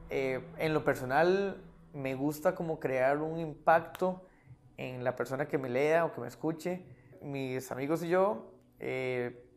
Eh, 0.08 0.42
en 0.56 0.72
lo 0.72 0.82
personal 0.82 1.62
me 1.92 2.14
gusta 2.14 2.54
como 2.54 2.80
crear 2.80 3.18
un 3.18 3.38
impacto 3.38 4.26
en 4.78 5.04
la 5.04 5.14
persona 5.14 5.46
que 5.46 5.58
me 5.58 5.68
lea 5.68 6.06
o 6.06 6.12
que 6.12 6.22
me 6.22 6.28
escuche. 6.28 6.93
Mis 7.24 7.72
amigos 7.72 8.02
y 8.02 8.08
yo 8.10 8.52
eh, 8.78 9.48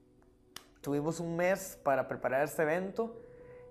tuvimos 0.80 1.20
un 1.20 1.36
mes 1.36 1.78
para 1.84 2.08
preparar 2.08 2.46
este 2.46 2.62
evento. 2.62 3.22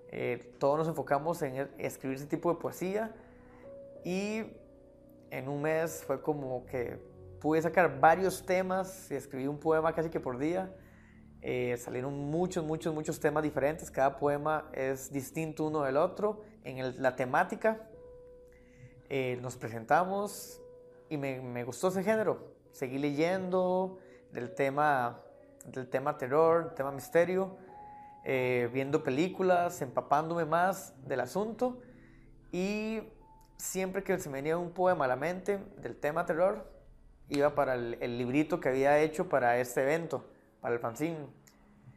Eh, 0.09 0.53
todos 0.59 0.77
nos 0.77 0.87
enfocamos 0.87 1.41
en 1.41 1.55
e- 1.55 1.69
escribir 1.79 2.17
ese 2.17 2.27
tipo 2.27 2.53
de 2.53 2.59
poesía 2.59 3.15
y 4.05 4.43
en 5.31 5.49
un 5.49 5.63
mes 5.63 6.03
fue 6.05 6.21
como 6.21 6.63
que 6.67 6.99
pude 7.41 7.59
sacar 7.59 7.99
varios 7.99 8.45
temas 8.45 9.09
y 9.09 9.15
escribí 9.15 9.47
un 9.47 9.59
poema 9.59 9.95
casi 9.95 10.11
que 10.11 10.19
por 10.19 10.37
día. 10.37 10.71
Eh, 11.41 11.75
salieron 11.77 12.13
muchos, 12.13 12.63
muchos, 12.63 12.93
muchos 12.93 13.19
temas 13.19 13.41
diferentes. 13.41 13.89
Cada 13.89 14.19
poema 14.19 14.69
es 14.73 15.11
distinto 15.11 15.65
uno 15.65 15.81
del 15.81 15.97
otro 15.97 16.43
en 16.63 17.01
la 17.01 17.15
temática. 17.15 17.89
Nos 19.41 19.57
presentamos 19.57 20.61
y 21.09 21.17
me 21.17 21.63
gustó 21.63 21.87
ese 21.87 22.03
género. 22.03 22.56
Seguí 22.77 22.99
leyendo 22.99 23.97
del 24.31 24.53
tema, 24.53 25.19
del 25.65 25.89
tema 25.89 26.15
terror, 26.15 26.75
tema 26.75 26.91
misterio, 26.91 27.57
eh, 28.23 28.69
viendo 28.71 29.03
películas, 29.03 29.81
empapándome 29.81 30.45
más 30.45 30.93
del 31.07 31.21
asunto 31.21 31.81
y 32.51 33.01
siempre 33.57 34.03
que 34.03 34.19
se 34.19 34.29
me 34.29 34.37
venía 34.37 34.59
un 34.59 34.69
poema 34.69 35.05
a 35.05 35.07
la 35.07 35.15
mente 35.15 35.57
del 35.77 35.95
tema 35.95 36.27
terror, 36.27 36.71
iba 37.29 37.55
para 37.55 37.73
el, 37.73 37.97
el 37.99 38.19
librito 38.19 38.59
que 38.59 38.69
había 38.69 38.99
hecho 38.99 39.27
para 39.27 39.57
este 39.57 39.81
evento, 39.81 40.29
para 40.61 40.75
el 40.75 40.79
fanzine. 40.79 41.25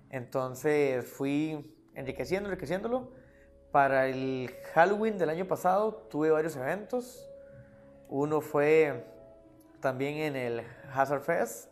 Entonces 0.09 1.05
fui 1.05 1.77
enriqueciendo, 1.95 2.49
enriqueciéndolo. 2.49 3.11
Para 3.71 4.07
el 4.07 4.51
Halloween 4.73 5.19
del 5.19 5.29
año 5.29 5.45
pasado 5.47 5.93
tuve 6.11 6.31
varios 6.31 6.57
eventos. 6.57 7.29
Uno 8.09 8.41
fue 8.41 9.05
también 9.81 10.17
en 10.19 10.37
el 10.37 10.63
Hazard 10.95 11.23
Fest, 11.23 11.71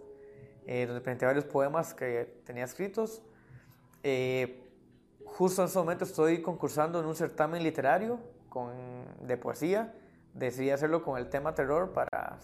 eh, 0.67 0.87
donde 0.87 1.01
presenté 1.01 1.27
varios 1.27 1.45
poemas 1.45 1.95
que 1.95 2.41
tenía 2.45 2.65
escritos. 2.65 3.23
Eh, 4.03 4.65
justo 5.25 5.63
en 5.63 5.67
este 5.67 5.79
momento 5.79 6.05
estoy 6.05 6.43
concursando 6.43 7.01
en 7.01 7.07
un 7.07 7.15
certamen 7.15 7.63
literario 7.63 8.19
con, 8.49 8.73
de 9.21 9.37
poesía. 9.37 9.95
Decidí 10.35 10.71
hacerlo 10.71 11.03
con 11.03 11.19
el 11.19 11.29
tema 11.29 11.55
terror 11.55 11.93
para 11.93 12.39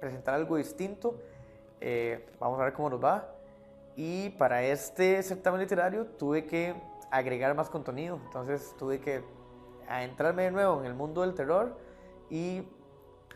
presentar 0.00 0.34
algo 0.34 0.56
distinto. 0.56 1.20
Eh, 1.80 2.28
vamos 2.38 2.60
a 2.60 2.64
ver 2.64 2.72
cómo 2.72 2.90
nos 2.90 3.02
va. 3.02 3.32
Y 3.96 4.30
para 4.30 4.62
este 4.62 5.22
certamen 5.22 5.60
literario 5.60 6.06
tuve 6.06 6.46
que 6.46 6.74
agregar 7.10 7.54
más 7.54 7.70
contenido. 7.70 8.20
Entonces 8.24 8.74
tuve 8.78 9.00
que 9.00 9.22
adentrarme 9.88 10.44
de 10.44 10.50
nuevo 10.50 10.80
en 10.80 10.86
el 10.86 10.94
mundo 10.94 11.22
del 11.22 11.34
terror 11.34 11.76
y 12.28 12.62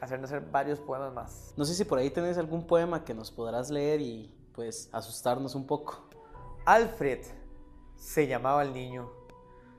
hacer 0.00 0.22
hacer 0.24 0.40
varios 0.50 0.80
poemas 0.80 1.12
más. 1.12 1.54
No 1.56 1.64
sé 1.64 1.74
si 1.74 1.84
por 1.84 1.98
ahí 1.98 2.10
tenés 2.10 2.38
algún 2.38 2.66
poema 2.66 3.04
que 3.04 3.14
nos 3.14 3.30
podrás 3.30 3.70
leer 3.70 4.00
y 4.00 4.34
pues 4.54 4.88
asustarnos 4.92 5.54
un 5.54 5.66
poco. 5.66 6.08
Alfred 6.64 7.20
se 7.96 8.26
llamaba 8.26 8.62
el 8.62 8.72
niño. 8.72 9.10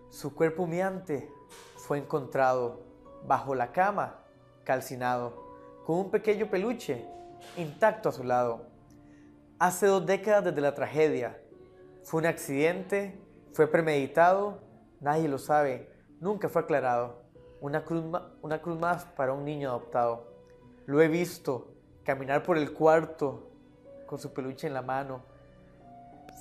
Su 0.09 0.35
cuerpo 0.35 0.63
humeante 0.63 1.31
fue 1.77 1.97
encontrado 1.97 2.83
bajo 3.25 3.55
la 3.55 3.71
cama, 3.71 4.23
calcinado, 4.63 5.33
con 5.85 5.97
un 5.97 6.11
pequeño 6.11 6.49
peluche 6.49 7.05
intacto 7.57 8.09
a 8.09 8.11
su 8.11 8.23
lado. 8.23 8.67
Hace 9.59 9.87
dos 9.87 10.05
décadas 10.05 10.43
desde 10.43 10.61
la 10.61 10.75
tragedia. 10.75 11.41
Fue 12.03 12.19
un 12.19 12.25
accidente, 12.27 13.19
fue 13.53 13.67
premeditado, 13.67 14.59
nadie 14.99 15.27
lo 15.27 15.37
sabe, 15.37 15.91
nunca 16.19 16.49
fue 16.49 16.63
aclarado. 16.63 17.20
Una 17.61 17.85
cruz, 17.85 18.03
una 18.41 18.59
cruz 18.61 18.79
más 18.79 19.05
para 19.05 19.33
un 19.33 19.45
niño 19.45 19.69
adoptado. 19.69 20.27
Lo 20.87 21.01
he 21.01 21.07
visto 21.07 21.67
caminar 22.03 22.41
por 22.41 22.57
el 22.57 22.73
cuarto 22.73 23.51
con 24.07 24.19
su 24.19 24.33
peluche 24.33 24.65
en 24.67 24.73
la 24.73 24.81
mano, 24.81 25.21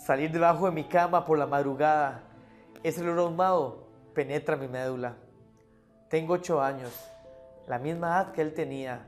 salir 0.04 0.32
debajo 0.32 0.64
de 0.64 0.72
mi 0.72 0.84
cama 0.84 1.24
por 1.24 1.38
la 1.38 1.46
madrugada. 1.46 2.22
Ese 2.82 3.02
olor 3.02 3.18
ahumado 3.18 3.86
penetra 4.14 4.56
mi 4.56 4.66
médula. 4.66 5.16
Tengo 6.08 6.34
ocho 6.34 6.60
años, 6.62 6.90
la 7.68 7.78
misma 7.78 8.08
edad 8.08 8.32
que 8.32 8.40
él 8.40 8.54
tenía. 8.54 9.06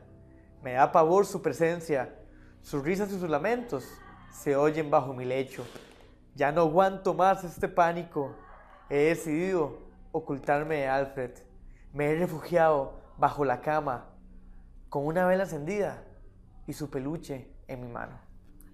Me 0.63 0.75
da 0.75 0.93
pavor 0.93 1.25
su 1.27 1.41
presencia. 1.41 2.15
Sus 2.61 2.85
risas 2.85 3.11
y 3.11 3.19
sus 3.19 3.29
lamentos 3.29 3.89
se 4.31 4.55
oyen 4.55 4.91
bajo 4.91 5.13
mi 5.13 5.25
lecho. 5.25 5.65
Ya 6.35 6.53
no 6.53 6.61
aguanto 6.61 7.15
más 7.15 7.43
este 7.43 7.69
pánico. 7.69 8.37
He 8.89 8.97
decidido 9.07 9.79
ocultarme 10.13 10.77
de 10.77 10.89
Alfred. 10.89 11.33
Me 11.93 12.11
he 12.11 12.15
refugiado 12.17 12.95
bajo 13.19 13.45
la 13.45 13.61
cama 13.61 14.07
con 14.89 15.07
una 15.07 15.27
vela 15.27 15.45
encendida 15.45 16.05
y 16.67 16.73
su 16.73 16.89
peluche 16.89 17.53
en 17.69 17.83
mi 17.83 17.89
mano. 17.89 18.19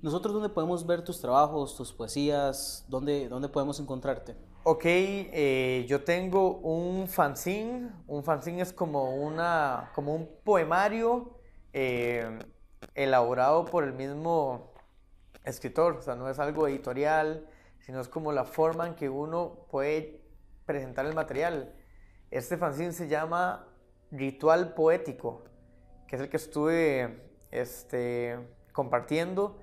¿Nosotros 0.03 0.33
dónde 0.33 0.49
podemos 0.49 0.87
ver 0.87 1.03
tus 1.03 1.21
trabajos, 1.21 1.77
tus 1.77 1.93
poesías? 1.93 2.85
¿Dónde, 2.89 3.29
dónde 3.29 3.49
podemos 3.49 3.81
encontrarte? 3.81 4.37
Ok, 4.63 4.83
eh, 4.85 5.85
yo 5.89 6.05
tengo 6.05 6.59
un 6.59 7.09
fanzine. 7.09 7.91
Un 8.07 8.23
fanzine 8.23 8.63
es 8.63 8.73
como, 8.73 9.17
una, 9.17 9.91
como 9.97 10.15
un 10.15 10.29
poemario 10.45 11.41
eh, 11.73 12.39
elaborado 12.95 13.65
por 13.65 13.83
el 13.83 13.93
mismo 13.93 14.73
escritor. 15.43 15.97
O 15.97 16.03
sea, 16.03 16.15
no 16.15 16.29
es 16.31 16.39
algo 16.39 16.69
editorial, 16.69 17.49
sino 17.81 18.01
es 18.01 18.09
como 18.09 18.31
la 18.31 18.45
forma 18.45 18.87
en 18.87 18.95
que 18.95 19.09
uno 19.09 19.67
puede 19.71 20.21
presentar 20.67 21.07
el 21.07 21.15
material. 21.15 21.75
Este 22.31 22.59
fanzine 22.59 22.93
se 22.93 23.09
llama 23.09 23.67
Ritual 24.11 24.75
Poético, 24.75 25.45
que 26.07 26.17
es 26.17 26.23
el 26.23 26.29
que 26.29 26.37
estuve 26.37 27.23
este, 27.51 28.39
compartiendo 28.73 29.59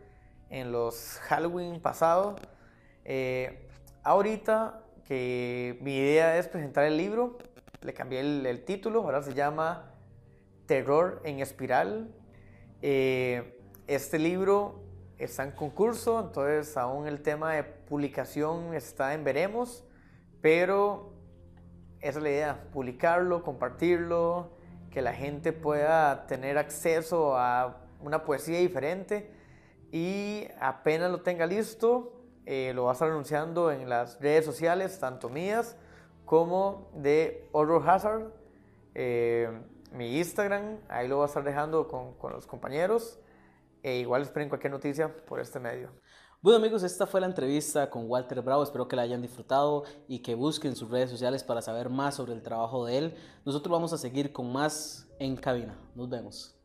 en 0.49 0.71
los 0.71 1.19
Halloween 1.25 1.79
pasados. 1.79 2.41
Eh, 3.03 3.69
ahorita 4.03 4.83
que 5.03 5.77
mi 5.81 5.95
idea 5.95 6.39
es 6.39 6.47
presentar 6.47 6.85
el 6.85 6.97
libro, 6.97 7.37
le 7.81 7.93
cambié 7.93 8.21
el, 8.21 8.65
título, 8.65 9.03
ahora 9.03 9.21
se 9.21 9.35
llama 9.35 9.93
Terror 10.65 11.21
en 11.23 11.41
Espiral. 11.41 12.15
Eh, 12.81 13.59
este 13.85 14.17
libro 14.17 14.83
está 15.19 15.43
en 15.43 15.51
concurso, 15.51 16.19
entonces 16.19 16.75
aún 16.77 17.05
el 17.05 17.21
tema 17.21 17.53
de 17.53 17.63
publicación 17.63 18.73
está 18.73 19.13
en 19.13 19.23
veremos, 19.23 19.85
pero 20.41 21.14
esa 22.07 22.19
es 22.19 22.23
la 22.23 22.29
idea, 22.29 22.63
publicarlo, 22.71 23.41
compartirlo, 23.41 24.51
que 24.91 25.01
la 25.01 25.13
gente 25.13 25.53
pueda 25.53 26.27
tener 26.27 26.59
acceso 26.59 27.35
a 27.35 27.77
una 27.99 28.23
poesía 28.23 28.59
diferente 28.59 29.31
y 29.91 30.47
apenas 30.59 31.09
lo 31.09 31.21
tenga 31.21 31.47
listo, 31.47 32.13
eh, 32.45 32.73
lo 32.75 32.83
va 32.83 32.91
a 32.91 32.93
estar 32.93 33.09
anunciando 33.09 33.71
en 33.71 33.89
las 33.89 34.19
redes 34.21 34.45
sociales, 34.45 34.99
tanto 34.99 35.29
mías 35.29 35.77
como 36.25 36.91
de 36.93 37.49
Horror 37.53 37.89
Hazard, 37.89 38.31
eh, 38.93 39.49
mi 39.91 40.19
Instagram, 40.19 40.77
ahí 40.89 41.07
lo 41.07 41.17
voy 41.17 41.23
a 41.23 41.27
estar 41.27 41.43
dejando 41.43 41.87
con, 41.87 42.13
con 42.13 42.33
los 42.33 42.45
compañeros. 42.45 43.19
E 43.81 43.97
igual 43.97 44.23
esperen 44.23 44.49
cualquier 44.49 44.71
noticia 44.71 45.15
por 45.25 45.39
este 45.39 45.59
medio. 45.59 45.89
Bueno 46.45 46.59
amigos, 46.59 46.83
esta 46.83 47.07
fue 47.07 47.21
la 47.21 47.25
entrevista 47.25 47.89
con 47.89 48.07
Walter 48.07 48.39
Bravo, 48.43 48.61
espero 48.61 48.87
que 48.87 48.95
la 48.95 49.01
hayan 49.01 49.19
disfrutado 49.19 49.83
y 50.07 50.19
que 50.19 50.35
busquen 50.35 50.75
sus 50.75 50.91
redes 50.91 51.09
sociales 51.09 51.43
para 51.43 51.59
saber 51.63 51.89
más 51.89 52.13
sobre 52.13 52.33
el 52.33 52.43
trabajo 52.43 52.85
de 52.85 52.99
él. 52.99 53.15
Nosotros 53.45 53.71
vamos 53.71 53.93
a 53.93 53.97
seguir 53.97 54.31
con 54.31 54.53
más 54.53 55.09
en 55.17 55.37
cabina. 55.37 55.75
Nos 55.95 56.07
vemos. 56.07 56.55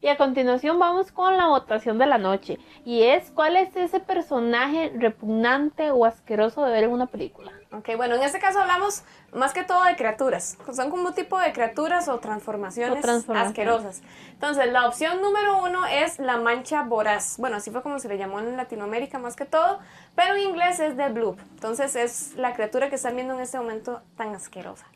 Y 0.00 0.06
a 0.06 0.16
continuación 0.16 0.78
vamos 0.78 1.10
con 1.10 1.36
la 1.36 1.48
votación 1.48 1.98
de 1.98 2.06
la 2.06 2.18
noche. 2.18 2.60
Y 2.84 3.02
es 3.02 3.32
cuál 3.32 3.56
es 3.56 3.74
ese 3.74 3.98
personaje 3.98 4.92
repugnante 4.96 5.90
o 5.90 6.04
asqueroso 6.04 6.64
de 6.64 6.70
ver 6.70 6.84
en 6.84 6.92
una 6.92 7.06
película. 7.06 7.50
Ok, 7.72 7.90
bueno, 7.96 8.16
en 8.16 8.24
este 8.24 8.40
caso 8.40 8.58
hablamos 8.58 9.04
más 9.32 9.52
que 9.52 9.62
todo 9.62 9.84
de 9.84 9.94
criaturas. 9.94 10.58
Son 10.72 10.90
como 10.90 11.06
un 11.06 11.14
tipo 11.14 11.38
de 11.38 11.52
criaturas 11.52 12.08
o 12.08 12.18
transformaciones, 12.18 13.04
asquerosas. 13.28 14.02
Entonces, 14.32 14.72
la 14.72 14.88
opción 14.88 15.22
número 15.22 15.62
uno 15.62 15.86
es 15.86 16.18
la 16.18 16.36
mancha 16.36 16.82
voraz. 16.82 17.36
Bueno, 17.38 17.58
así 17.58 17.70
fue 17.70 17.82
como 17.82 18.00
se 18.00 18.08
le 18.08 18.18
llamó 18.18 18.40
en 18.40 18.56
Latinoamérica 18.56 19.20
más 19.20 19.36
que 19.36 19.44
todo, 19.44 19.78
pero 20.16 20.34
en 20.34 20.40
inglés 20.40 20.80
es 20.80 20.96
The 20.96 21.10
Bloop. 21.10 21.38
Entonces, 21.38 21.94
es 21.94 22.34
la 22.34 22.54
criatura 22.54 22.88
que 22.90 22.96
están 22.96 23.14
viendo 23.14 23.34
en 23.34 23.40
este 23.40 23.58
momento 23.58 24.02
tan 24.16 24.34
asquerosa. 24.34 24.86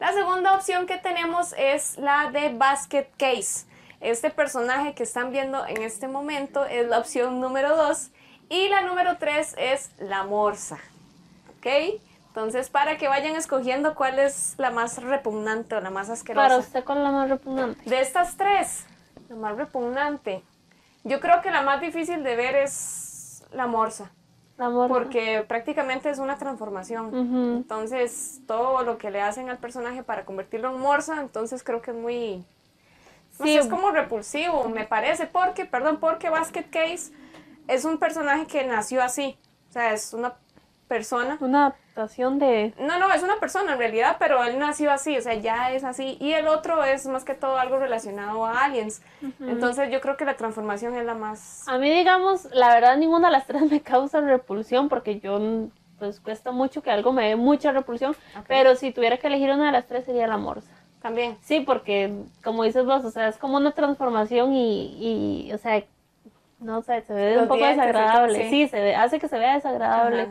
La 0.00 0.12
segunda 0.12 0.54
opción 0.54 0.86
que 0.86 0.98
tenemos 0.98 1.54
es 1.56 1.96
la 1.98 2.32
de 2.32 2.52
Basket 2.52 3.06
Case. 3.16 3.66
Este 4.00 4.30
personaje 4.30 4.94
que 4.94 5.04
están 5.04 5.30
viendo 5.30 5.64
en 5.66 5.82
este 5.82 6.08
momento 6.08 6.64
es 6.64 6.88
la 6.88 6.98
opción 6.98 7.40
número 7.40 7.76
2 7.76 8.10
y 8.48 8.68
la 8.70 8.82
número 8.82 9.18
3 9.18 9.54
es 9.56 9.92
la 9.98 10.24
morsa. 10.24 10.78
¿Ok? 11.58 12.00
Entonces, 12.34 12.68
para 12.68 12.96
que 12.96 13.06
vayan 13.06 13.36
escogiendo 13.36 13.94
cuál 13.94 14.18
es 14.18 14.56
la 14.58 14.72
más 14.72 15.00
repugnante 15.00 15.76
o 15.76 15.80
la 15.80 15.90
más 15.90 16.10
asquerosa. 16.10 16.48
Para 16.48 16.58
usted, 16.58 16.84
¿cuál 16.84 16.98
es 16.98 17.04
la 17.04 17.12
más 17.12 17.30
repugnante? 17.30 17.88
De 17.88 18.00
estas 18.00 18.36
tres, 18.36 18.86
la 19.28 19.36
más 19.36 19.56
repugnante. 19.56 20.42
Yo 21.04 21.20
creo 21.20 21.40
que 21.42 21.52
la 21.52 21.62
más 21.62 21.80
difícil 21.80 22.24
de 22.24 22.34
ver 22.34 22.56
es 22.56 23.44
la 23.52 23.68
morsa. 23.68 24.10
La 24.58 24.68
morsa. 24.68 24.92
Porque 24.92 25.44
prácticamente 25.46 26.10
es 26.10 26.18
una 26.18 26.36
transformación. 26.36 27.14
Entonces, 27.58 28.40
todo 28.48 28.82
lo 28.82 28.98
que 28.98 29.12
le 29.12 29.22
hacen 29.22 29.48
al 29.48 29.58
personaje 29.58 30.02
para 30.02 30.24
convertirlo 30.24 30.74
en 30.74 30.80
morsa, 30.80 31.20
entonces 31.20 31.62
creo 31.62 31.82
que 31.82 31.92
es 31.92 31.96
muy 31.96 32.44
sí. 33.44 33.56
es 33.56 33.68
como 33.68 33.92
repulsivo, 33.92 34.68
me 34.68 34.86
parece, 34.86 35.28
porque, 35.28 35.66
perdón, 35.66 35.98
porque 36.00 36.30
Basket 36.30 36.68
Case 36.68 37.12
es 37.68 37.84
un 37.84 37.98
personaje 37.98 38.48
que 38.48 38.64
nació 38.64 39.04
así. 39.04 39.38
O 39.70 39.72
sea, 39.72 39.92
es 39.92 40.12
una 40.12 40.34
persona. 40.88 41.38
Una 41.40 41.66
adaptación 41.66 42.38
de... 42.38 42.74
No, 42.78 42.98
no, 42.98 43.12
es 43.12 43.22
una 43.22 43.36
persona 43.40 43.72
en 43.72 43.78
realidad, 43.78 44.16
pero 44.18 44.44
él 44.44 44.58
nació 44.58 44.90
así, 44.90 45.16
o 45.16 45.20
sea, 45.20 45.34
ya 45.34 45.72
es 45.72 45.84
así. 45.84 46.16
Y 46.20 46.32
el 46.32 46.48
otro 46.48 46.84
es 46.84 47.06
más 47.06 47.24
que 47.24 47.34
todo 47.34 47.58
algo 47.58 47.78
relacionado 47.78 48.44
a 48.44 48.64
aliens. 48.64 49.02
Entonces 49.40 49.90
yo 49.90 50.00
creo 50.00 50.16
que 50.16 50.24
la 50.24 50.36
transformación 50.36 50.94
es 50.96 51.04
la 51.04 51.14
más... 51.14 51.66
A 51.68 51.78
mí, 51.78 51.90
digamos, 51.90 52.46
la 52.52 52.74
verdad 52.74 52.96
ninguna 52.96 53.28
de 53.28 53.32
las 53.32 53.46
tres 53.46 53.70
me 53.70 53.80
causa 53.80 54.20
repulsión 54.20 54.88
porque 54.88 55.20
yo, 55.20 55.40
pues 55.98 56.20
cuesta 56.20 56.52
mucho 56.52 56.82
que 56.82 56.90
algo 56.90 57.12
me 57.12 57.28
dé 57.28 57.36
mucha 57.36 57.72
repulsión. 57.72 58.14
Pero 58.46 58.76
si 58.76 58.92
tuviera 58.92 59.16
que 59.16 59.26
elegir 59.26 59.50
una 59.50 59.66
de 59.66 59.72
las 59.72 59.86
tres 59.86 60.04
sería 60.04 60.26
la 60.26 60.36
morsa. 60.36 60.70
También. 61.00 61.36
Sí, 61.42 61.60
porque 61.60 62.24
como 62.42 62.64
dices 62.64 62.86
vos, 62.86 63.04
o 63.04 63.10
sea, 63.10 63.28
es 63.28 63.36
como 63.36 63.58
una 63.58 63.72
transformación 63.72 64.54
y, 64.54 65.46
y 65.46 65.52
o 65.52 65.58
sea, 65.58 65.84
no 66.64 66.82
sé, 66.82 67.02
se 67.02 67.12
ve 67.12 67.38
un 67.38 67.46
poco 67.46 67.64
desagradable. 67.64 68.48
Sí. 68.48 68.68
se 68.68 68.94
hace 68.94 69.18
que 69.18 69.28
se 69.28 69.38
vea 69.38 69.54
desagradable. 69.54 70.28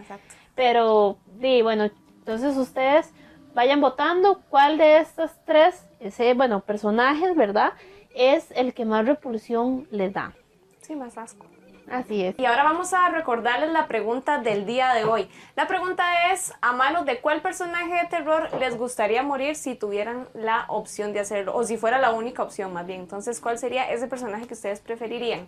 Pero, 0.56 1.18
sí, 1.42 1.62
bueno, 1.62 1.90
entonces 2.20 2.58
ustedes 2.58 3.12
vayan 3.54 3.82
votando 3.82 4.42
cuál 4.50 4.78
de 4.78 4.98
estas 4.98 5.44
tres, 5.46 5.86
ese, 6.00 6.34
bueno, 6.34 6.62
personajes, 6.62 7.36
¿verdad? 7.36 7.74
Es 8.16 8.52
el 8.52 8.74
que 8.74 8.86
más 8.86 9.06
repulsión 9.06 9.88
les 9.92 10.14
da. 10.14 10.34
Sí, 10.82 10.96
más 10.96 11.18
asco. 11.18 11.46
Así 11.90 12.24
es. 12.24 12.40
Y 12.40 12.46
ahora 12.46 12.64
vamos 12.64 12.94
a 12.94 13.10
recordarles 13.10 13.72
la 13.72 13.88
pregunta 13.88 14.38
del 14.38 14.66
día 14.66 14.94
de 14.94 15.04
hoy. 15.04 15.28
La 15.56 15.68
pregunta 15.68 16.32
es, 16.32 16.54
¿a 16.62 16.72
manos 16.72 17.06
de 17.06 17.20
cuál 17.20 17.42
personaje 17.42 17.94
de 17.94 18.08
terror 18.08 18.50
les 18.60 18.78
gustaría 18.78 19.22
morir 19.22 19.56
si 19.56 19.76
tuvieran 19.76 20.28
la 20.34 20.66
opción 20.70 21.14
de 21.14 21.20
hacerlo? 21.20 21.54
O 21.56 21.64
si 21.64 21.78
fuera 21.78 22.00
la 22.00 22.12
única 22.12 22.42
opción 22.42 22.72
más 22.74 22.86
bien. 22.86 23.02
Entonces, 23.02 23.42
¿cuál 23.42 23.58
sería 23.58 23.90
ese 23.92 24.08
personaje 24.08 24.48
que 24.48 24.54
ustedes 24.54 24.80
preferirían? 24.80 25.48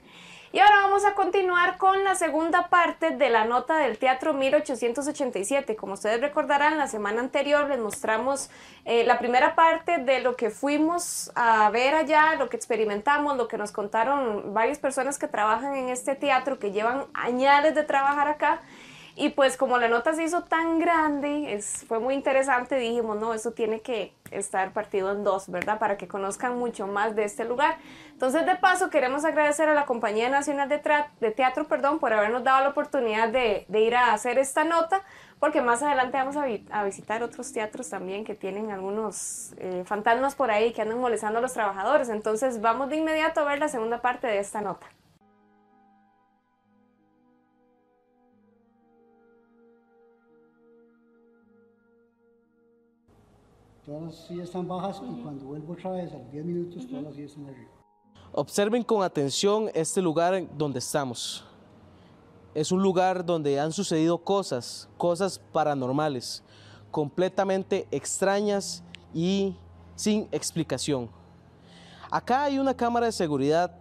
Y 0.55 0.59
ahora 0.59 0.83
vamos 0.83 1.03
a 1.03 1.15
continuar 1.15 1.77
con 1.77 2.05
la 2.05 2.15
segunda 2.15 2.69
parte 2.69 3.09
de 3.09 3.29
la 3.29 3.43
nota 3.43 3.77
del 3.77 3.97
Teatro 3.97 4.33
1887. 4.33 5.75
Como 5.75 5.95
ustedes 5.95 6.21
recordarán, 6.21 6.77
la 6.77 6.87
semana 6.87 7.19
anterior 7.19 7.67
les 7.67 7.77
mostramos 7.77 8.49
eh, 8.85 9.03
la 9.03 9.19
primera 9.19 9.53
parte 9.55 9.97
de 9.97 10.21
lo 10.21 10.37
que 10.37 10.51
fuimos 10.51 11.29
a 11.35 11.69
ver 11.71 11.93
allá, 11.93 12.35
lo 12.35 12.47
que 12.47 12.55
experimentamos, 12.55 13.35
lo 13.35 13.49
que 13.49 13.57
nos 13.57 13.73
contaron 13.73 14.53
varias 14.53 14.79
personas 14.79 15.19
que 15.19 15.27
trabajan 15.27 15.75
en 15.75 15.89
este 15.89 16.15
teatro, 16.15 16.57
que 16.57 16.71
llevan 16.71 17.03
años 17.13 17.75
de 17.75 17.83
trabajar 17.83 18.29
acá. 18.29 18.61
Y 19.17 19.29
pues 19.29 19.55
como 19.55 19.77
la 19.77 19.87
nota 19.87 20.13
se 20.13 20.23
hizo 20.23 20.43
tan 20.43 20.77
grande, 20.77 21.53
es, 21.53 21.85
fue 21.87 21.99
muy 21.99 22.15
interesante, 22.15 22.75
dijimos, 22.75 23.17
no, 23.17 23.33
eso 23.33 23.51
tiene 23.51 23.79
que 23.79 24.13
estar 24.29 24.73
partido 24.73 25.09
en 25.13 25.23
dos, 25.23 25.49
¿verdad? 25.49 25.79
Para 25.79 25.95
que 25.95 26.05
conozcan 26.05 26.59
mucho 26.59 26.85
más 26.85 27.15
de 27.15 27.23
este 27.23 27.45
lugar. 27.45 27.77
Entonces, 28.11 28.45
de 28.45 28.55
paso, 28.57 28.89
queremos 28.89 29.23
agradecer 29.23 29.69
a 29.69 29.73
la 29.73 29.85
Compañía 29.85 30.29
Nacional 30.29 30.67
de, 30.67 30.81
de 31.21 31.31
Teatro 31.31 31.65
perdón, 31.65 31.99
por 31.99 32.11
habernos 32.11 32.43
dado 32.43 32.61
la 32.61 32.69
oportunidad 32.69 33.29
de, 33.29 33.63
de, 33.69 33.79
ir 33.79 33.95
a 33.95 34.11
hacer 34.11 34.37
esta 34.37 34.65
nota, 34.65 35.01
porque 35.39 35.61
más 35.61 35.81
adelante 35.81 36.17
vamos 36.17 36.35
a, 36.35 36.45
a 36.71 36.83
visitar 36.83 37.23
otros 37.23 37.53
teatros 37.53 37.89
también 37.89 38.25
que 38.25 38.35
tienen 38.35 38.69
algunos 38.71 39.53
eh, 39.59 39.83
fantasmas 39.85 40.35
por 40.35 40.51
ahí 40.51 40.73
que 40.73 40.81
andan 40.81 40.99
molestando 40.99 41.39
a 41.39 41.41
los 41.41 41.53
trabajadores. 41.53 42.09
Entonces, 42.09 42.59
vamos 42.59 42.89
de 42.89 42.97
inmediato 42.97 43.39
a 43.39 43.45
ver 43.45 43.59
la 43.59 43.69
segunda 43.69 44.01
parte 44.01 44.27
de 44.27 44.39
esta 44.39 44.59
nota. 44.59 44.87
Todas 53.85 54.01
las 54.01 54.15
sillas 54.15 54.45
están 54.45 54.67
bajas 54.67 54.99
y 55.07 55.21
cuando 55.21 55.45
vuelvo 55.45 55.73
otra 55.73 55.91
vez 55.91 56.11
a 56.11 56.17
los 56.17 56.31
10 56.31 56.43
minutos, 56.43 56.87
todas 56.87 57.03
las 57.03 57.13
sillas 57.13 57.31
están 57.31 57.45
arriba. 57.45 57.69
Observen 58.31 58.81
con 58.81 59.03
atención 59.03 59.69
este 59.75 60.01
lugar 60.01 60.43
donde 60.57 60.79
estamos. 60.79 61.45
Es 62.55 62.71
un 62.71 62.81
lugar 62.81 63.23
donde 63.23 63.59
han 63.59 63.71
sucedido 63.71 64.17
cosas, 64.17 64.89
cosas 64.97 65.37
paranormales, 65.37 66.43
completamente 66.89 67.87
extrañas 67.91 68.83
y 69.13 69.55
sin 69.95 70.27
explicación. 70.31 71.07
Acá 72.09 72.45
hay 72.45 72.57
una 72.57 72.73
cámara 72.73 73.05
de 73.05 73.11
seguridad 73.11 73.71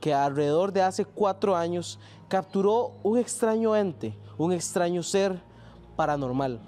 que 0.00 0.12
alrededor 0.12 0.70
de 0.70 0.82
hace 0.82 1.06
cuatro 1.06 1.56
años 1.56 1.98
capturó 2.28 2.92
un 3.02 3.16
extraño 3.16 3.74
ente, 3.74 4.14
un 4.36 4.52
extraño 4.52 5.02
ser 5.02 5.40
paranormal 5.96 6.60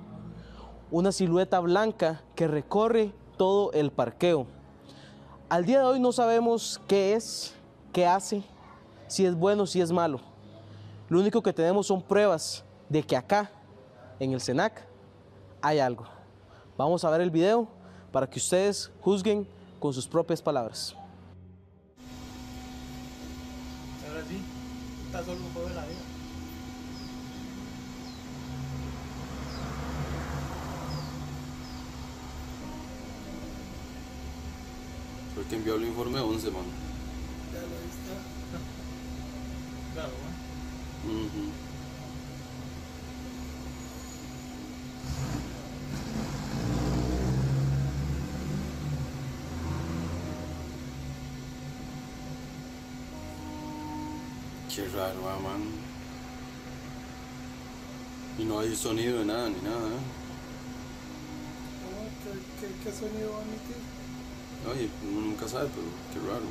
una 0.93 1.11
silueta 1.11 1.59
blanca 1.59 2.23
que 2.37 2.47
recorre 2.47 3.13
todo 3.39 3.73
el 3.73 3.91
parqueo. 3.91 4.47
Al 5.49 5.65
día 5.65 5.79
de 5.79 5.87
hoy 5.87 5.99
no 5.99 6.13
sabemos 6.13 6.81
qué 6.87 7.15
es, 7.15 7.55
qué 7.95 8.07
hace, 8.07 8.45
si 9.09 9.25
es 9.25 9.35
bueno, 9.35 9.67
si 9.67 9.81
es 9.81 9.91
malo. 9.91 10.21
Lo 11.09 11.19
único 11.19 11.43
que 11.43 11.53
tenemos 11.55 11.87
son 11.87 12.03
pruebas 12.03 12.63
de 12.91 13.03
que 13.03 13.17
acá, 13.17 13.51
en 14.21 14.33
el 14.33 14.41
SENAC, 14.41 14.87
hay 15.63 15.79
algo. 15.79 16.05
Vamos 16.77 17.03
a 17.05 17.11
ver 17.11 17.23
el 17.23 17.31
video 17.31 17.69
para 18.13 18.29
que 18.29 18.39
ustedes 18.39 18.91
juzguen 19.01 19.49
con 19.81 19.95
sus 19.95 20.07
propias 20.07 20.43
palabras. 20.43 20.95
Ahora 24.07 24.23
sí, 24.29 24.43
está 25.07 25.25
solo 25.25 25.41
un 25.41 25.53
juego 25.55 25.69
de 25.71 25.75
la 25.75 25.85
vida. 25.87 26.12
Fue 35.43 35.45
el 35.45 35.49
que 35.49 35.57
envió 35.57 35.75
el 35.75 35.89
informe 35.89 36.21
11, 36.21 36.51
man. 36.53 36.63
Ya 37.53 37.61
lo 37.63 37.67
viste. 37.67 38.13
Claro, 39.93 40.11
¿eh? 40.11 41.09
Ujú. 41.09 41.51
Qué 54.75 54.89
raro, 54.97 55.29
ah, 55.29 55.39
man. 55.43 55.63
Y 58.39 58.45
no 58.45 58.61
hay 58.61 58.77
sonido 58.77 59.19
de 59.19 59.25
nada, 59.25 59.49
ni 59.49 59.61
nada, 59.61 59.89
¿eh? 59.89 60.03
¿Qué, 62.23 62.31
qué, 62.69 62.75
qué 62.85 62.93
sonido 62.97 63.33
va 63.33 63.39
a 63.39 63.43
emitir? 63.43 63.92
Oye, 64.65 64.89
uno 65.11 65.21
nunca 65.23 65.49
sabe, 65.49 65.69
pero 65.75 65.89
qué 66.13 66.31
raro. 66.31 66.47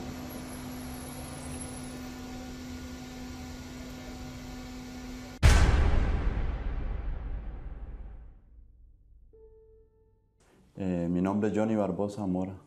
Eh, 10.75 11.07
mi 11.09 11.21
nombre 11.21 11.49
es 11.49 11.57
Johnny 11.57 11.75
Barbosa 11.75 12.25
Mora. 12.27 12.59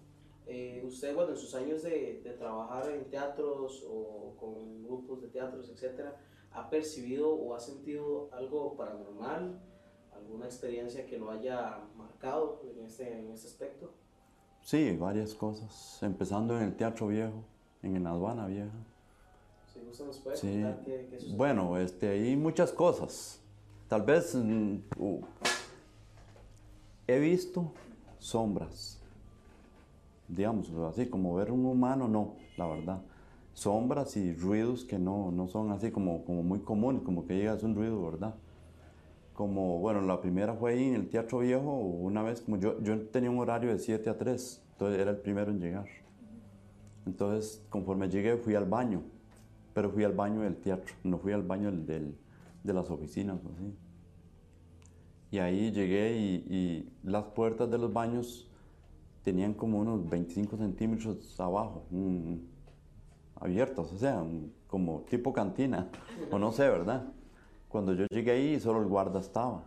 Eh, 0.47 0.83
usted, 0.87 1.15
bueno, 1.15 1.33
en 1.33 1.37
sus 1.37 1.55
años 1.55 1.83
de, 1.83 2.23
de 2.25 2.31
trabajar 2.39 2.91
en 2.91 3.11
teatros 3.11 3.85
o 3.87 4.35
con 4.41 4.83
grupos 4.83 5.21
de 5.21 5.29
teatros, 5.29 5.69
etcétera, 5.69 6.25
¿ha 6.53 6.71
percibido 6.71 7.31
o 7.35 7.55
ha 7.55 7.61
sentido 7.61 8.31
algo 8.33 8.77
paranormal? 8.77 9.61
¿Alguna 10.11 10.47
experiencia 10.47 11.05
que 11.05 11.19
lo 11.19 11.31
haya 11.31 11.81
marcado 11.97 12.63
en 12.65 12.87
este, 12.87 13.13
en 13.13 13.31
este 13.31 13.49
aspecto? 13.49 13.93
Sí, 14.65 14.97
varias 14.97 15.35
cosas. 15.35 15.99
Empezando 16.03 16.57
en 16.59 16.65
el 16.65 16.75
Teatro 16.75 17.09
Viejo, 17.09 17.45
en 17.83 18.03
la 18.03 18.11
aduana 18.11 18.47
vieja. 18.47 18.71
Si 19.73 19.81
gusta, 19.81 20.05
nos 20.05 20.19
puede 20.19 20.37
Sí. 20.39 20.53
contar 20.63 20.83
qué, 20.85 21.07
qué 21.11 21.19
sucedió? 21.19 21.37
Bueno, 21.37 21.77
este, 21.79 22.09
hay 22.09 22.35
muchas 22.37 22.73
cosas. 22.73 23.41
Tal 23.89 24.03
vez 24.03 24.35
mm, 24.35 24.77
uh, 24.99 25.21
he 27.07 27.19
visto 27.19 27.73
sombras. 28.19 28.99
Digamos, 30.29 30.71
así 30.91 31.07
como 31.07 31.35
ver 31.35 31.51
un 31.53 31.67
humano, 31.67 32.09
no, 32.09 32.37
la 32.57 32.67
verdad. 32.67 33.03
Sombras 33.53 34.17
y 34.17 34.33
ruidos 34.33 34.85
que 34.85 34.99
no, 34.99 35.31
no 35.31 35.47
son 35.47 35.71
así 35.73 35.91
como, 35.91 36.25
como 36.25 36.43
muy 36.43 36.61
comunes, 36.61 37.03
como 37.03 37.27
que 37.27 37.37
llegas 37.37 37.63
un 37.63 37.75
ruido, 37.75 38.03
¿verdad? 38.11 38.35
Como, 39.35 39.81
bueno, 39.81 40.01
la 40.01 40.21
primera 40.21 40.55
fue 40.55 40.73
ahí 40.73 40.85
en 40.85 40.95
el 40.95 41.09
Teatro 41.09 41.41
Viejo, 41.41 41.77
una 41.77 42.23
vez, 42.23 42.41
como 42.41 42.57
yo, 42.57 42.81
yo 42.81 42.99
tenía 43.09 43.31
un 43.31 43.39
horario 43.41 43.71
de 43.71 43.79
7 43.79 44.09
a 44.09 44.17
3, 44.17 44.63
entonces 44.73 45.01
era 45.01 45.11
el 45.11 45.19
primero 45.19 45.51
en 45.51 45.61
llegar. 45.61 45.87
Entonces, 47.05 47.63
conforme 47.69 48.09
llegué, 48.09 48.37
fui 48.37 48.55
al 48.55 48.65
baño, 48.65 49.03
pero 49.75 49.91
fui 49.91 50.05
al 50.05 50.13
baño 50.13 50.41
del 50.41 50.57
teatro, 50.57 50.95
no 51.03 51.19
fui 51.19 51.33
al 51.33 51.43
baño 51.43 51.71
del, 51.73 52.17
de 52.63 52.73
las 52.73 52.89
oficinas. 52.91 53.41
Y 55.33 55.39
ahí 55.39 55.73
llegué 55.73 56.17
y, 56.17 56.89
las 57.03 57.25
puertas 57.25 57.69
de 57.69 57.77
los 57.77 57.93
baños 57.93 58.49
tenían 59.25 59.53
como 59.53 59.81
unos 59.81 60.09
25 60.09 60.57
centímetros 60.57 61.41
abajo, 61.41 61.87
abiertas, 63.35 63.93
o 63.93 63.99
sea, 63.99 64.25
como 64.69 65.01
tipo 65.11 65.33
cantina, 65.33 65.91
o 66.31 66.39
no 66.39 66.53
sé, 66.53 66.69
¿verdad? 66.69 67.13
Cuando 67.75 67.93
yo 67.93 68.07
llegué 68.09 68.31
ahí, 68.31 68.61
solo 68.61 68.81
el 68.81 68.87
guarda 68.87 69.19
estaba 69.19 69.65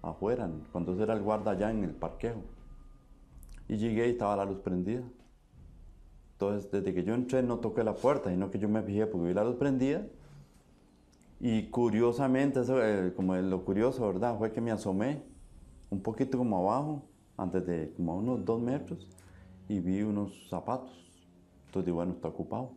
afuera, 0.00 0.48
cuando 0.72 0.98
era 1.02 1.12
el 1.12 1.20
guarda 1.20 1.50
allá 1.50 1.70
en 1.70 1.84
el 1.84 1.90
parqueo. 1.90 2.36
Y 3.68 3.76
llegué 3.76 4.06
y 4.08 4.12
estaba 4.12 4.34
la 4.34 4.46
luz 4.46 4.60
prendida. 4.60 5.02
Entonces, 6.32 6.70
desde 6.70 6.94
que 6.94 7.04
yo 7.04 7.12
entré, 7.12 7.42
no 7.42 7.58
toqué 7.58 7.84
la 7.84 7.96
puerta, 7.96 8.30
sino 8.30 8.50
que 8.50 8.58
yo 8.58 8.66
me 8.66 8.82
fijé 8.82 9.06
porque 9.06 9.26
vi 9.26 9.34
la 9.34 9.44
luz 9.44 9.56
prendida. 9.56 10.06
Y 11.38 11.64
curiosamente, 11.64 12.60
eso, 12.60 12.82
eh, 12.82 13.12
como 13.14 13.36
lo 13.36 13.62
curioso, 13.62 14.06
¿verdad? 14.06 14.38
Fue 14.38 14.50
que 14.50 14.62
me 14.62 14.70
asomé 14.70 15.22
un 15.90 16.00
poquito 16.00 16.38
como 16.38 16.56
abajo, 16.56 17.02
antes 17.36 17.66
de 17.66 17.92
como 17.94 18.12
a 18.12 18.14
unos 18.14 18.42
dos 18.42 18.62
metros, 18.62 19.06
y 19.68 19.80
vi 19.80 20.00
unos 20.00 20.48
zapatos. 20.48 20.96
Entonces, 21.66 21.84
digo, 21.84 21.96
bueno, 21.96 22.12
está 22.12 22.28
ocupado. 22.28 22.70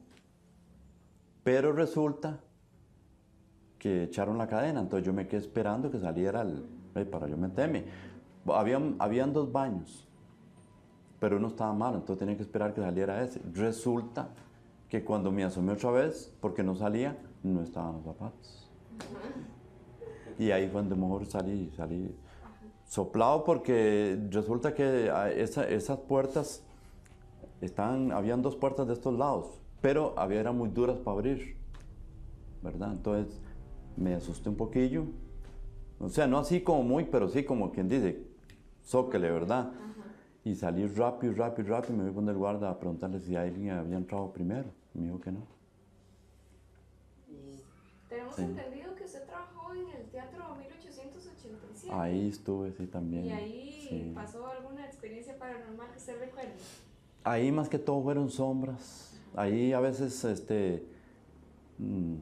Pero 1.45 1.71
resulta 1.71 2.41
que 3.79 4.03
echaron 4.03 4.37
la 4.37 4.47
cadena, 4.47 4.79
entonces 4.79 5.05
yo 5.05 5.13
me 5.13 5.27
quedé 5.27 5.39
esperando 5.41 5.91
que 5.91 5.99
saliera 5.99 6.41
el, 6.41 6.65
eh, 6.95 7.05
para 7.05 7.27
yo 7.27 7.37
meterme. 7.37 7.85
Habían, 8.47 8.95
habían 8.99 9.33
dos 9.33 9.51
baños, 9.51 10.07
pero 11.19 11.37
uno 11.37 11.47
estaba 11.47 11.73
malo, 11.73 11.97
entonces 11.97 12.19
tenía 12.19 12.35
que 12.37 12.43
esperar 12.43 12.73
que 12.73 12.81
saliera 12.81 13.21
ese. 13.23 13.41
Resulta 13.53 14.29
que 14.89 15.03
cuando 15.03 15.31
me 15.31 15.43
asomé 15.43 15.73
otra 15.73 15.91
vez, 15.91 16.33
porque 16.39 16.63
no 16.63 16.75
salía, 16.75 17.17
no 17.43 17.61
estaban 17.61 17.95
los 17.95 18.03
zapatos. 18.05 18.69
Y 20.39 20.51
ahí 20.51 20.67
fue 20.69 20.81
donde 20.81 20.95
mejor 20.95 21.25
salí, 21.25 21.71
salí 21.75 22.15
soplado 22.85 23.43
porque 23.43 24.17
resulta 24.31 24.73
que 24.73 25.09
ah, 25.13 25.29
esa- 25.31 25.67
esas 25.67 25.97
puertas 25.99 26.63
estaban, 27.59 28.11
habían 28.11 28.41
dos 28.41 28.55
puertas 28.55 28.87
de 28.87 28.93
estos 28.93 29.13
lados, 29.17 29.59
pero 29.81 30.13
había, 30.17 30.39
eran 30.39 30.57
muy 30.57 30.69
duras 30.69 30.97
para 30.97 31.15
abrir, 31.17 31.57
¿verdad? 32.63 32.91
Entonces 32.93 33.41
me 33.97 34.13
asusté 34.15 34.49
un 34.49 34.55
poquillo, 34.55 35.05
o 35.99 36.09
sea, 36.09 36.27
no 36.27 36.37
así 36.37 36.61
como 36.61 36.83
muy, 36.83 37.05
pero 37.05 37.27
sí 37.27 37.43
como 37.43 37.71
quien 37.71 37.89
dice, 37.89 38.21
zóquele, 38.85 39.29
¿verdad? 39.31 39.71
Y 40.45 40.55
salí 40.55 40.87
rápido, 40.87 41.33
rápido, 41.33 41.67
rápido, 41.69 41.97
me 41.97 42.05
fui 42.05 42.13
con 42.13 42.29
el 42.29 42.35
guarda 42.37 42.69
a 42.69 42.79
preguntarle 42.79 43.19
si 43.19 43.35
alguien 43.35 43.71
había 43.71 43.97
entrado 43.97 44.31
primero, 44.31 44.69
me 44.93 45.05
dijo 45.05 45.19
que 45.19 45.31
no. 45.31 45.41
Tenemos 48.07 48.35
Sí. 48.35 48.43
entendido 48.43 48.95
que 48.95 49.03
usted 49.03 49.25
trabajó 49.25 49.73
en 49.73 49.89
el 49.89 50.05
Teatro 50.09 50.55
1887. 50.55 51.87
Ahí 51.93 52.29
estuve, 52.29 52.71
sí, 52.71 52.87
también. 52.87 53.25
¿Y 53.25 53.31
ahí 53.31 53.85
sí. 53.89 54.11
pasó 54.15 54.47
alguna 54.47 54.85
experiencia 54.85 55.37
paranormal 55.37 55.91
que 55.91 55.97
usted 55.97 56.17
recuerde? 56.19 56.53
Ahí 57.25 57.51
más 57.51 57.67
que 57.67 57.77
todo 57.79 58.01
fueron 58.01 58.29
sombras. 58.29 59.19
Ahí 59.35 59.73
a 59.73 59.81
veces 59.81 60.23
este, 60.23 60.85
mm, 61.77 62.15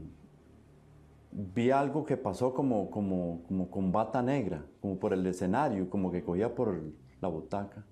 vi 1.37 1.69
algo 1.71 2.05
que 2.05 2.15
pasó 2.17 2.53
como, 2.53 2.89
como, 2.89 3.43
como 3.47 3.69
con 3.69 3.91
bata 3.91 4.21
negra, 4.21 4.65
como 4.81 4.97
por 4.97 5.11
el 5.13 5.25
escenario, 5.27 5.89
como 5.89 6.09
que 6.11 6.23
cogía 6.23 6.55
por 6.55 6.79
la 7.21 7.27
butaca, 7.27 7.85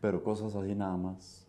pero 0.00 0.22
cosas 0.22 0.54
así 0.54 0.74
nada 0.74 0.96
más. 0.96 1.46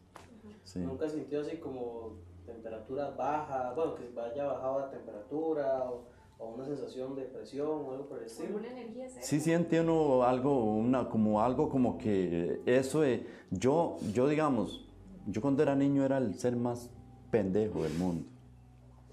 Sí. 0.63 0.79
¿Nunca 0.79 1.09
sintió 1.09 1.41
así 1.41 1.57
como 1.57 2.13
temperatura 2.45 3.09
baja, 3.11 3.73
bueno, 3.75 3.95
que 3.95 4.09
vaya 4.15 4.45
bajado 4.45 4.79
la 4.79 4.89
temperatura 4.91 5.83
o, 5.89 6.05
o 6.39 6.49
una 6.53 6.65
sensación 6.65 7.15
de 7.15 7.23
presión 7.23 7.67
o 7.67 7.91
algo 7.91 8.05
por 8.07 8.19
el 8.19 8.25
estilo? 8.25 8.55
¿Alguna 8.57 8.69
energía 8.69 9.09
cerca? 9.09 9.25
Sí 9.25 9.39
siente 9.41 9.81
uno 9.81 10.23
algo, 10.23 10.63
una, 10.75 11.09
como 11.09 11.41
algo 11.41 11.67
como 11.69 11.97
que 11.97 12.61
eso, 12.65 13.01
de- 13.01 13.25
yo, 13.49 13.97
yo 14.13 14.27
digamos, 14.29 14.87
yo 15.27 15.41
cuando 15.41 15.63
era 15.63 15.75
niño 15.75 16.05
era 16.05 16.17
el 16.17 16.35
ser 16.35 16.55
más 16.55 16.89
pendejo 17.29 17.83
del 17.83 17.93
mundo. 17.95 18.27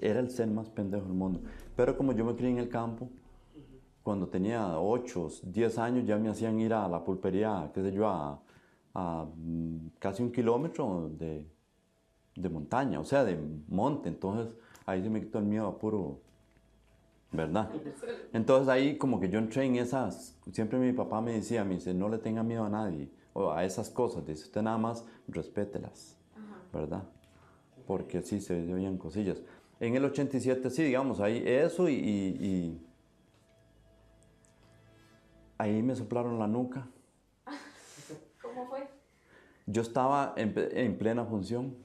Era 0.00 0.20
el 0.20 0.30
ser 0.30 0.46
más 0.46 0.70
pendejo 0.70 1.06
del 1.06 1.14
mundo. 1.14 1.40
Pero 1.78 1.96
como 1.96 2.10
yo 2.10 2.24
me 2.24 2.34
crié 2.34 2.50
en 2.50 2.58
el 2.58 2.68
campo, 2.68 3.08
cuando 4.02 4.26
tenía 4.26 4.80
8, 4.80 5.28
10 5.44 5.78
años 5.78 6.04
ya 6.04 6.18
me 6.18 6.28
hacían 6.28 6.58
ir 6.58 6.74
a 6.74 6.88
la 6.88 7.04
pulpería, 7.04 7.70
qué 7.72 7.82
sé 7.82 7.92
yo, 7.92 8.08
a, 8.08 8.42
a, 8.94 9.24
mm, 9.36 9.90
casi 10.00 10.24
un 10.24 10.32
kilómetro 10.32 11.08
de, 11.16 11.46
de 12.34 12.48
montaña, 12.48 12.98
o 12.98 13.04
sea, 13.04 13.22
de 13.22 13.38
monte. 13.68 14.08
Entonces 14.08 14.56
ahí 14.86 15.04
se 15.04 15.08
me 15.08 15.20
quitó 15.20 15.38
el 15.38 15.44
miedo 15.44 15.68
a 15.68 15.78
puro, 15.78 16.18
¿verdad? 17.30 17.70
Entonces 18.32 18.68
ahí 18.68 18.98
como 18.98 19.20
que 19.20 19.28
yo 19.28 19.38
entré 19.38 19.64
en 19.64 19.76
esas, 19.76 20.36
siempre 20.50 20.80
mi 20.80 20.92
papá 20.92 21.20
me 21.20 21.34
decía, 21.34 21.62
me 21.62 21.74
dice, 21.76 21.94
no 21.94 22.08
le 22.08 22.18
tenga 22.18 22.42
miedo 22.42 22.64
a 22.64 22.68
nadie, 22.68 23.08
o 23.34 23.52
a 23.52 23.64
esas 23.64 23.88
cosas, 23.88 24.26
dice, 24.26 24.42
usted 24.42 24.62
nada 24.62 24.78
más 24.78 25.04
respételas, 25.28 26.18
¿verdad? 26.72 27.04
Porque 27.86 28.20
sí, 28.22 28.40
se 28.40 28.74
oían 28.74 28.98
cosillas. 28.98 29.40
En 29.80 29.94
el 29.94 30.04
87 30.04 30.70
sí, 30.70 30.82
digamos, 30.82 31.20
ahí 31.20 31.42
eso 31.46 31.88
y, 31.88 31.94
y- 31.94 32.46
y 32.46 32.86
ahí 35.58 35.82
me 35.82 35.94
soplaron 35.94 36.38
la 36.38 36.46
nuca. 36.46 36.88
¿Cómo 38.42 38.66
fue? 38.68 38.88
Yo 39.66 39.82
estaba 39.82 40.34
en, 40.36 40.52
plena 40.98 41.24
función, 41.24 41.76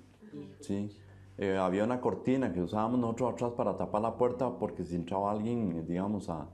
sí. 0.61 0.89
Eh, 1.37 1.57
había 1.57 1.83
una 1.83 1.99
cortina 1.99 2.53
que 2.53 2.61
usábamos 2.61 2.99
nosotros 2.99 3.33
atrás 3.33 3.51
para 3.57 3.75
tapar 3.75 4.01
la 4.01 4.15
puerta 4.17 4.57
porque 4.59 4.85
si 4.85 4.95
entraba 4.95 5.31
alguien, 5.31 5.85
digamos, 5.87 6.29
a, 6.29 6.47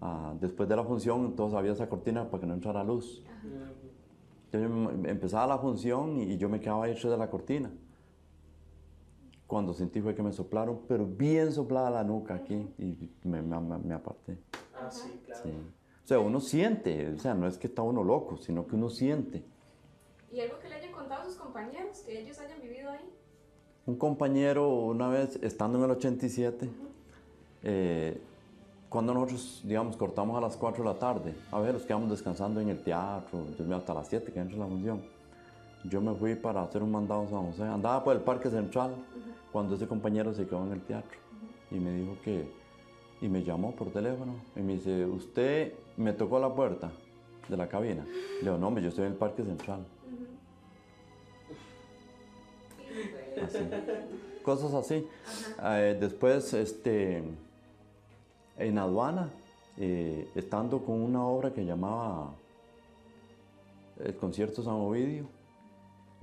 a- 0.00 0.34
después 0.40 0.68
de 0.68 0.76
la 0.76 0.84
función, 0.84 1.24
entonces 1.24 1.56
había 1.56 1.72
esa 1.72 1.88
cortina 1.88 2.28
para 2.30 2.40
que 2.42 2.46
no 2.46 2.54
entrara 2.54 2.84
luz. 2.84 3.24
Entonces 4.52 4.70
em- 4.70 5.06
empezaba 5.06 5.46
la 5.46 5.58
función 5.58 6.20
y 6.20 6.36
yo 6.36 6.48
me 6.48 6.60
quedaba 6.60 6.84
ahí 6.84 6.92
de 7.08 7.16
la 7.16 7.30
cortina. 7.30 7.72
Cuando 9.46 9.74
sentí 9.74 10.00
fue 10.00 10.14
que 10.14 10.22
me 10.22 10.32
soplaron, 10.32 10.80
pero 10.88 11.06
bien 11.06 11.52
soplada 11.52 11.90
la 11.90 12.02
nuca 12.04 12.34
aquí 12.34 12.66
y 12.78 13.10
me, 13.24 13.42
me- 13.42 13.60
me- 13.78 13.94
aparté. 13.94 14.38
Ah, 14.74 14.90
sí, 14.90 15.20
claro. 15.24 15.40
Sí. 15.42 15.50
O 15.50 16.06
sea, 16.06 16.18
uno 16.20 16.40
siente, 16.40 17.12
o 17.12 17.18
sea, 17.18 17.34
no 17.34 17.46
es 17.46 17.56
que 17.58 17.66
está 17.66 17.82
uno 17.82 18.02
loco, 18.02 18.36
sino 18.38 18.66
que 18.66 18.74
uno 18.76 18.88
siente. 18.90 19.44
¿Y 20.32 20.40
algo 20.40 20.58
que 20.58 20.68
le 20.68 20.74
hayan 20.76 20.92
contado 20.92 21.22
a 21.22 21.24
sus 21.24 21.36
compañeros, 21.36 21.98
que 22.00 22.20
ellos 22.20 22.38
hayan 22.40 22.60
vivido 22.60 22.90
ahí? 22.90 23.08
Un 23.86 23.96
compañero 23.96 24.68
una 24.68 25.08
vez, 25.08 25.38
estando 25.42 25.78
en 25.78 25.84
el 25.84 25.90
87, 25.92 26.68
eh, 27.62 28.20
cuando 28.88 29.12
nosotros, 29.14 29.60
digamos, 29.64 29.96
cortamos 29.96 30.36
a 30.36 30.40
las 30.40 30.56
4 30.56 30.82
de 30.84 30.90
la 30.92 30.98
tarde, 30.98 31.34
a 31.50 31.60
ver, 31.60 31.74
nos 31.74 31.82
quedamos 31.84 32.10
descansando 32.10 32.60
en 32.60 32.68
el 32.70 32.82
teatro, 32.82 33.44
yo 33.58 33.64
me- 33.64 33.74
hasta 33.74 33.92
las 33.94 34.08
7 34.08 34.32
que 34.32 34.40
entra 34.40 34.56
la 34.58 34.66
función. 34.66 35.02
Yo 35.84 36.00
me 36.00 36.14
fui 36.14 36.34
para 36.34 36.62
hacer 36.62 36.82
un 36.82 36.90
mandado 36.90 37.22
a 37.22 37.28
San 37.28 37.46
José, 37.46 37.62
andaba 37.62 38.02
por 38.02 38.16
el 38.16 38.22
Parque 38.22 38.50
Central, 38.50 38.94
cuando 39.52 39.74
ese 39.74 39.86
compañero 39.86 40.32
se 40.32 40.46
quedó 40.46 40.64
en 40.64 40.72
el 40.72 40.80
teatro 40.80 41.18
y 41.70 41.78
me 41.78 41.92
dijo 41.92 42.16
que, 42.22 42.48
y 43.20 43.28
me 43.28 43.42
llamó 43.42 43.72
por 43.72 43.90
teléfono 43.90 44.34
y 44.56 44.60
me 44.60 44.74
dice, 44.74 45.04
usted 45.04 45.74
me 45.96 46.12
tocó 46.12 46.38
la 46.38 46.52
puerta 46.54 46.90
de 47.48 47.56
la 47.56 47.68
cabina. 47.68 48.04
Le 48.04 48.42
digo, 48.42 48.58
no, 48.58 48.68
hombre, 48.68 48.82
yo 48.82 48.88
estoy 48.88 49.04
en 49.04 49.12
el 49.12 49.18
Parque 49.18 49.44
Central. 49.44 49.84
Así. 53.42 53.58
Cosas 54.42 54.74
así. 54.74 55.06
Eh, 55.62 55.96
después, 56.00 56.52
este, 56.54 57.22
en 58.58 58.78
aduana, 58.78 59.30
eh, 59.76 60.28
estando 60.34 60.84
con 60.84 61.00
una 61.00 61.26
obra 61.26 61.52
que 61.52 61.64
llamaba 61.64 62.34
El 63.98 64.14
concierto 64.16 64.62
San 64.62 64.74
Ovidio, 64.74 65.26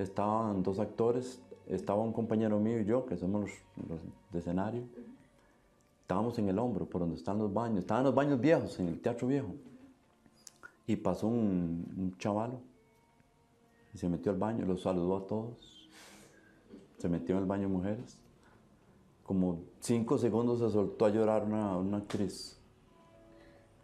estaban 0.02 0.64
dos 0.64 0.80
actores, 0.80 1.42
estaba 1.68 2.02
un 2.02 2.14
compañero 2.14 2.60
mío 2.60 2.80
y 2.80 2.86
yo, 2.86 3.06
que 3.06 3.18
somos 3.18 3.42
los, 3.42 3.90
los 3.90 4.02
de 4.32 4.40
escenario. 4.40 4.84
Estábamos 6.02 6.38
en 6.40 6.50
el 6.50 6.60
hombro, 6.60 6.86
por 6.86 7.02
donde 7.02 7.16
están 7.16 7.38
los 7.38 7.54
baños. 7.54 7.80
Estaban 7.80 8.04
los 8.04 8.14
baños 8.14 8.40
viejos, 8.40 8.80
en 8.80 8.90
el 8.90 9.00
teatro 9.00 9.28
viejo. 9.28 9.56
Y 10.86 10.96
pasó 10.98 11.28
un, 11.28 11.86
un 11.98 12.18
chavalo 12.18 12.60
y 13.94 13.98
se 13.98 14.08
metió 14.10 14.32
al 14.32 14.38
baño, 14.38 14.66
los 14.66 14.82
saludó 14.82 15.18
a 15.18 15.28
todos. 15.28 15.90
Se 16.98 17.10
metió 17.10 17.36
en 17.36 17.42
el 17.42 17.48
baño 17.48 17.64
de 17.64 17.74
mujeres. 17.74 18.18
Como 19.24 19.60
cinco 19.80 20.18
segundos 20.18 20.60
se 20.60 20.70
soltó 20.70 21.06
a 21.06 21.10
llorar 21.10 21.46
una, 21.46 21.78
una 21.78 21.98
actriz. 21.98 22.58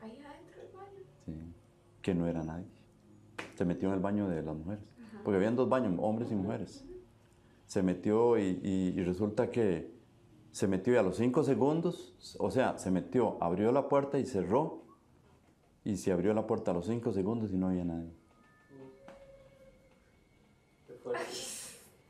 Ahí 0.02 0.20
adentro 0.20 0.62
del 0.62 0.72
baño. 0.76 1.04
Sí, 1.26 1.54
que 2.02 2.14
no 2.14 2.28
era 2.28 2.44
nadie. 2.44 2.66
Se 3.56 3.66
metió 3.66 3.90
en 3.90 3.96
el 3.96 4.02
baño 4.02 4.28
de 4.28 4.42
las 4.42 4.56
mujeres. 4.56 4.84
Porque 5.28 5.36
habían 5.40 5.58
dos 5.58 5.68
baños, 5.68 5.94
hombres 6.02 6.32
y 6.32 6.36
mujeres. 6.36 6.86
Se 7.66 7.84
metió 7.84 8.38
y, 8.38 8.62
y- 8.64 8.94
y 8.98 9.04
resulta 9.04 9.52
que 9.52 9.92
se 10.54 10.70
metió 10.70 10.94
y 10.94 10.96
a 10.96 11.04
los 11.04 11.18
cinco 11.18 11.44
segundos, 11.44 12.16
o 12.40 12.50
sea, 12.50 12.78
se 12.78 12.92
metió, 12.92 13.36
abrió 13.44 13.74
la 13.74 13.90
puerta 13.90 14.18
y 14.20 14.26
cerró. 14.26 14.84
Y 15.84 15.98
se 15.98 16.14
abrió 16.14 16.34
la 16.34 16.48
puerta 16.48 16.72
a 16.72 16.74
los 16.76 16.86
cinco 16.86 17.12
segundos 17.12 17.52
y 17.52 17.58
no 17.58 17.68
había 17.68 17.84
nadie. 17.84 18.10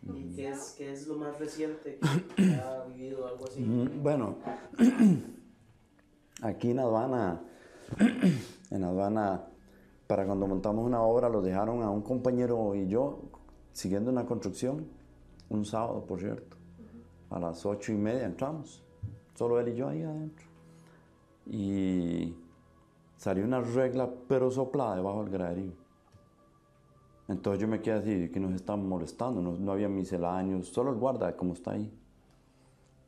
¿Y 0.04 0.36
qué 0.36 0.50
es, 0.50 0.76
qué 0.78 0.92
es 0.94 1.08
lo 1.08 1.16
más 1.16 1.40
reciente 1.40 1.98
que 2.36 2.54
ha 2.54 2.84
vivido 2.86 3.28
algo 3.28 3.46
así? 3.48 3.62
Mm, 3.62 4.04
Bueno, 4.04 4.36
aquí 6.44 6.70
en 6.70 6.78
aduana, 6.80 7.42
en 8.70 8.84
aduana, 8.84 9.48
para 10.08 10.26
cuando 10.26 10.48
montamos 10.48 10.86
una 10.86 11.02
obra, 11.02 11.30
lo 11.30 11.42
dejaron 11.42 11.84
a 11.84 11.92
un 11.92 12.02
compañero 12.02 12.74
y 12.74 12.88
yo 12.88 13.20
siguiendo 13.74 14.10
una 14.10 14.26
construcción, 14.26 14.88
un 15.50 15.66
sábado, 15.66 16.06
por 16.06 16.20
cierto, 16.20 16.58
a 17.30 17.40
las 17.40 17.66
ocho 17.66 17.92
y 17.92 17.96
media 17.96 18.26
entramos, 18.26 18.84
solo 19.36 19.60
él 19.60 19.70
y 19.70 19.76
yo 19.76 19.90
ahí 19.90 20.02
adentro. 20.02 20.48
Y 21.46 22.36
salió 23.18 23.44
una 23.44 23.62
regla, 23.62 24.10
pero 24.28 24.50
soplada 24.50 24.96
debajo 24.96 25.24
del 25.24 25.32
graderío. 25.32 25.74
Entonces 27.28 27.62
yo 27.62 27.68
me 27.68 27.82
quedé 27.82 27.96
así, 27.96 28.30
que 28.30 28.40
nos 28.40 28.54
estaban 28.54 28.88
molestando, 28.88 29.42
no, 29.42 29.58
no 29.58 29.72
había 29.74 29.90
misceláneos, 29.90 30.70
solo 30.70 30.92
el 30.92 30.98
guarda, 30.98 31.36
como 31.36 31.54
está 31.54 31.72
ahí. 31.72 31.92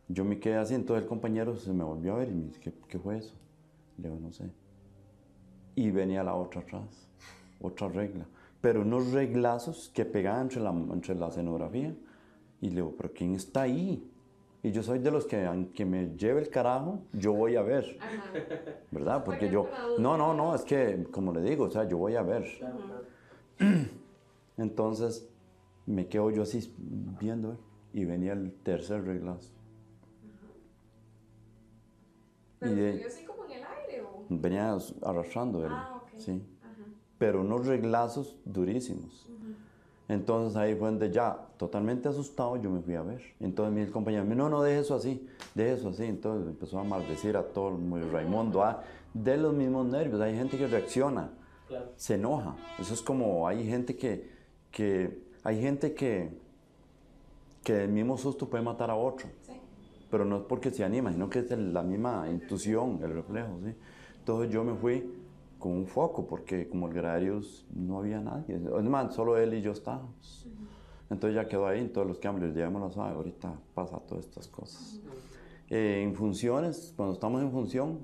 Yo 0.09 0.25
me 0.25 0.39
quedé 0.39 0.57
así, 0.57 0.75
entonces 0.75 1.03
el 1.03 1.09
compañero 1.09 1.55
se 1.55 1.71
me 1.71 1.83
volvió 1.83 2.13
a 2.13 2.17
ver 2.17 2.29
y 2.29 2.33
me 2.33 2.45
dice, 2.45 2.59
¿qué, 2.59 2.73
qué 2.87 2.99
fue 2.99 3.17
eso? 3.17 3.35
Le 3.97 4.09
digo, 4.09 4.19
no 4.19 4.31
sé. 4.31 4.49
Y 5.79 5.91
venía 5.91 6.23
la 6.25 6.35
otra 6.35 6.59
atrás, 6.59 7.07
otra 7.61 7.87
regla. 7.87 8.25
Pero 8.59 8.81
unos 8.81 9.13
reglazos 9.13 9.89
que 9.93 10.03
pegaban 10.03 10.41
entre 10.41 10.59
la, 10.61 10.71
entre 10.71 11.15
la 11.15 11.29
escenografía. 11.29 11.95
Y 12.59 12.67
le 12.69 12.75
digo, 12.75 12.93
¿pero 12.97 13.13
quién 13.13 13.33
está 13.33 13.61
ahí? 13.61 14.05
Y 14.61 14.71
yo 14.71 14.83
soy 14.83 14.99
de 14.99 15.09
los 15.09 15.25
que, 15.25 15.45
aunque 15.45 15.85
me 15.85 16.17
lleve 16.17 16.41
el 16.41 16.49
carajo, 16.49 16.99
yo 17.13 17.31
voy 17.31 17.55
a 17.55 17.61
ver. 17.61 17.97
¿Verdad? 18.91 19.23
Porque 19.23 19.49
yo, 19.49 19.69
no, 19.97 20.17
no, 20.17 20.33
no, 20.33 20.53
es 20.53 20.63
que, 20.63 21.07
como 21.11 21.31
le 21.33 21.41
digo, 21.41 21.63
o 21.67 21.69
sea, 21.71 21.87
yo 21.87 21.97
voy 21.97 22.15
a 22.17 22.23
ver. 22.23 22.43
Entonces, 24.57 25.29
me 25.85 26.07
quedo 26.07 26.29
yo 26.29 26.41
así 26.43 26.73
viendo, 26.77 27.53
¿eh? 27.53 27.57
y 27.93 28.03
venía 28.03 28.33
el 28.33 28.51
tercer 28.63 29.05
reglazo. 29.05 29.49
¿Pero 32.59 32.73
Y 32.73 32.75
de- 32.75 32.91
subió 32.91 33.07
así 33.07 33.23
como 33.23 33.45
en 33.45 33.51
el 33.51 33.63
aire 33.63 34.01
o...? 34.01 34.18
Venía 34.29 34.77
arrastrando 35.03 35.65
él, 35.65 35.71
Ah, 35.73 36.01
ok. 36.03 36.19
sí. 36.19 36.41
Pero 37.17 37.41
unos 37.41 37.65
reglazos 37.65 38.37
durísimos. 38.45 39.25
Entonces 40.07 40.55
ahí 40.57 40.73
fue 40.75 40.89
donde 40.89 41.11
ya, 41.11 41.37
totalmente 41.57 42.07
asustado, 42.09 42.55
yo 42.57 42.69
me 42.71 42.81
fui 42.81 42.95
a 42.95 43.03
ver. 43.03 43.21
Entonces 43.39 43.73
mi 43.73 43.91
compañero 43.91 44.23
me 44.23 44.33
dijo, 44.33 44.49
no, 44.49 44.57
no, 44.57 44.63
deje 44.63 44.79
eso 44.79 44.95
así, 44.95 45.27
deje 45.53 45.73
eso 45.73 45.89
así. 45.89 46.05
Entonces 46.05 46.47
empezó 46.49 46.79
a 46.79 46.83
maldecir 46.83 47.37
a 47.37 47.43
todo 47.43 47.69
el 47.69 48.11
Raimundo, 48.11 48.63
ah, 48.63 48.81
de 49.13 49.37
los 49.37 49.53
mismos 49.53 49.85
nervios. 49.85 50.19
Hay 50.21 50.35
gente 50.35 50.57
que 50.57 50.65
reacciona, 50.67 51.29
Claro. 51.67 51.91
se 51.95 52.15
enoja. 52.15 52.55
Eso 52.79 52.93
es 52.95 53.01
como, 53.03 53.47
hay 53.47 53.67
gente 53.67 53.95
que, 53.95 54.27
que 54.71 55.21
hay 55.43 55.61
gente 55.61 55.93
que, 55.93 56.39
que 57.63 57.83
el 57.83 57.91
mismo 57.91 58.17
susto 58.17 58.49
puede 58.49 58.63
matar 58.63 58.89
a 58.89 58.95
otro. 58.95 59.27
Pero 60.09 60.25
no 60.25 60.37
es 60.37 60.43
porque 60.49 60.71
se 60.71 60.83
anima, 60.83 61.11
sino 61.11 61.29
que 61.29 61.39
es 61.39 61.51
la 61.51 61.83
misma 61.83 62.27
intuición, 62.31 62.99
el 63.03 63.13
reflejo, 63.13 63.59
¿sí? 63.63 63.75
Entonces 64.29 64.53
yo 64.53 64.63
me 64.63 64.75
fui 64.75 65.11
con 65.57 65.71
un 65.71 65.87
foco, 65.87 66.27
porque 66.27 66.69
como 66.69 66.87
el 66.87 66.93
graderio 66.93 67.41
no 67.73 67.97
había 67.97 68.19
nadie. 68.21 68.57
Es 68.57 68.83
más, 68.83 69.15
solo 69.15 69.35
él 69.37 69.55
y 69.55 69.61
yo 69.63 69.71
estábamos. 69.71 70.45
Entonces 71.09 71.33
ya 71.33 71.47
quedó 71.47 71.65
ahí, 71.65 71.87
todos 71.87 72.05
los 72.05 72.19
cambios, 72.19 72.53
llevémoslo 72.53 72.91
suave, 72.91 73.15
ahorita 73.15 73.59
pasa 73.73 73.97
todas 74.07 74.25
estas 74.25 74.47
cosas. 74.47 74.99
Eh, 75.71 76.03
en 76.03 76.13
funciones, 76.13 76.93
cuando 76.95 77.13
estamos 77.15 77.41
en 77.41 77.51
función, 77.51 77.97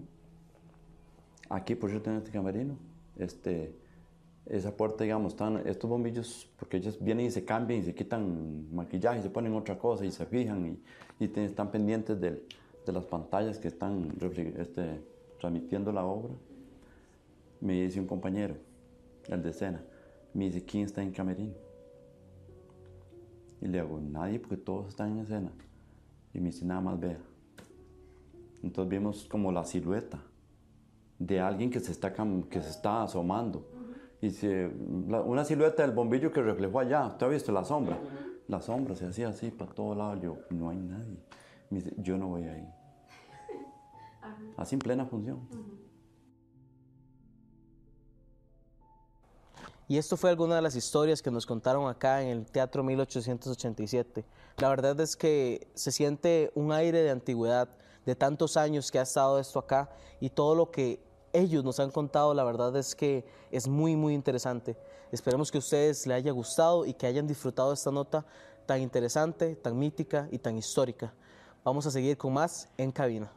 aquí 1.47 1.75
por 1.75 1.91
cierto 1.91 2.09
en 2.09 2.17
este 2.17 2.31
camerino, 2.31 2.75
este, 3.19 3.75
esa 4.47 4.75
puerta, 4.75 5.03
digamos, 5.03 5.33
están 5.33 5.57
estos 5.67 5.87
bombillos, 5.87 6.49
porque 6.57 6.77
ellos 6.77 6.97
vienen 6.99 7.27
y 7.27 7.29
se 7.29 7.45
cambian 7.45 7.81
y 7.81 7.83
se 7.83 7.93
quitan 7.93 8.73
maquillaje, 8.73 9.19
y 9.19 9.21
se 9.21 9.29
ponen 9.29 9.53
otra 9.53 9.77
cosa 9.77 10.03
y 10.03 10.11
se 10.11 10.25
fijan 10.25 10.65
y, 11.19 11.23
y 11.23 11.27
te- 11.27 11.45
están 11.45 11.69
pendientes 11.69 12.19
del- 12.19 12.41
de 12.83 12.91
las 12.93 13.05
pantallas 13.05 13.59
que 13.59 13.67
están 13.67 14.11
este, 14.57 15.13
transmitiendo 15.39 15.91
la 15.91 16.05
obra. 16.05 16.33
Me 17.61 17.81
dice 17.83 17.99
un 17.99 18.07
compañero, 18.07 18.55
el 19.27 19.41
de 19.41 19.49
escena, 19.49 19.81
me 20.33 20.45
dice, 20.45 20.63
¿quién 20.65 20.85
está 20.85 21.01
en 21.01 21.11
camerino? 21.11 21.53
Y 23.61 23.67
le 23.67 23.79
hago, 23.79 23.99
nadie, 23.99 24.39
porque 24.39 24.57
todos 24.57 24.89
están 24.89 25.13
en 25.13 25.19
escena. 25.19 25.51
Y 26.33 26.39
me 26.39 26.47
dice, 26.47 26.65
nada 26.65 26.81
más 26.81 26.99
vea. 26.99 27.19
Entonces 28.61 28.89
vimos 28.89 29.25
como 29.25 29.51
la 29.51 29.63
silueta 29.63 30.21
de 31.17 31.39
alguien 31.39 31.69
que 31.69 31.79
se 31.79 31.91
está, 31.91 32.13
que 32.13 32.61
se 32.61 32.69
está 32.69 33.03
asomando. 33.03 33.65
Y 34.21 34.29
una 34.97 35.45
silueta 35.45 35.83
del 35.83 35.91
bombillo 35.91 36.31
que 36.31 36.41
reflejó 36.41 36.79
allá. 36.79 37.07
¿Usted 37.07 37.25
ha 37.25 37.29
visto 37.29 37.51
la 37.51 37.63
sombra? 37.63 37.99
La 38.47 38.61
sombra 38.61 38.95
se 38.95 39.05
hacía 39.05 39.29
así 39.29 39.51
para 39.51 39.71
todos 39.71 39.95
lados. 39.95 40.19
Yo, 40.21 40.37
no 40.49 40.69
hay 40.69 40.77
nadie. 40.77 41.17
Me 41.69 41.77
dice, 41.79 41.93
yo 41.97 42.17
no 42.17 42.27
voy 42.27 42.43
ahí. 42.43 42.67
Así 44.57 44.75
en 44.75 44.79
plena 44.79 45.05
función. 45.05 45.47
Y 49.87 49.97
esto 49.97 50.17
fue 50.17 50.31
alguna 50.31 50.55
de 50.55 50.63
las 50.63 50.75
historias 50.75 51.21
que 51.21 51.29
nos 51.29 51.45
contaron 51.45 51.87
acá 51.87 52.23
en 52.23 52.29
el 52.29 52.45
Teatro 52.47 52.83
1887. 52.83 54.25
La 54.57 54.69
verdad 54.69 54.99
es 54.99 55.15
que 55.15 55.67
se 55.75 55.91
siente 55.91 56.51
un 56.55 56.71
aire 56.71 57.03
de 57.03 57.11
antigüedad, 57.11 57.69
de 58.03 58.15
tantos 58.15 58.57
años 58.57 58.91
que 58.91 58.97
ha 58.97 59.03
estado 59.03 59.39
esto 59.39 59.59
acá 59.59 59.89
y 60.19 60.29
todo 60.29 60.55
lo 60.55 60.71
que 60.71 61.03
ellos 61.33 61.63
nos 61.63 61.79
han 61.79 61.91
contado, 61.91 62.33
la 62.33 62.43
verdad 62.43 62.75
es 62.77 62.95
que 62.95 63.25
es 63.51 63.67
muy, 63.67 63.95
muy 63.95 64.13
interesante. 64.13 64.77
Esperemos 65.11 65.51
que 65.51 65.57
a 65.57 65.59
ustedes 65.59 66.07
les 66.07 66.15
haya 66.15 66.31
gustado 66.31 66.85
y 66.85 66.93
que 66.93 67.05
hayan 67.05 67.27
disfrutado 67.27 67.73
esta 67.73 67.91
nota 67.91 68.25
tan 68.65 68.81
interesante, 68.81 69.55
tan 69.55 69.77
mítica 69.77 70.27
y 70.31 70.39
tan 70.39 70.57
histórica. 70.57 71.13
Vamos 71.63 71.85
a 71.85 71.91
seguir 71.91 72.17
con 72.17 72.33
más 72.33 72.69
en 72.77 72.91
cabina. 72.91 73.31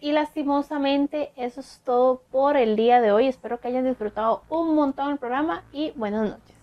Y 0.00 0.12
lastimosamente 0.12 1.32
eso 1.36 1.60
es 1.60 1.80
todo 1.84 2.22
por 2.30 2.56
el 2.56 2.76
día 2.76 3.00
de 3.00 3.12
hoy. 3.12 3.26
Espero 3.26 3.60
que 3.60 3.68
hayan 3.68 3.84
disfrutado 3.84 4.42
un 4.48 4.74
montón 4.74 5.12
el 5.12 5.18
programa 5.18 5.64
y 5.72 5.92
buenas 5.96 6.30
noches. 6.30 6.56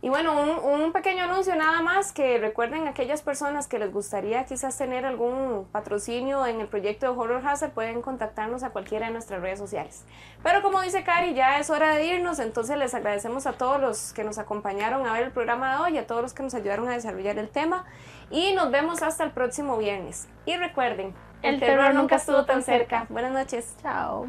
Y 0.00 0.10
bueno, 0.10 0.40
un, 0.40 0.80
un, 0.80 0.92
pequeño 0.92 1.24
anuncio 1.24 1.56
nada 1.56 1.82
más, 1.82 2.12
que 2.12 2.38
recuerden 2.38 2.86
aquellas 2.86 3.20
personas 3.20 3.66
que 3.66 3.80
les 3.80 3.92
gustaría 3.92 4.44
quizás 4.44 4.78
tener 4.78 5.04
algún 5.04 5.66
patrocinio 5.72 6.46
en 6.46 6.60
el 6.60 6.68
proyecto 6.68 7.06
de 7.06 7.18
Horror 7.18 7.44
Hazard, 7.44 7.72
pueden 7.72 8.00
contactarnos 8.00 8.62
a 8.62 8.70
cualquiera 8.70 9.06
de 9.06 9.12
nuestras 9.12 9.42
redes 9.42 9.58
sociales. 9.58 10.04
Pero 10.44 10.62
como 10.62 10.80
dice 10.82 11.02
Cari, 11.02 11.34
ya 11.34 11.58
es 11.58 11.68
hora 11.68 11.96
de 11.96 12.06
irnos, 12.06 12.38
entonces 12.38 12.78
les 12.78 12.94
agradecemos 12.94 13.48
a 13.48 13.54
todos 13.54 13.80
los 13.80 14.12
que 14.12 14.22
nos 14.22 14.38
acompañaron 14.38 15.04
a 15.04 15.14
ver 15.14 15.24
el 15.24 15.32
programa 15.32 15.72
de 15.72 15.82
hoy, 15.82 15.98
a 15.98 16.06
todos 16.06 16.22
los 16.22 16.32
que 16.32 16.44
nos 16.44 16.54
ayudaron 16.54 16.88
a 16.88 16.92
desarrollar 16.92 17.36
el 17.36 17.48
tema 17.48 17.84
y 18.30 18.52
nos 18.52 18.70
vemos 18.70 19.02
hasta 19.02 19.24
el 19.24 19.32
próximo 19.32 19.78
viernes. 19.78 20.28
Y 20.46 20.56
recuerden, 20.56 21.12
el, 21.42 21.60
terror 21.60 21.94
nunca 21.94 22.16
estuvo 22.16 22.44
tan 22.44 22.62
cerca. 22.62 23.06
Buenas 23.08 23.32
noches. 23.32 23.76
Chao. 23.82 24.26